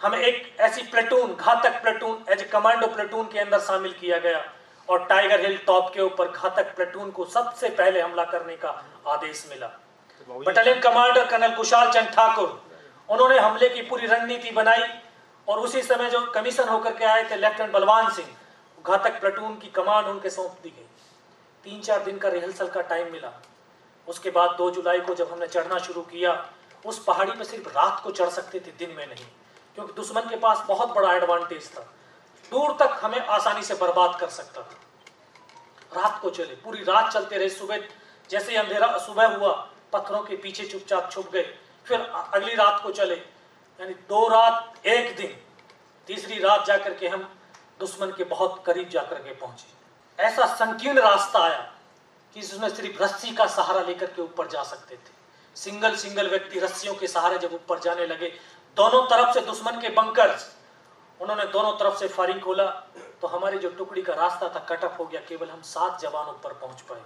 हमें 0.00 0.18
एक 0.20 0.56
ऐसी 0.60 0.82
platoon 0.90 1.34
Ghatak 1.34 1.80
platoon 1.82 2.32
as 2.32 2.40
a 2.40 2.44
commando 2.52 2.86
platoon 2.88 3.26
के 3.32 3.38
अंदर 3.40 3.60
शामिल 3.62 3.92
किया 4.00 4.18
गया 4.18 4.44
और 4.88 5.04
टाइगर 5.06 5.40
हिल 5.40 5.56
टॉप 5.66 5.92
के 5.94 6.00
ऊपर 6.02 6.28
घातक 6.28 6.74
प्लेटून 6.76 7.10
को 7.10 7.24
सबसे 7.26 7.68
पहले 7.78 8.00
हमला 8.00 8.24
करने 8.32 8.56
का 8.56 8.70
आदेश 9.08 9.46
मिला। 9.50 9.70
Battalion 10.28 10.80
commander 10.80 11.26
colonel 11.26 11.54
Kushal 11.56 11.90
Chand 11.92 12.08
Thakur 12.08 12.48
उन्होंने 13.08 13.38
हमले 13.38 13.68
की 13.68 13.82
पूरी 13.82 14.06
रणनीति 14.06 14.50
बनाई 14.52 14.82
और 15.48 15.58
उसी 15.60 15.82
समय 15.82 16.10
जो 16.10 16.20
कमीशन 16.34 16.68
होकर 16.68 16.92
के 16.96 17.04
आए 17.04 17.22
थे 17.30 17.36
लेफ्टिनेंट 17.36 17.72
बलवान 17.72 18.10
सिंह 18.12 18.28
घातक 18.86 19.20
प्लेटून 19.20 19.58
की 19.58 19.68
कमांड 19.68 20.06
उनके 20.06 20.30
सौंप 20.30 20.58
दी 20.62 20.68
गई। 20.68 20.86
तीन 21.64 21.80
चार 21.80 22.02
दिन 22.02 22.18
का 22.18 22.28
रिहर्सल 22.28 22.68
का 22.68 22.80
टाइम 22.80 23.12
मिला। 23.12 23.32
उसके 24.08 24.30
बाद 24.30 24.50
दो 24.50 24.70
जुलाई 24.70 25.00
को 25.00 25.14
जब 25.14 25.32
हमने 25.32 25.46
चढ़ना 25.46 25.78
शुरू 25.78 26.02
किया, 26.02 26.50
उस 26.84 27.04
पहाड़ी 27.04 27.32
पर 27.32 27.44
सिर्फ़ 27.44 27.68
रात 27.68 28.00
को 28.04 28.10
चढ़ 28.10 28.28
सकते 28.28 28.60
थे, 28.60 28.70
दिन 28.70 28.90
में 28.90 29.06
नहीं, 29.06 29.26
क्योंकि 29.74 29.92
दुश्मन 29.92 30.20
के 30.20 30.36
पास 30.36 30.64
बहुत 30.68 30.88
बड़ा 30.88 31.12
एडवांटेज 31.14 31.68
था। 31.68 31.80
दूर 32.52 32.76
तक 32.80 32.98
हमें 33.02 33.18
आसानी 33.18 33.62
से 33.62 33.74
बर्बाद 33.74 34.20
कर 34.20 34.28
सकता 34.28 34.62
था। 34.62 36.02
रात 36.02 36.20
को 36.22 36.30
चले, 36.30 36.54
पूरी 36.54 36.82
रात 36.84 37.12
चलते 37.12 37.38
रहे, 37.38 37.48
सुबह 37.48 37.82
जैसे 38.30 38.52
ही 38.52 38.58
अंधेरा, 38.58 38.98
सुबह 38.98 39.26
हुआ, 39.26 39.52
पत्थरों 39.92 40.22
के 40.22 40.36
पीछे 40.36 40.64
चुपचाप 40.64 41.10
छुप 41.12 41.30
गए, 41.32 41.58
फिर 41.86 42.00
अगली 42.34 42.54
रात 42.54 42.82
को 42.82 42.90
चले। 42.90 43.14
यानी 43.14 43.94
दो 43.94 44.28
रात, 44.28 44.86
एक 44.86 45.16
दिन, 45.16 45.36
तीसरी 46.06 46.38
रात 46.38 46.66
जाकर 46.66 46.94
के 46.94 47.08
हम 47.08 47.33
दुश्मन 47.84 48.12
के 48.16 48.24
बहुत 48.26 48.62
करीब 48.66 48.88
जाकर 48.90 49.18
के 49.18 49.34
पहुँचे। 49.36 50.22
ऐसा 50.22 50.46
संकीर्ण 50.56 51.00
रास्ता 51.02 51.38
आया 51.40 51.60
कि 52.36 52.40
जिसमें 52.40 52.68
सिर्फ़ 52.70 53.02
रस्सी 53.02 53.34
का 53.34 53.46
सहारा 53.48 53.80
लेकर 53.82 54.06
के 54.08 54.22
ऊपर 54.22 54.48
जा 54.48 54.62
सकते 54.64 54.94
थे। 54.96 55.12
सिंगल 55.56 55.96
सिंगल 55.96 56.28
व्यक्ति 56.30 56.60
रस्सियों 56.60 56.94
के 56.94 57.06
सहारे 57.08 57.38
जब 57.38 57.52
ऊपर 57.54 57.80
जाने 57.80 58.06
लगे, 58.06 58.28
दोनों 58.76 59.02
तरफ़ 59.06 59.34
से 59.34 59.40
दुश्मन 59.42 59.80
के 59.80 59.88
बंकर 59.92 60.36
उन्होंने 61.20 61.44
दोनों 61.48 61.72
तरफ़ 61.78 61.98
से 61.98 62.08
फायरिंग 62.08 62.40
खोला 62.40 62.64
तो 63.20 63.28
हमारी 63.28 63.58
जो 63.58 63.68
टुकड़ी 63.70 64.02
का 64.02 64.14
रास्ता 64.14 64.48
था 64.48 64.60
कटअप 64.68 64.96
हो 65.00 65.04
गया, 65.04 65.20
केवल 65.20 65.50
हम 65.50 65.60
सात 65.64 66.00
जवान 66.00 66.28
ऊपर 66.28 66.52
पहुँच 66.54 66.80
पाए। 66.82 67.02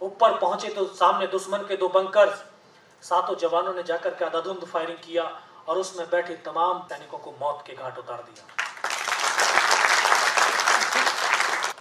ऊपर 0.00 0.38
पहुँचे 0.38 0.68
तो 0.74 0.86
सामने 0.94 1.26
दुश्मन 1.28 1.66
के 1.68 1.76
दो 1.76 1.88
बंकर 1.90 2.34
सातों 3.02 3.34
जवानों 3.38 3.74
ने 3.74 3.82
जाकर 3.82 4.14
के 4.14 4.24
आधाधुंध 4.24 4.64
फायरिंग 4.66 4.98
किया 4.98 5.24
और 5.68 5.78
उसमें 5.78 6.08
बैठे 6.10 6.34
तमाम 6.46 6.86
सैनिकों 6.88 7.18
को 7.18 7.34
मौत 7.40 7.64
के 7.66 7.74
घाट 7.74 7.98
उतार 7.98 8.22
दिया। 8.22 8.69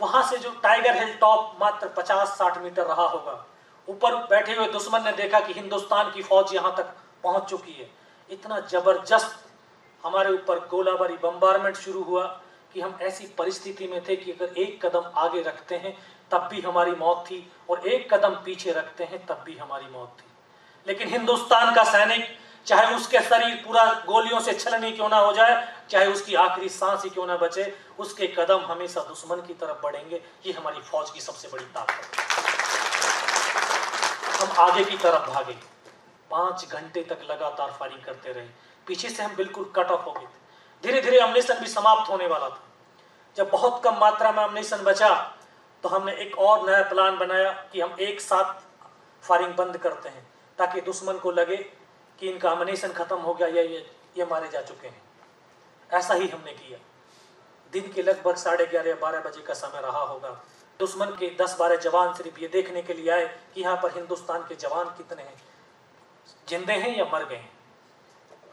वहाँ 0.01 0.23
से 0.23 0.37
जो 0.37 0.49
टाइगर 0.63 0.97
हिल 0.97 1.13
टॉप 1.13 1.57
मात्र 1.61 1.87
50-60 1.87 2.57
मीटर 2.57 2.85
रहा 2.85 3.07
होगा। 3.07 3.45
ऊपर 3.87 4.15
बैठे 4.15 4.55
हुए 4.55 4.67
दुश्मन 4.67 5.03
ने 5.03 5.11
देखा 5.11 5.39
कि 5.39 5.53
हिंदुस्तान 5.53 6.11
की 6.11 6.23
फौज 6.23 6.53
यहाँ 6.55 6.75
तक 6.77 6.93
पहुँच 7.23 7.43
चुकी 7.43 7.71
है। 7.71 7.89
इतना 8.29 8.59
ज़बरदस्त 8.59 9.45
हमारे 10.03 10.33
ऊपर 10.33 10.59
गोलाबारी 10.67 11.17
बम्बारमेंट 11.23 11.75
शुरू 11.75 12.03
हुआ 12.03 12.23
कि 12.73 12.81
हम 12.81 12.97
ऐसी 13.01 13.25
परिस्थिति 13.37 13.87
में 13.87 14.01
थे 14.03 14.15
कि 14.15 14.31
अगर 14.31 14.57
एक 14.57 14.85
कदम 14.85 15.11
आगे 15.15 15.41
रखते 15.41 15.75
हैं, 15.75 15.97
तब 16.31 16.47
भी 16.51 16.61
हमारी 16.61 16.91
मौत 16.91 17.23
थी, 17.25 17.51
और 17.69 17.87
एक 17.87 18.13
कदम 18.13 18.35
पीछे 18.45 18.71
रखते 18.71 19.03
हैं, 19.03 19.25
तब 19.25 19.43
भी 19.45 19.57
हमारी 19.57 19.85
मौत 19.85 20.15
थी। 20.19 20.27
लेकिन 20.87 21.07
हिंदुस्तान 21.07 21.75
का 21.75 21.83
सैनिक 21.83 22.37
चाहे 22.69 22.95
उसके 22.95 23.19
शरीर 23.19 23.55
पूरा 23.65 23.83
गोलियों 24.07 24.39
से 24.39 24.53
छलनी 24.53 24.91
क्यों 24.91 25.07
ना 25.09 25.17
हो 25.17 25.31
जाए, 25.33 25.53
चाहे 25.89 26.07
उसकी 26.07 26.35
आखिरी 26.35 26.67
सांस 26.69 27.03
ही 27.03 27.09
क्यों 27.09 27.25
ना 27.27 27.37
बचे, 27.37 27.63
उसके 27.99 28.27
कदम 28.27 28.65
हमेशा 28.65 29.01
दुश्मन 29.01 29.41
की 29.47 29.53
तरफ़ 29.53 29.81
बढ़ेंगे। 29.83 30.21
ये 30.45 30.51
हमारी 30.53 30.81
फौज 30.81 31.09
की 31.09 31.21
सबसे 31.21 31.47
बड़ी 31.47 31.63
ताकत 31.65 31.91
है। 31.91 32.27
हम 34.41 34.51
आगे 34.59 34.83
की 34.83 34.97
तरफ़ 34.97 35.29
भागे। 35.29 35.53
पाँच 36.31 36.65
घंटे 36.71 37.03
तक 37.03 37.25
लगातार 37.31 37.71
फायरिंग 37.79 38.03
करते 38.03 38.33
रहे। 38.33 38.45
पीछे 38.87 39.09
से 39.09 39.23
हम 39.23 39.35
बिल्कुल 39.35 39.71
कट 39.75 39.91
ऑफ़ 39.91 40.01
हो 40.01 40.11
गए 40.11 40.21
थे। 40.21 40.37
धीरे 40.83 41.01
धीरे 41.01 41.19
अमनेशन 41.19 41.59
भी 41.59 41.67
समाप्त 41.67 42.11
होने 42.11 42.27
वाला 42.27 42.49
था। 42.49 42.61
जब 43.37 43.49
बहुत 43.49 43.81
कम 43.83 43.97
मात्रा 43.97 44.31
में 44.31 44.43
अमनेशन 44.43 44.83
बचा 44.83 45.09
तो 45.83 45.89
हमने 45.89 46.13
एक 46.21 46.37
और 46.37 46.69
नया 46.69 46.81
प्लान 46.83 47.17
बनाया 47.17 47.51
कि 47.73 47.81
हम 47.81 47.95
एक 47.99 48.21
साथ 48.21 48.53
फायरिंग 49.23 49.53
बंद 49.55 49.77
करते 49.77 50.09
हैं, 50.09 50.27
ताकि 50.59 50.81
दुश्मन 50.81 51.17
को 51.17 51.31
लगे 51.31 51.57
कि 52.19 52.29
इनका 52.29 52.51
अमनेशन 52.51 52.93
खत्म 52.93 53.17
हो 53.17 53.33
गया, 53.33 53.47
या, 53.47 53.61
ये 53.61 53.95
ये 54.17 54.25
मारे 54.25 54.49
जा 54.49 54.61
चुके 54.61 54.87
हैं। 54.87 55.01
ऐसा 55.91 56.13
ही 56.13 56.27
हमने 56.27 56.53
किया। 56.53 56.79
दिन 57.71 57.91
के 57.91 58.03
लगभग 58.03 58.35
साढ़े 58.35 58.65
ग्यारह, 58.65 58.95
बारह 58.95 59.21
बजे 59.21 59.41
का 59.41 59.53
समय 59.53 59.81
रहा 59.81 59.99
होगा। 59.99 60.43
दुश्मन 60.79 61.05
के 61.05 61.35
दस 61.41 61.57
बारह 61.59 61.75
जवान 61.75 62.13
सिर्फ़ 62.13 62.39
ये 62.39 62.47
देखने 62.47 62.81
के 62.81 62.93
लिए 62.93 63.11
आए 63.11 63.39
कि 63.55 63.61
यहाँ 63.61 63.77
पर 63.77 63.91
हिंदुस्तान 63.91 64.41
के 64.41 64.55
जवान 64.55 64.85
कितने 64.85 65.23
हैं। 65.23 65.41
जिंदे 66.47 66.73
हैं 66.73 66.97
या 66.97 67.05
मर 67.05 67.25
गए 67.25 67.35
हैं? 67.35 67.51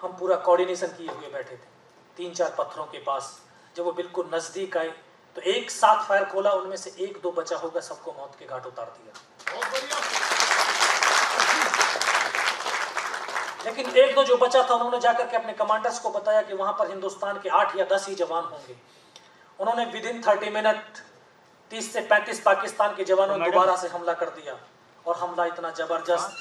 हम 0.02 0.16
पूरा 0.18 0.37
कोऑर्डिनेशन 0.37 0.87
किए 0.87 1.09
हुए 1.09 1.29
बैठे 1.29 1.55
थे। 1.55 1.68
तीन 2.16 2.35
चार 2.35 2.55
पत्थरों 2.59 2.87
के 2.87 2.98
पास। 2.98 3.42
जब 3.76 3.85
वो 3.85 3.92
बिल्कुल 3.92 4.31
नज़दीक 4.35 4.76
आए 4.76 4.88
तो 5.37 5.40
एक 5.42 5.70
साथ 5.70 6.05
फायर 6.09 6.24
खोला, 6.24 6.52
उनमें 6.52 6.76
से 6.76 6.94
एक 7.00 7.20
दो 7.22 7.33
बचा 7.33 7.57
होगा, 7.57 7.81
सबको 7.81 8.12
मौत 8.12 8.37
के 8.38 8.46
घाट 8.46 8.66
उतार 8.66 8.87
दिया। 8.87 10.45
लेकिन 13.66 13.90
एक 13.96 14.14
दो 14.14 14.24
जो 14.24 14.37
बचा 14.37 14.62
था, 14.62 14.74
उन्होंने 14.74 15.00
जाकर 15.00 15.26
के 15.26 15.37
अपने 15.37 15.52
कमांडर्स 15.55 15.98
को 15.98 16.11
बताया 16.11 16.42
कि 16.42 16.55
वहाँ 16.55 16.72
पर 16.79 16.90
हिंदुस्तान 16.90 17.40
के 17.40 17.48
आठ 17.59 17.76
या 17.76 17.85
दस 17.92 18.09
ही 18.09 18.14
जवान 18.14 18.44
होंगे। 18.44 18.76
उन्होंने 19.59 19.85
विद 19.92 20.05
इन 20.07 20.22
थर्टी 20.22 20.50
मिनट 20.50 21.02
तीस 21.70 21.92
से 21.92 22.00
पैंतीस 22.07 22.40
पाकिस्तान 22.42 22.94
के 22.96 23.05
जवानों 23.05 23.37
ने 23.37 23.50
दोबारा 23.50 23.76
से 23.76 23.88
हमला 23.88 24.12
कर 24.14 24.31
दिया। 24.33 24.57
और 25.05 25.16
हमला 25.16 25.44
इतना 25.44 25.70
ज़बरदस्त। 25.70 26.38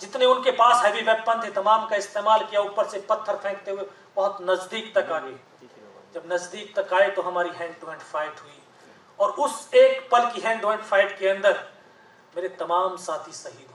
जितने 0.00 0.26
उनके 0.26 0.50
पास 0.52 0.84
हैवी 0.84 1.02
वेपन 1.02 1.42
थे, 1.42 1.50
तमाम 1.52 1.86
का 1.88 1.96
इस्तेमाल 1.96 2.44
किया, 2.44 2.60
ऊपर 2.60 2.88
से 2.88 3.00
पत्थर 3.10 3.36
फेंकते 3.36 3.70
हुए, 3.70 3.84
बहुत 4.16 4.38
नज़दीक 4.42 4.92
तक 4.94 5.10
आ 5.12 5.18
गए 5.18 5.38
जब 6.14 6.22
नज़दीक 6.32 6.74
तक 6.76 6.94
आए 6.94 7.10
तो 7.10 7.22
हमारी 7.22 7.50
हैंड 7.56 7.74
टू 7.80 7.86
हैंड 7.86 8.00
फाइट 8.02 8.40
हुई। 8.42 8.58
और 9.18 9.30
उस 9.44 9.74
एक 9.74 10.08
पल 10.12 10.30
की 10.30 10.40
हैंड 10.40 10.60
टू 10.62 10.68
हैंड 10.68 10.82
फाइट 10.84 11.18
के 11.18 11.28
अंदर, 11.28 11.54
मेरे 12.36 12.48
तमाम 12.58 12.96
साथी 12.98 13.32
शहीद 13.32 13.70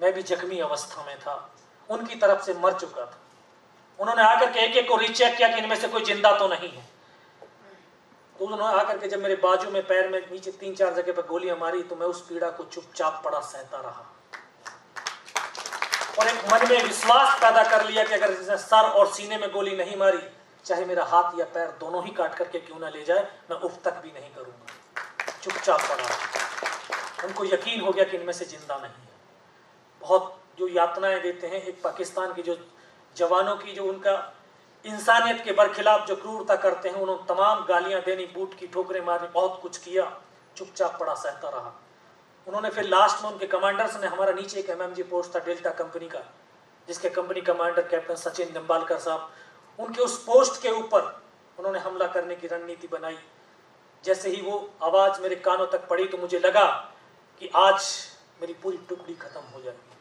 मैं 0.00 0.12
भी 0.12 0.22
जख्मी 0.22 0.58
अवस्था 0.60 1.04
में 1.04 1.18
था। 1.18 1.34
उनकी 1.90 2.14
तरफ़ 2.16 2.44
से 2.44 2.54
मर 2.54 2.72
चुका 2.72 3.04
था। 3.04 3.18
उन्होंने 3.98 4.22
आकर 4.22 4.50
के 4.52 4.60
एक 4.60 4.76
एक 4.76 4.88
को 4.88 4.96
रीचेक 4.96 5.36
किया 5.36 5.48
कि 5.48 5.58
इनमें 5.58 5.76
से 5.76 5.88
कोई 5.88 6.04
ज़िंदा 6.04 6.36
तो 6.38 6.48
नहीं 6.48 6.68
है। 6.68 6.84
तो 8.36 8.44
उन्होंने 8.44 8.78
आकर 8.80 8.98
के 8.98 9.08
जब 9.08 9.20
मेरे 9.22 9.34
बाजू 9.36 9.70
में, 9.70 9.82
पैर 9.86 10.08
में, 10.08 10.20
नीचे 10.32 10.50
तीन 10.52 10.74
चार 10.74 10.94
जगह 10.94 11.12
पर 11.12 11.26
गोलियाँ 11.26 11.56
मारी 11.56 11.82
तो 11.82 11.96
मैं 11.96 12.06
उस 12.06 12.20
पीड़ा 12.28 12.50
को 12.50 12.64
चुपचाप 12.64 13.20
पड़ा 13.24 13.40
सहता 13.42 13.80
रहा। 13.80 14.10
और 16.18 16.28
एक 16.28 16.44
मन 16.52 16.68
में 16.70 16.82
विश्वास 16.82 17.38
पैदा 17.40 17.62
कर 17.70 17.84
लिया 17.86 18.04
कि 18.04 18.14
अगर 18.14 18.32
इसने 18.32 18.56
सर 18.58 18.90
और 18.90 19.06
सीने 19.12 19.38
में 19.38 19.50
गोली 19.52 19.76
नहीं 19.76 19.96
मारी, 19.96 20.18
चाहे 20.66 20.84
मेरा 20.84 21.04
हाथ 21.04 21.38
या 21.38 21.44
पैर 21.54 21.70
दोनों 21.80 22.04
ही 22.04 22.10
काट 22.12 22.34
करके 22.34 22.58
क्यों 22.60 22.78
ना 22.80 22.88
ले 22.88 23.04
जाए, 23.04 23.22
मैं 23.50 23.56
उफ 23.58 23.78
तक 23.84 24.00
भी 24.02 24.10
नहीं 24.10 24.30
करूँगा। 24.34 24.66
चुपचाप 25.42 25.80
पड़ा। 25.80 27.26
उनको 27.26 27.44
यकीन 27.44 27.80
हो 27.80 27.92
गया 27.92 28.04
कि 28.04 28.16
इनमें 28.16 28.32
से 28.32 28.44
ज़िंदा 28.44 28.76
नहीं 28.76 28.92
है। 28.92 29.13
बहुत 30.04 30.34
जो 30.58 30.68
यातनाएँ 30.68 31.20
देते 31.20 31.46
हैं, 31.46 31.62
एक 31.62 31.82
पाकिस्तान 31.82 32.32
के 32.34 32.42
जो 32.42 32.56
जवानों 33.16 33.56
की, 33.56 33.72
जो 33.72 33.84
उनका 33.84 34.32
इंसानियत 34.84 35.40
के 35.44 35.52
बरखिलाफ 35.52 36.06
जो 36.08 36.16
क्रूरता 36.16 36.56
करते 36.56 36.88
हैं, 36.88 36.96
उन्होंने 36.96 37.24
तमाम 37.28 37.64
गालियाँ 37.64 38.00
देनी, 38.02 38.24
बूट 38.34 38.54
की 38.54 38.66
ठोकरें 38.66 39.00
मारनी 39.00 39.28
बहुत 39.28 39.58
कुछ 39.62 39.78
किया, 39.78 40.04
चुपचाप 40.56 40.98
पड़ा 41.00 41.14
सहता 41.14 41.48
रहा। 41.48 41.72
उन्होंने 42.46 42.70
फिर 42.70 42.84
लास्ट 42.84 43.22
में 43.24 43.30
उनके 43.30 43.46
कमांडर्स 43.46 43.96
ने 44.00 44.06
हमारा 44.06 44.32
नीचे 44.32 44.58
एक 44.60 44.70
एमएमजी 44.70 45.02
पोस्ट 45.02 45.34
था 45.34 45.38
डेल्टा 45.38 45.70
कंपनी 45.70 46.08
का, 46.08 46.20
जिसके 46.88 47.10
company 47.10 47.40
commander 47.40 47.88
captain 47.88 48.14
Sachin 48.14 48.52
Nimbalkar 48.52 48.98
साहब, 48.98 49.30
उनके 49.78 50.02
उस 50.02 50.22
पोस्ट 50.24 50.62
के 50.62 50.70
ऊपर 50.72 51.00
उन्होंने 51.58 51.78
हमला 51.78 52.06
करने 52.06 52.36
की 52.36 52.46
रणनीति 52.46 52.88
बनाई। 52.88 53.18
जैसे 54.04 54.30
ही 54.30 54.42
वो 54.42 54.58
आवाज़ 54.82 55.20
मेरे 55.22 55.36
कानों 55.36 55.66
तक 55.66 55.88
पड़ी 55.88 56.04
तो 56.04 56.18
मुझे 56.18 56.38
लगा 56.38 56.66
कि 57.42 57.50
आज 57.56 57.88
मेरी 58.40 58.52
पूरी 58.52 58.76
टुकड़ी 58.88 59.14
खत्म 59.14 59.40
हो 59.54 59.60
जाएगी। 59.62 59.93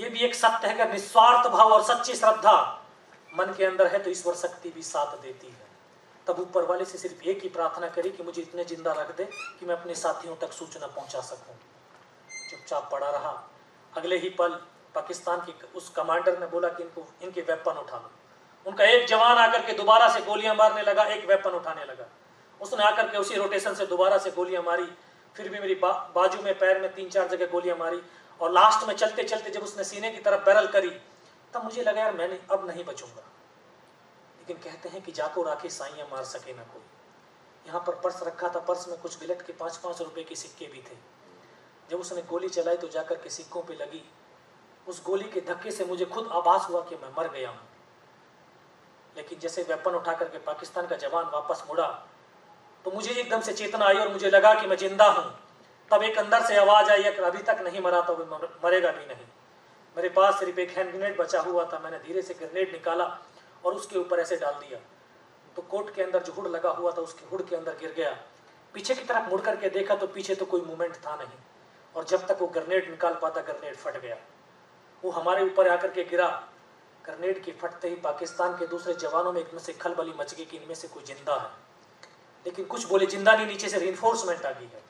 ये 0.00 0.08
भी 0.08 0.18
एक 0.24 0.34
सत्य 0.34 0.68
है 0.68 0.74
कि 0.74 0.92
निस्वार्थ 0.92 1.48
भाव 1.50 1.72
और 1.72 1.82
सच्ची 1.84 2.14
श्रद्धा 2.14 2.52
मन 3.32 3.52
के 3.56 3.64
अंदर 3.64 3.86
है 3.86 3.98
तो 3.98 4.10
ईश्वर 4.10 4.34
शक्ति 4.36 4.70
भी 4.70 4.82
साथ 4.82 5.16
देती 5.22 5.46
है। 5.46 5.68
तब 6.26 6.40
ऊपर 6.40 6.64
वाले 6.66 6.84
से 6.84 6.98
सिर्फ़ 6.98 7.24
एक 7.24 7.42
ही 7.42 7.48
प्रार्थना 7.48 7.88
करी 7.88 8.10
कि 8.10 8.22
मुझे 8.22 8.40
इतने 8.42 8.64
ज़िंदा 8.64 8.92
रख 8.92 9.16
दे 9.16 9.24
कि 9.60 9.66
मैं 9.66 9.74
अपने 9.74 9.94
साथियों 9.96 10.36
तक 10.36 10.52
सूचना 10.52 10.86
पहुँचा 10.86 11.20
सकूँ। 11.22 11.56
चुपचाप 12.50 12.88
पड़ा 12.92 13.10
रहा। 13.10 13.32
अगले 13.92 14.18
ही 14.18 14.28
पल 14.38 14.58
पाकिस्तान 14.94 15.40
के 15.40 15.52
उस 15.78 15.88
कमांडर 15.96 16.38
ने 16.38 16.46
बोला 16.46 16.68
कि 16.68 16.82
इनको 16.82 17.06
इनके 17.22 17.40
वेपन 17.42 17.78
उठा 17.78 17.96
लो। 17.96 18.10
उनका 18.66 18.84
एक 18.86 19.06
जवान 19.08 19.38
आकर 19.38 19.66
के 19.66 19.72
दोबारा 19.74 20.08
से 20.08 20.20
गोलियाँ 20.22 20.54
मारने 20.54 20.82
लगा 20.82 21.04
एक 21.04 21.28
वेपन 21.28 21.50
उठाने 21.50 21.84
लगा। 21.84 22.08
उसने 22.60 22.84
आकर 22.84 23.08
के 23.08 23.18
उसी 23.18 23.34
रोटेशन 23.34 23.74
से 23.74 23.86
दोबारा 23.86 24.18
से 24.18 24.30
गोलियाँ 24.30 24.62
मारी। 24.62 24.88
फिर 25.36 25.48
भी 25.48 25.58
मेरी 25.58 25.74
बा, 25.74 25.90
बाजू 26.14 26.42
में 26.42 26.58
पैर 26.58 26.80
में 26.80 26.92
तीन 26.94 27.08
चार 27.08 27.28
जगह 27.28 27.46
गोलियाँ 27.46 27.76
मारी। 27.76 28.00
और 28.40 28.52
लास्ट 28.52 28.86
में 28.88 28.94
चलते 28.94 29.22
चलते 29.22 29.50
जब 29.50 29.62
उसने 29.62 29.84
सीने 29.84 30.10
की 30.10 30.18
तरफ़ 30.18 30.44
बैरल 30.44 30.66
करी, 30.66 30.90
तब 31.54 31.64
मुझे 31.64 31.82
लगा, 31.82 32.00
यार, 32.00 32.12
मैंने 32.12 32.38
अब 32.50 32.66
नहीं 32.68 32.84
बचूँगा। 32.84 33.22
लेकिन 34.38 34.56
कहते 34.56 34.88
हैं 34.88 35.02
कि 35.02 35.12
जाको 35.12 35.42
राखे 35.42 35.70
साइया 35.70 36.06
मार 36.12 36.24
सके 36.24 36.52
ना 36.52 36.62
कोई। 36.62 36.82
यहाँ 37.66 37.80
पर 37.80 37.94
पर्स 37.94 38.22
रखा 38.22 38.48
था, 38.48 38.60
पर्स 38.60 38.88
में 38.88 38.98
कुछ 38.98 39.18
बिलट 39.18 39.42
के 39.42 39.52
पाँच 39.52 39.76
पाँच 39.76 40.00
रुपए 40.00 40.22
के 40.24 40.34
सिक्के 40.34 40.66
भी 40.66 40.82
थे। 40.82 40.96
जब 41.90 42.00
उसने 42.00 42.22
गोली 42.22 42.48
चलाई 42.48 42.76
तो 42.76 42.88
जाकर 42.88 43.14
के 43.14 43.30
सिक्कों 43.30 43.62
पे 43.62 43.74
लगी। 43.74 44.02
उस 44.86 45.02
गोली 45.04 45.24
के 45.24 45.40
धक्के 45.40 45.70
से 45.70 45.84
मुझे 45.84 46.04
खुद 46.04 46.28
आभास 46.32 46.66
हुआ 46.70 46.80
कि 46.80 46.96
मैं 46.96 47.10
मर 47.18 47.28
गया 47.28 47.50
हूँ। 47.50 47.68
लेकिन 49.16 49.38
जैसे 49.38 49.62
वेपन 49.62 49.94
उठा 49.94 50.12
करके 50.12 50.38
पाकिस्तान 50.38 50.86
का 50.86 50.96
जवान 50.96 51.24
वापस 51.24 51.62
मुड़ा 51.68 51.86
तो 52.84 52.90
मुझे 52.90 53.10
एकदम 53.12 53.40
से 53.40 53.52
चेतना 53.52 53.84
आई 53.84 53.94
और 53.94 54.08
मुझे 54.08 54.30
लगा 54.30 54.52
कि 54.54 54.66
मैं 54.66 54.76
ज़िंदा 54.76 55.06
हूँ। 55.06 55.24
तब 55.90 56.02
एक 56.02 56.18
अंदर 56.18 56.42
से 56.44 56.56
आवाज़ 56.56 56.90
आई 56.90 57.02
कि 57.02 57.22
अभी 57.22 57.42
तक 57.42 57.60
नहीं 57.64 57.80
मरा 57.80 58.00
तो 58.00 58.16
मरेगा 58.64 58.90
भी 58.90 59.06
नहीं। 59.06 59.26
मेरे 59.96 60.08
पास 60.08 60.38
सिर्फ़ 60.40 60.60
एक 60.60 60.70
हैंड 60.70 60.90
ग्रेनेड 60.90 61.16
बचा 61.18 61.40
हुआ 61.40 61.64
था, 61.64 61.78
मैंने 61.78 61.98
धीरे 61.98 62.22
से 62.22 62.34
ग्रेनेड 62.34 62.72
निकाला 62.72 63.04
और 63.64 63.74
उसके 63.74 63.98
ऊपर 63.98 64.20
ऐसे 64.20 64.36
डाल 64.36 64.52
दिया। 64.54 64.78
तो 65.56 65.62
कोट 65.62 65.94
के 65.94 66.02
अंदर 66.02 66.22
जो 66.22 66.32
हुड 66.32 66.46
लगा 66.46 66.70
हुआ 66.70 66.92
था, 66.92 67.00
उसके 67.00 67.28
हुड 67.30 67.48
के 67.48 67.56
अंदर 67.56 67.76
गिर 67.80 67.92
गया। 67.92 68.10
पीछे 68.74 68.94
की 68.94 69.04
तरफ़ 69.04 69.28
मुड़ 69.30 69.40
करके 69.40 69.68
देखा 69.70 69.94
तो 69.94 70.06
पीछे 70.06 70.34
तो 70.34 70.44
कोई 70.44 70.60
मूवमेंट 70.60 70.96
था 70.96 71.16
नहीं। 71.16 71.38
और 71.94 72.04
जब 72.04 72.26
तक 72.26 72.38
वो 72.40 72.46
ग्रेनेड 72.48 72.90
निकाल 72.90 73.18
पाता 73.22 73.40
ग्रेनेड 73.40 73.76
फट 73.76 74.00
गया। 74.00 74.16
वो 75.04 75.10
हमारे 75.10 75.44
ऊपर 75.44 75.68
आकर 75.68 75.90
के 75.90 76.04
गिरा। 76.04 76.28
ग्रेनेड 77.04 77.42
के 77.44 77.52
फटते 77.52 77.88
ही 77.88 77.94
पाकिस्तान 77.96 78.56
के 78.58 78.66
दूसरे 78.66 78.94
जवानों 78.94 79.32
में 79.32 79.40
इनमें 79.40 79.62
से 79.62 79.72
खलबली 79.72 80.12
मच 80.18 80.34
गई 80.34 80.44
कि 80.44 80.56
इनमें 80.56 80.74
से 80.74 80.88
कोई 80.88 81.02
ज़िंदा 81.04 81.34
है। 81.34 81.50
लेकिन 82.46 82.64
कुछ 82.64 82.86
बोले, 82.86 83.06
ज़िंदा 83.06 83.36
नहीं, 83.36 83.46
नीचे 83.46 83.68
से 83.68 83.78
रिइंफोर्समेंट 83.78 84.46
आ 84.46 84.50
गई 84.50 84.64
है। 84.64 84.82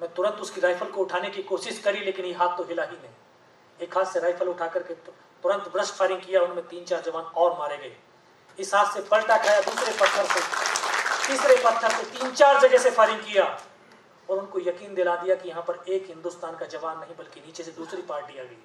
मैं 0.00 0.12
तुरंत 0.14 0.40
उसकी 0.40 0.60
राइफल 0.60 0.86
को 0.86 1.00
उठाने 1.00 1.30
की 1.30 1.42
कोशिश 1.44 1.78
करी, 1.78 2.00
लेकिन 2.00 2.24
ये 2.24 2.32
हाथ 2.34 2.56
तो 2.56 2.64
हिला 2.64 2.82
ही 2.84 2.96
नहीं। 2.96 3.14
एक 3.80 3.96
हाथ 3.98 4.04
से 4.04 4.20
राइफल 4.20 4.48
उठा 4.48 4.66
करके 4.68 4.94
तुरंत 4.94 5.68
ब्रश 5.72 5.90
फायरिंग 5.92 6.20
किया, 6.20 6.40
उनमें 6.42 6.66
तीन 6.68 6.84
चार 6.84 7.00
जवान 7.02 7.24
और 7.24 7.58
मारे 7.58 7.76
गए। 7.78 7.96
इस 8.58 8.74
हाथ 8.74 8.92
से 8.94 9.00
पलटा 9.08 9.36
खाया 9.38 9.60
दूसरे 9.62 9.92
पत्थर 9.94 10.26
से, 10.26 10.40
तीसरे 11.26 11.56
पत्थर 11.64 11.90
से 11.90 12.04
तीन 12.10 12.30
चार 12.32 12.60
जगह 12.60 12.78
से 12.78 12.90
फायरिंग 12.90 13.20
किया। 13.22 13.44
और 14.28 14.38
उनको 14.38 14.60
यकीन 14.60 14.94
दिला 14.94 15.16
दिया 15.16 15.34
कि 15.34 15.48
यहाँ 15.48 15.62
पर 15.62 15.84
एक 15.88 16.06
हिंदुस्तान 16.08 16.56
का 16.56 16.66
जवान 16.68 16.98
नहीं, 16.98 17.14
बल्कि 17.18 17.40
नीचे 17.40 17.62
से 17.62 17.72
दूसरी 17.72 18.02
पार्टी 18.04 18.38
आ 18.38 18.42
गई। 18.42 18.58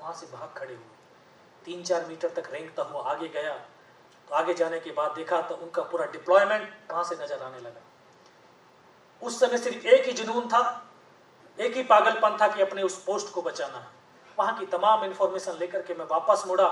वहाँ 0.00 0.14
से 0.14 0.26
भाग 0.28 0.52
खड़े 0.56 0.74
हुए। 0.74 1.64
तीन 1.64 1.82
चार 1.82 2.04
मीटर 2.06 2.28
तक 2.30 2.50
रेंगता 2.52 2.82
हुआ 2.82 3.02
आगे 3.10 3.28
गया। 3.30 3.54
तो 4.28 4.34
आगे 4.34 4.54
जाने 4.54 4.80
के 4.80 4.90
बाद 4.92 5.14
देखा 5.16 5.40
तो 5.42 5.54
उनका 5.56 5.82
पूरा 5.84 6.06
डिप्लॉयमेंट 6.12 6.68
वहाँ 6.90 7.04
से 7.04 7.14
नज़र 7.14 7.42
आने 7.42 7.60
लगा। 7.60 7.80
उस 9.22 9.38
समय 9.40 9.58
सिर्फ़ 9.58 9.86
एक 9.86 10.06
ही 10.06 10.12
जुनून 10.14 10.48
था, 10.48 10.62
एक 11.58 11.76
ही 11.76 11.82
पागलपन 11.84 12.36
था 12.40 12.48
कि 12.48 12.62
अपने 12.62 12.82
उस 12.82 13.02
पोस्ट 13.04 13.32
को 13.34 13.42
बचाना। 13.42 13.78
है 13.78 14.00
वहाँ 14.38 14.58
की 14.58 14.66
तमाम 14.68 15.04
इंफॉर्मेशन 15.04 15.56
लेकर 15.58 15.82
के 15.82 15.94
मैं 15.94 16.06
वापस 16.06 16.44
मुड़ा। 16.46 16.68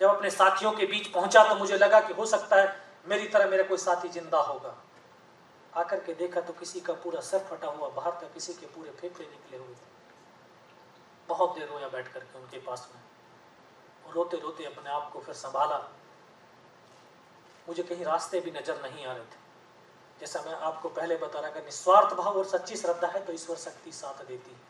जब 0.00 0.08
अपने 0.08 0.30
साथियों 0.30 0.72
के 0.72 0.86
बीच 0.86 1.06
पहुँचा 1.08 1.42
तो 1.44 1.54
मुझे 1.54 1.76
लगा 1.78 2.00
कि 2.00 2.14
हो 2.14 2.26
सकता 2.26 2.56
है 2.56 2.76
मेरी 3.08 3.28
तरह 3.28 3.50
मेरा 3.50 3.62
कोई 3.64 3.78
साथी 3.78 4.08
ज़िंदा 4.10 4.38
होगा। 4.42 4.74
आकर 5.72 6.00
के 6.00 6.14
देखा 6.14 6.40
तो 6.40 6.52
किसी 6.52 6.80
का 6.80 6.92
पूरा 6.94 7.20
सर 7.22 7.38
फटा 7.50 7.68
हुआ 7.68 7.88
बाहर 7.88 8.12
था, 8.12 8.28
किसी 8.28 8.52
के 8.52 8.66
पूरे 8.66 8.90
फेफड़े 8.90 9.26
निकले 9.26 9.58
हुए 9.58 9.74
थे। 9.74 9.86
बहुत 11.28 11.58
देर 11.58 11.68
रोया 11.68 11.88
बैठ 11.88 12.12
करके 12.12 12.38
उनके 12.38 12.58
पास 12.60 12.88
में। 12.94 14.14
रोते 14.14 14.36
रोते 14.36 14.64
अपने 14.64 14.90
आप 14.90 15.10
को 15.12 15.20
फिर 15.20 15.34
संभाला। 15.36 15.78
मुझे 17.68 17.82
कहीं 17.82 18.04
रास्ते 18.04 18.40
भी 18.40 18.50
नज़र 18.50 18.80
नहीं 18.82 19.06
आ 19.06 19.12
रहे 19.12 19.22
थे। 19.22 19.46
जैसा 20.20 20.42
मैं 20.46 20.54
आपको 20.54 20.88
पहले 20.88 21.16
बता 21.16 21.40
रहा, 21.40 21.50
अगर 21.50 21.64
निस्वार्थ 21.64 22.14
भाव 22.14 22.38
और 22.38 22.44
सच्ची 22.44 22.76
श्रद्धा 22.76 23.08
है 23.08 23.24
तो 23.24 23.32
ईश्वर 23.32 23.56
शक्ति 23.56 23.92
साथ 23.92 24.24
देती 24.26 24.50
है। 24.50 24.66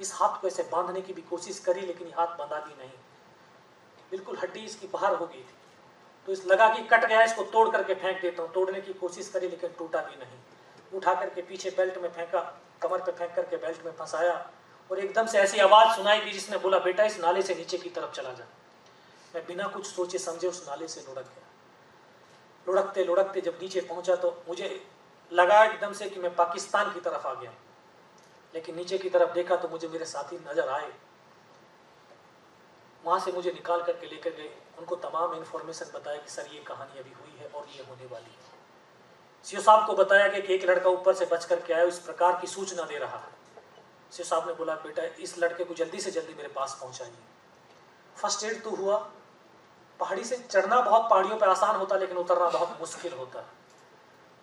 इस 0.00 0.12
हाथ 0.14 0.40
को 0.40 0.46
ऐसे 0.46 0.62
बांधने 0.62 1.00
की 1.00 1.12
भी 1.12 1.22
कोशिश 1.22 1.58
करी, 1.58 1.80
लेकिन 1.80 2.12
हाथ 2.18 2.36
बंधा 2.36 2.60
भी 2.60 2.74
नहीं। 2.78 2.98
बिल्कुल 4.10 4.36
हड्डी 4.36 4.60
इसकी 4.60 4.86
बाहर 4.86 5.14
हो 5.14 5.26
गई 5.26 5.42
थी। 5.42 5.54
तो 6.26 6.32
इस 6.32 6.46
लगा 6.46 6.68
कि 6.74 6.82
कट 6.82 7.04
गया, 7.04 7.22
इसको 7.22 7.42
तोड़ 7.42 7.68
करके 7.70 7.94
फेंक 7.94 8.20
देता 8.22 8.42
हूँ। 8.42 8.52
तोड़ने 8.52 8.80
की 8.80 8.92
कोशिश 8.92 9.28
करी, 9.28 9.48
लेकिन 9.48 9.70
टूटा 9.78 10.02
भी 10.02 10.16
नहीं। 10.16 10.38
उठा 10.92 11.14
करके 11.14 11.42
पीछे 11.42 11.70
बेल्ट 11.70 11.98
में 11.98 12.08
फेंका, 12.08 12.40
कमर 12.82 13.00
पे 13.00 13.12
फेंक 13.12 13.34
करके 13.34 13.56
बेल्ट 13.56 13.84
में 13.84 13.92
फंसाया, 13.92 14.50
और 14.90 14.98
एकदम 14.98 15.26
से 15.26 15.38
ऐसी 15.38 15.58
आवाज़ 15.58 15.96
सुनाई 15.96 16.20
दी 16.20 16.30
जिसने 16.30 16.58
बोला, 16.58 16.78
बेटा, 16.78 17.04
इस 17.04 17.20
नाले 17.20 17.42
से 17.42 17.54
नीचे 17.54 17.78
की 17.78 17.90
तरफ़ 17.90 18.12
चला 18.12 18.32
जा। 18.32 18.44
मैं 19.34 19.46
बिना 19.46 19.66
कुछ 19.68 19.86
सोचे 19.86 20.18
समझे 20.18 20.48
उस 20.48 20.68
नाले 20.68 20.88
से 20.88 21.00
लुढ़क 21.00 21.24
गया। 21.24 21.45
लुढ़कते 22.68 23.04
लुढ़कते 23.04 23.40
जब 23.40 23.58
नीचे 23.62 23.80
पहुँचा 23.80 24.16
तो 24.16 24.42
मुझे 24.48 24.68
लगा 25.32 25.64
एकदम 25.64 25.92
से 25.92 26.08
कि 26.10 26.20
मैं 26.20 26.34
पाकिस्तान 26.36 26.92
की 26.94 27.00
तरफ़ 27.00 27.26
आ 27.26 27.34
गया। 27.34 27.52
लेकिन 28.54 28.76
नीचे 28.76 28.98
की 28.98 29.10
तरफ़ 29.10 29.32
देखा 29.32 29.56
तो 29.56 29.68
मुझे 29.68 29.88
मेरे 29.88 30.04
साथी 30.04 30.36
नज़र 30.36 30.68
आए। 30.68 30.92
वहाँ 33.04 33.18
से 33.20 33.32
मुझे 33.32 33.52
निकाल 33.52 33.82
करके 33.82 34.06
लेकर 34.06 34.30
गए। 34.30 34.50
उनको 34.78 34.96
तमाम 34.96 35.34
इन्फॉर्मेशन 35.34 35.90
बताया 35.94 36.16
कि, 36.16 36.30
सर, 36.30 36.46
ये 36.52 36.60
कहानी 36.60 36.98
अभी 36.98 37.12
हुई 37.12 37.38
है 37.38 37.48
और 37.48 37.66
ये 37.76 37.84
होने 37.84 38.06
वाली 38.06 38.30
है। 38.30 38.54
सीओ 39.44 39.60
साहब 39.60 39.86
को 39.86 39.94
बताया 39.94 40.28
गया 40.28 40.40
कि 40.40 40.54
एक 40.54 40.64
लड़का 40.64 40.90
ऊपर 40.90 41.14
से 41.14 41.26
बच 41.26 41.44
करके 41.44 41.72
आया 41.72 41.84
इस 41.84 41.98
प्रकार 41.98 42.40
की 42.40 42.46
सूचना 42.46 42.82
दे 42.82 42.98
रहा 42.98 43.18
है। 43.18 43.34
सीओ 44.12 44.26
साहब 44.26 44.48
ने 44.48 44.54
बोला, 44.54 44.74
बेटा, 44.74 45.02
इस 45.02 45.38
लड़के 45.38 45.64
को 45.64 45.74
जल्दी 45.74 46.00
से 46.00 46.10
जल्दी 46.10 46.34
मेरे 46.34 46.48
पास 46.48 46.78
पहुंचाइए। 46.80 47.12
फ़र्स्ट 48.16 48.44
एड 48.44 48.62
तो 48.62 48.70
हुआ 48.70 48.98
पहाड़ी 50.00 50.24
से 50.24 50.36
चढ़ना 50.40 50.80
बहुत 50.80 51.08
पहाड़ियों 51.10 51.36
पर 51.38 51.48
आसान 51.48 51.76
होता, 51.76 51.96
लेकिन 51.96 52.16
उतरना 52.16 52.48
बहुत 52.48 52.76
मुश्किल 52.80 53.12
होता। 53.12 53.44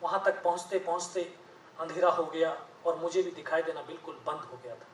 वहाँ 0.02 0.22
तक 0.26 0.42
पहुँचते 0.44 0.80
पहुँचते 0.80 1.22
अंधेरा 1.80 2.10
हो 2.10 2.26
गया 2.26 2.56
और 2.86 2.98
मुझे 3.00 3.22
भी 3.24 3.32
दिखाई 3.32 3.62
देना 3.62 3.82
बिल्कुल 3.82 4.16
बंद 4.28 4.40
हो 4.42 4.60
गया 4.64 4.76
था। 4.76 4.88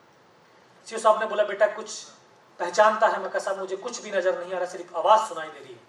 सीओ 0.86 0.98
साहब 0.98 1.20
ने 1.20 1.26
बोला, 1.26 1.44
बेटा, 1.44 1.66
कुछ 1.66 2.02
पहचानता 2.60 3.06
है? 3.06 3.20
मैं 3.22 3.30
कहा 3.30 3.54
मुझे 3.54 3.76
कुछ 3.78 4.02
भी 4.02 4.10
नज़र 4.10 4.38
नहीं 4.38 4.52
आ 4.54 4.58
रहा, 4.58 4.66
सिर्फ़ 4.66 4.94
आवाज़ 4.96 5.28
सुनाई 5.28 5.48
दे 5.48 5.58
रही 5.58 5.72
है। 5.72 5.80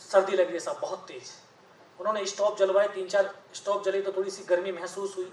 सर्दी 0.00 0.32
लग 0.32 0.44
रही 0.44 0.52
है 0.52 0.60
साहब, 0.60 0.78
बहुत 0.80 1.04
तेज। 1.08 1.30
उन्होंने 2.00 2.24
स्टॉप 2.26 2.58
जलवाए, 2.58 2.88
तीन 2.88 3.08
चार 3.08 3.34
स्टॉप 3.54 3.84
जली 3.84 4.02
तो 4.02 4.12
थोड़ी 4.12 4.30
सी 4.30 4.44
गर्मी 4.44 4.72
महसूस 4.72 5.16
हुई। 5.16 5.32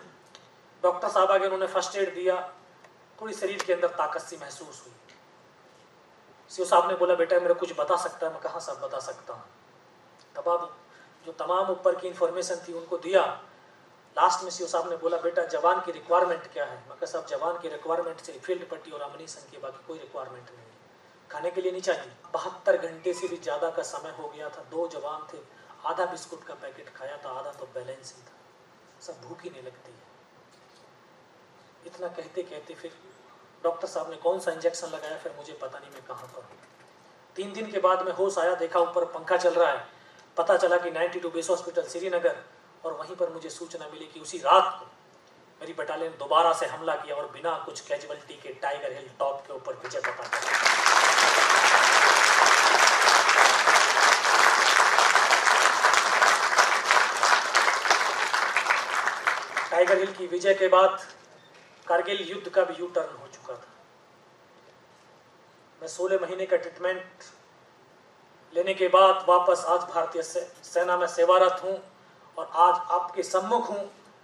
डॉक्टर 0.84 1.10
साहब 1.10 1.32
आगे 1.32 1.45
उन्होंने 1.45 1.68
फ़र्स्ट 1.68 1.95
एड 1.95 2.14
दिया 2.16 2.36
थोड़ी 3.20 3.34
शरीर 3.34 3.64
के 3.64 3.74
अंदर 3.74 3.88
ताकत 3.97 4.22
सी 4.22 4.38
महसूस 4.38 4.84
हुई। 4.86 5.09
सीओ 6.50 6.66
साहब 6.66 6.89
ने 6.89 6.95
बोला, 6.95 7.16
बेटा, 7.16 7.39
मेरे 7.39 7.54
कुछ 7.54 7.80
बता 7.80 7.95
सकता 7.95 8.28
है? 8.28 8.34
मैं 8.34 8.41
कहाँ 8.41 8.60
साहब, 8.60 8.80
बता 8.80 9.00
सकता 9.00 9.34
हूँ। 9.34 9.43
तब 10.36 10.50
अब 10.50 10.78
जो 11.26 11.32
तमाम 11.32 11.70
ऊपर 11.70 11.95
की 11.95 12.08
इंफॉर्मेशन 12.08 12.56
थी, 12.68 12.74
उनको 12.74 12.97
दिया। 12.97 13.22
लास्ट 14.18 14.43
में 14.43 14.52
सीओ 14.52 14.68
साहब 14.68 14.89
ने 14.89 14.97
बोला, 14.97 15.18
बेटा, 15.18 15.43
जवान 15.45 15.82
की 15.82 15.91
रिक्वायरमेंट 15.91 16.47
क्या 16.54 16.66
है? 16.66 16.78
मैं 16.89 17.06
साहब, 17.06 17.26
जवान 17.26 17.60
की 17.60 17.70
रिक्वायरमेंट 17.70 18.20
से 18.20 18.34
फ़ील्ड 18.34 18.70
पट्टी 18.70 18.91
और 18.91 19.02
अमनीसन 19.02 19.52
के 19.52 19.58
बाकी 19.58 19.86
कोई 19.88 20.00
रिक्वायरमेंट 20.00 20.50
नहीं 20.50 20.68
खाने 21.30 21.52
के 21.52 21.62
लिए 21.62 21.72
नहीं 21.72 21.82
चाहिए। 21.82 22.12
बहत्तर 22.34 22.78
घंटे 22.78 23.14
से 23.14 23.28
भी 23.28 23.38
ज़्यादा 23.38 23.70
का 23.70 23.84
समय 23.84 24.12
हो 24.12 24.28
गया 24.28 24.50
था। 24.50 24.64
दो 24.72 24.88
जवान 24.88 25.28
थे। 25.34 25.38
आधा 25.86 26.06
बिस्कुट 26.06 26.43
का 26.43 26.54
पैकेट 26.54 26.89
खाया 26.95 27.18
था, 27.18 27.30
आधा 27.30 27.52
तो 27.52 27.66
बैलेंस 27.66 28.14
ही 28.16 28.22
था। 28.22 28.38
सब 29.02 29.22
भूख 29.22 29.43
ही 29.43 29.50
नहीं 29.50 29.64
लगती 29.64 29.91
है। 29.91 29.97
इतना 31.86 32.08
कहते 32.08 32.43
कहते 32.43 32.74
फिर 32.74 32.91
डॉक्टर 33.64 33.88
साहब 33.88 34.10
ने 34.10 34.16
कौन 34.18 34.39
सा 34.39 34.51
इंजेक्शन 34.51 34.88
लगाया, 34.88 35.18
फिर 35.18 35.34
मुझे 35.38 35.53
पता 35.62 35.80
नहीं 35.80 35.91
मैं 35.91 36.01
कहाँ 36.07 36.28
पर 36.28 36.41
हूँ। 36.41 36.57
तीन 37.36 37.53
दिन 37.53 37.72
के 37.72 37.80
बाद 37.80 38.05
मैं 38.05 38.14
होश 38.14 38.38
आया, 38.38 38.53
देखा 38.55 38.80
ऊपर 38.80 39.05
पंखा 39.16 39.38
चल 39.38 39.53
रहा 39.53 39.72
है। 39.72 39.84
पता 40.38 40.57
चला 40.57 40.78
कि 40.78 40.91
ninety 40.91 41.20
two 41.20 41.30
base 41.30 41.49
hospital, 41.49 41.84
Srinagar, 41.89 42.36
और 42.86 42.93
वहीं 42.93 43.16
पर 43.16 43.30
मुझे 43.30 43.49
सूचना 43.49 43.88
मिली 43.88 44.05
कि 44.14 44.20
उसी 44.20 44.38
रात 44.39 44.78
को 44.80 44.86
मेरी 45.62 45.74
बटालियन 45.74 46.12
दोबारा 46.20 46.53
से 46.53 46.66
हमला 46.66 46.95
किया 46.95 47.16
और 47.16 47.26
बिना 47.34 47.57
कुछ 47.66 47.80
कैजुअलिटी 47.88 48.34
के 48.43 48.53
टाइगर 48.62 48.91
हिल 48.93 49.10
टॉप 49.20 49.43
के 49.47 49.53
ऊपर 49.53 49.74
विजय 49.84 49.99
पता 50.01 50.24
टाइगर 59.72 59.97
हिल 59.97 60.12
की 60.14 60.28
विजय 60.28 60.53
के 60.53 60.68
बाद 60.68 60.99
कारगिल 61.89 62.19
युद्ध 62.29 62.49
का 62.49 62.63
भी 62.63 62.73
यू 62.79 62.87
टर्न 62.87 63.15
हो 63.19 63.27
चुका 63.33 63.53
था। 63.53 63.67
मैं 65.81 65.87
सोलह 65.87 66.19
महीने 66.21 66.45
का 66.45 66.57
ट्रीटमेंट 66.57 67.23
लेने 68.53 68.73
के 68.73 68.87
बाद 68.87 69.25
वापस 69.29 69.63
आज 69.69 69.79
भारतीय 69.93 70.21
सेना 70.23 70.97
में 70.97 71.07
सेवारत 71.07 71.61
हूँ 71.63 71.73
और 72.37 72.49
आज 72.57 72.75
आपके 72.91 73.23
सम्मुख 73.23 73.69
हूँ। 73.69 73.79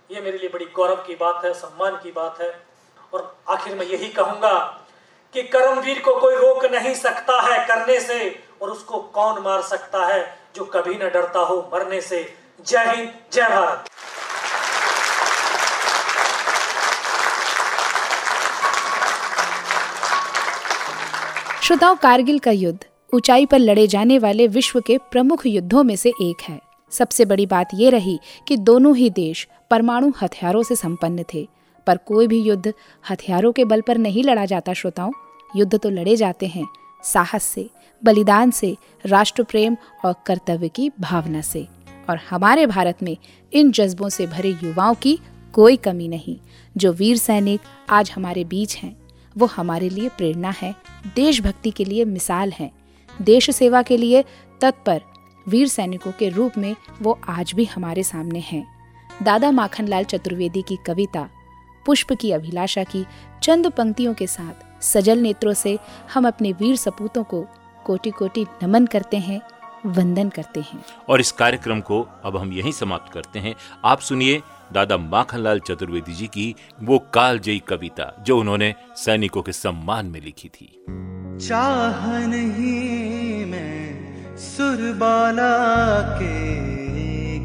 ये 0.09 0.22
मेरे 0.22 0.38
लिए 0.38 0.49
बड़ी 0.49 0.66
गौरव 0.76 1.03
की 1.07 1.16
बात 1.16 1.45
है, 1.45 1.53
सम्मान 1.53 1.97
की 2.03 2.11
बात 2.11 2.41
है। 2.41 2.51
और 3.13 3.36
आखिर 3.49 3.76
में 3.76 3.86
यही 3.86 4.09
कहूँगा 4.11 4.53
कि 5.34 5.43
कर्मवीर 5.49 6.01
को 6.01 6.20
कोई 6.20 6.36
रोक 6.36 6.66
नहीं 6.68 6.93
सकता 6.95 7.39
है 7.41 7.66
करने 7.68 7.99
से 8.01 8.18
और 8.61 8.70
उसको 8.72 8.99
कौन 9.16 9.41
मार 9.43 9.61
सकता 9.63 10.05
है 10.05 10.22
जो 10.55 10.66
कभी 10.76 10.95
न 10.95 11.09
डरता 11.09 11.39
हो 11.41 11.57
मरने 11.74 12.01
से। 12.01 12.24
जय 12.61 12.86
हिंद, 12.88 13.13
जय 13.32 13.49
भारत। 13.49 13.89
श्रोताओं 21.66 21.95
कारगिल 21.95 22.39
का 22.39 22.51
युद्ध 22.51 22.86
ऊंचाई 23.13 23.45
पर 23.45 23.59
लड़े 23.59 23.88
जाने 23.88 24.20
वाले 24.20 24.47
विश्व 24.47 24.82
के 24.82 24.97
प्रमुख 24.97 25.45
युद्धों 25.45 25.84
में 25.84 25.95
से 25.95 26.09
एक 26.09 26.41
है। 26.41 26.59
सबसे 26.91 27.26
बड़ी 27.26 27.45
बात 27.45 27.70
यह 27.74 27.89
रही 27.89 28.20
कि 28.47 28.57
दोनों 28.57 28.95
ही 28.95 29.09
देश 29.09 29.47
परमाणु 29.72 30.11
हथियारों 30.22 30.63
से 30.63 30.76
संपन्न 30.76 31.24
थे, 31.34 31.47
पर 31.88 31.97
कोई 31.97 32.28
भी 32.28 32.41
युद्ध 32.41 32.74
हथियारों 33.09 33.51
के 33.51 33.66
बल 33.66 33.82
पर 33.82 33.97
नहीं 33.97 34.24
लड़ा 34.24 34.45
जाता, 34.45 34.74
श्रोताओं। 34.74 35.11
युद्ध 35.55 35.78
तो 35.78 35.89
लड़े 35.89 36.16
जाते 36.16 36.47
हैं, 36.47 36.66
साहस 37.03 37.43
से, 37.43 37.70
बलिदान 38.03 38.51
से 38.51 38.78
राष्ट्र 39.05 39.43
प्रेम 39.43 39.78
और 40.05 40.16
कर्तव्य 40.26 40.68
की 40.68 40.91
भावना 40.99 41.41
से। 41.41 41.68
और 42.09 42.20
हमारे 42.30 42.66
भारत 42.66 43.03
में 43.03 43.18
इन 43.53 43.72
जज्बों 43.72 44.09
से 44.09 44.28
भरे 44.28 44.49
युवाओं 44.49 44.95
की 44.95 45.20
कोई 45.53 45.76
कमी 45.76 46.07
नहीं। 46.07 46.38
जो 46.78 46.93
वीर 46.93 47.18
सैनिक 47.18 47.61
आज 47.89 48.11
हमारे 48.11 48.43
बीच 48.43 48.78
हैं 48.78 49.05
वो 49.38 49.46
हमारे 49.46 49.90
लिए 49.90 50.10
प्रेरणा 50.10 50.54
है, 50.62 50.76
देशभक्ति 51.16 51.72
के 51.72 51.86
लिए 51.86 52.06
मिसाल 52.06 52.52
हैं, 52.52 52.72
देश 53.22 53.50
सेवा 53.50 53.82
के 53.82 53.98
लिए 53.98 54.24
तत्पर, 54.62 55.02
वीर 55.48 55.68
सैनिकों 55.68 56.12
के 56.12 56.30
रूप 56.30 56.52
में 56.58 56.76
वो 57.02 57.20
आज 57.30 57.54
भी 57.54 57.66
हमारे 57.66 58.04
सामने 58.04 58.40
हैं। 58.40 58.76
दादा 59.24 59.52
माखनलाल 59.52 60.04
चतुर्वेदी 60.04 60.62
की 60.62 60.78
कविता, 60.86 61.30
पुष्प 61.86 62.14
की 62.14 62.32
अभिलाषा 62.32 62.84
की 62.84 63.06
चंद 63.44 63.72
पंक्तियों 63.72 64.14
के 64.14 64.28
साथ 64.28 64.84
सजल 64.84 65.20
नेत्रों 65.20 65.54
से 65.54 65.80
हम 66.14 66.28
अपने 66.28 66.52
वीर 66.52 66.76
सपूतों 66.76 67.24
को 67.24 67.46
कोटि 67.86 68.10
कोटि 68.10 68.46
नमन 68.64 68.86
करते 68.86 69.18
हैं, 69.18 69.42
वंदन 69.86 70.30
करते 70.30 70.60
हैं। 70.60 70.86
और 71.10 71.20
इस 71.20 71.32
कार्यक्रम 71.32 71.82
को 71.82 72.08
अब 72.24 72.38
हम 72.38 72.54
यहीं 72.54 72.72
समाप्त 72.72 73.14
करते 73.14 73.40
हैं। 73.40 73.56
आप 73.86 74.00
सुनिए 74.00 74.42
दादा 74.74 74.97
माखनलाल 74.97 75.59
चतुर्वेदी 75.59 76.13
जी 76.13 76.28
की 76.28 76.55
वो 76.84 76.99
कालजयी 77.13 77.59
कविता, 77.59 78.24
जो 78.24 78.39
उन्होंने 78.39 78.74
सैनिकों 78.97 79.41
के 79.41 79.51
सम्मान 79.51 80.05
में 80.05 80.22
लिखी 80.22 80.49
थी। 80.49 80.70
चाह 81.47 82.28
नहीं 82.28 83.45
मैं 83.45 84.38
सुरबाला 84.38 85.51
के 86.20 86.34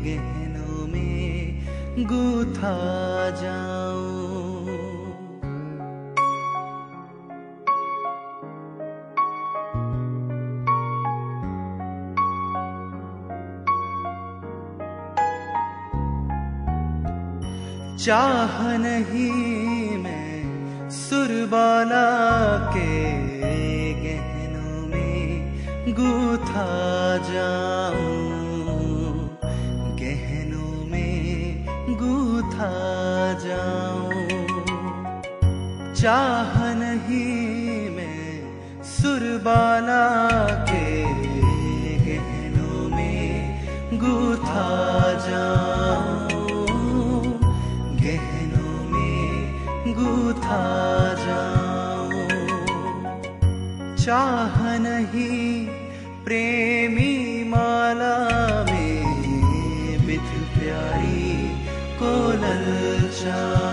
गहनों 0.04 0.86
में 0.86 1.64
गुथा 1.98 2.76
जाऊँ। 3.42 3.79
चाह 18.04 18.78
नहीं 18.78 19.98
मैं 19.98 20.90
सुरबाला 20.90 22.06
के 22.70 22.92
गहनों 23.94 24.86
में 24.86 25.52
गूथा 25.88 26.68
जाऊँ। 27.30 28.00
गहनों 29.98 30.86
में 30.86 31.66
गूथा 32.00 32.72
जाऊँ। 33.46 34.32
चाह 35.94 36.74
नहीं 36.74 37.90
मैं 37.90 38.30
सुरबाला 38.82 40.06
के 40.64 41.02
गहनों 42.06 42.88
में 42.96 43.60
गूथा 43.94 44.68
जाऊँ। 45.28 45.69
गूथा 50.50 51.14
जाऊँ। 51.24 52.26
चाह 53.96 54.56
नहीं 54.78 55.66
प्रेमी 56.24 57.12
माला 57.50 58.16
में 58.70 60.06
बिथ 60.06 60.30
प्यारी 60.54 61.34
को 62.02 62.12
ललचाऊं 62.42 63.69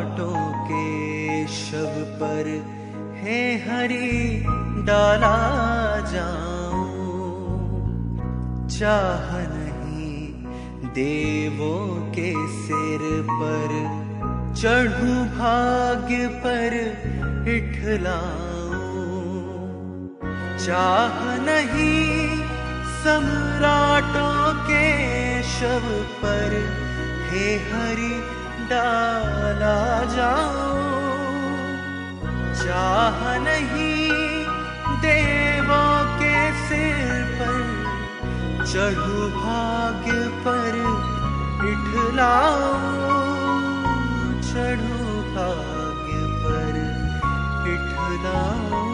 सम्राटों 0.00 0.52
के 0.64 1.46
शव 1.46 1.94
पर 2.20 2.46
हे 3.22 3.40
हरि 3.56 4.44
डाला 4.86 5.36
जाऊँ। 6.12 6.86
चाह 8.68 9.26
नहीं 9.48 10.32
देवों 10.94 12.12
के 12.12 12.32
सिर 12.56 13.04
पर, 13.32 13.76
चढ़ू 14.62 15.12
भाग्य 15.36 16.26
पर 16.44 16.76
इठलाऊं। 17.56 18.88
चाह 20.66 21.22
नहीं 21.44 22.28
सम्राटों 23.04 24.52
के 24.64 24.88
शव 25.52 25.88
पर 26.24 26.60
हे 27.30 27.56
हरि 27.70 28.39
डाला 28.70 29.76
जाओ 30.14 30.68
चाह 32.62 33.18
नहीं 33.44 34.08
देवों 35.04 35.94
के 36.20 36.34
सिर 36.66 37.24
पर, 37.38 37.58
चढ़ू 38.72 39.28
भाग्य 39.38 40.18
पर 40.46 40.78
इठलाओ 41.70 42.68
चढ़ू 44.50 44.98
भाग्य 45.34 46.20
पर 46.44 46.78
इठलाओ 47.74 48.84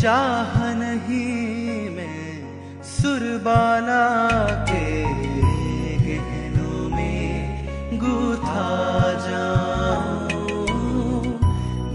चाह 0.00 0.52
नहीं 0.74 1.90
मैं 1.90 2.82
सुरबाला 2.82 4.04
के 4.70 4.86
गहनों 6.04 6.88
में 6.88 7.98
गुथा 8.04 8.70
जाऊँ। 9.26 10.30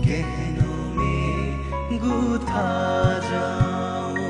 गहनों 0.05 0.81
में 0.97 1.99
गूथा 2.05 2.67
जाऊँ। 3.29 4.29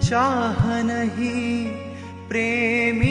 चाह 0.00 0.82
नहीं 0.82 1.66
प्रेमी 2.28 3.07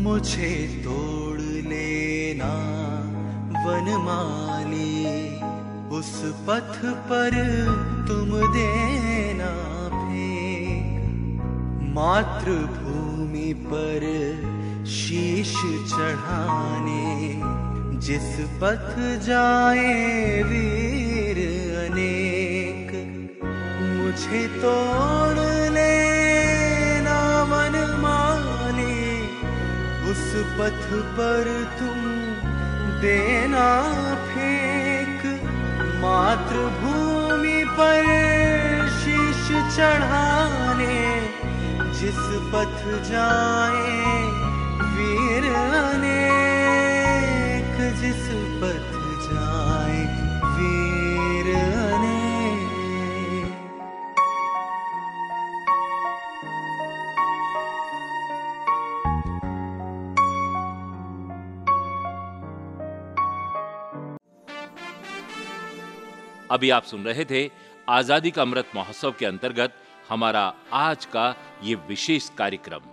मुझे 0.00 0.82
तोड़ 0.84 1.40
लेना 1.40 2.52
वनमाली 3.64 5.04
उस 5.98 6.12
पथ 6.48 6.78
पर 7.08 7.36
तुम 8.08 8.30
देना 8.52 9.50
फेंक। 9.90 11.42
मातृभूमि 11.96 13.52
पर 13.66 14.06
शीश 14.86 15.54
चढ़ाने, 15.92 17.40
जिस 18.00 18.30
पथ 18.62 18.96
जाए 19.26 20.42
वीर 20.42 21.38
अनेक। 21.84 22.90
मुझे 23.92 24.46
तोड़ 24.48 25.49
उस 30.10 30.30
पथ 30.58 30.86
पर 31.16 31.48
तुम 31.78 31.98
देना 33.00 33.66
फेंक। 34.28 35.20
मातृभूमि 36.02 37.60
पर 37.78 38.08
शीश 39.00 39.44
चढ़ाने, 39.76 40.98
जिस 42.00 42.22
पथ 42.52 42.80
जाए 43.10 43.98
वीर 44.94 45.52
अनेक 45.54 46.19
अभी 66.60 66.70
आप 66.70 66.84
सुन 66.84 67.04
रहे 67.04 67.24
थे 67.24 67.40
आज़ादी 67.88 68.30
का 68.30 68.42
अमृत 68.42 68.72
महोत्सव 68.74 69.14
के 69.18 69.26
अंतर्गत 69.26 69.74
हमारा 70.08 70.42
आज 70.72 71.04
का 71.04 71.24
ये 71.64 71.74
विशेष 71.88 72.28
कार्यक्रम। 72.38 72.89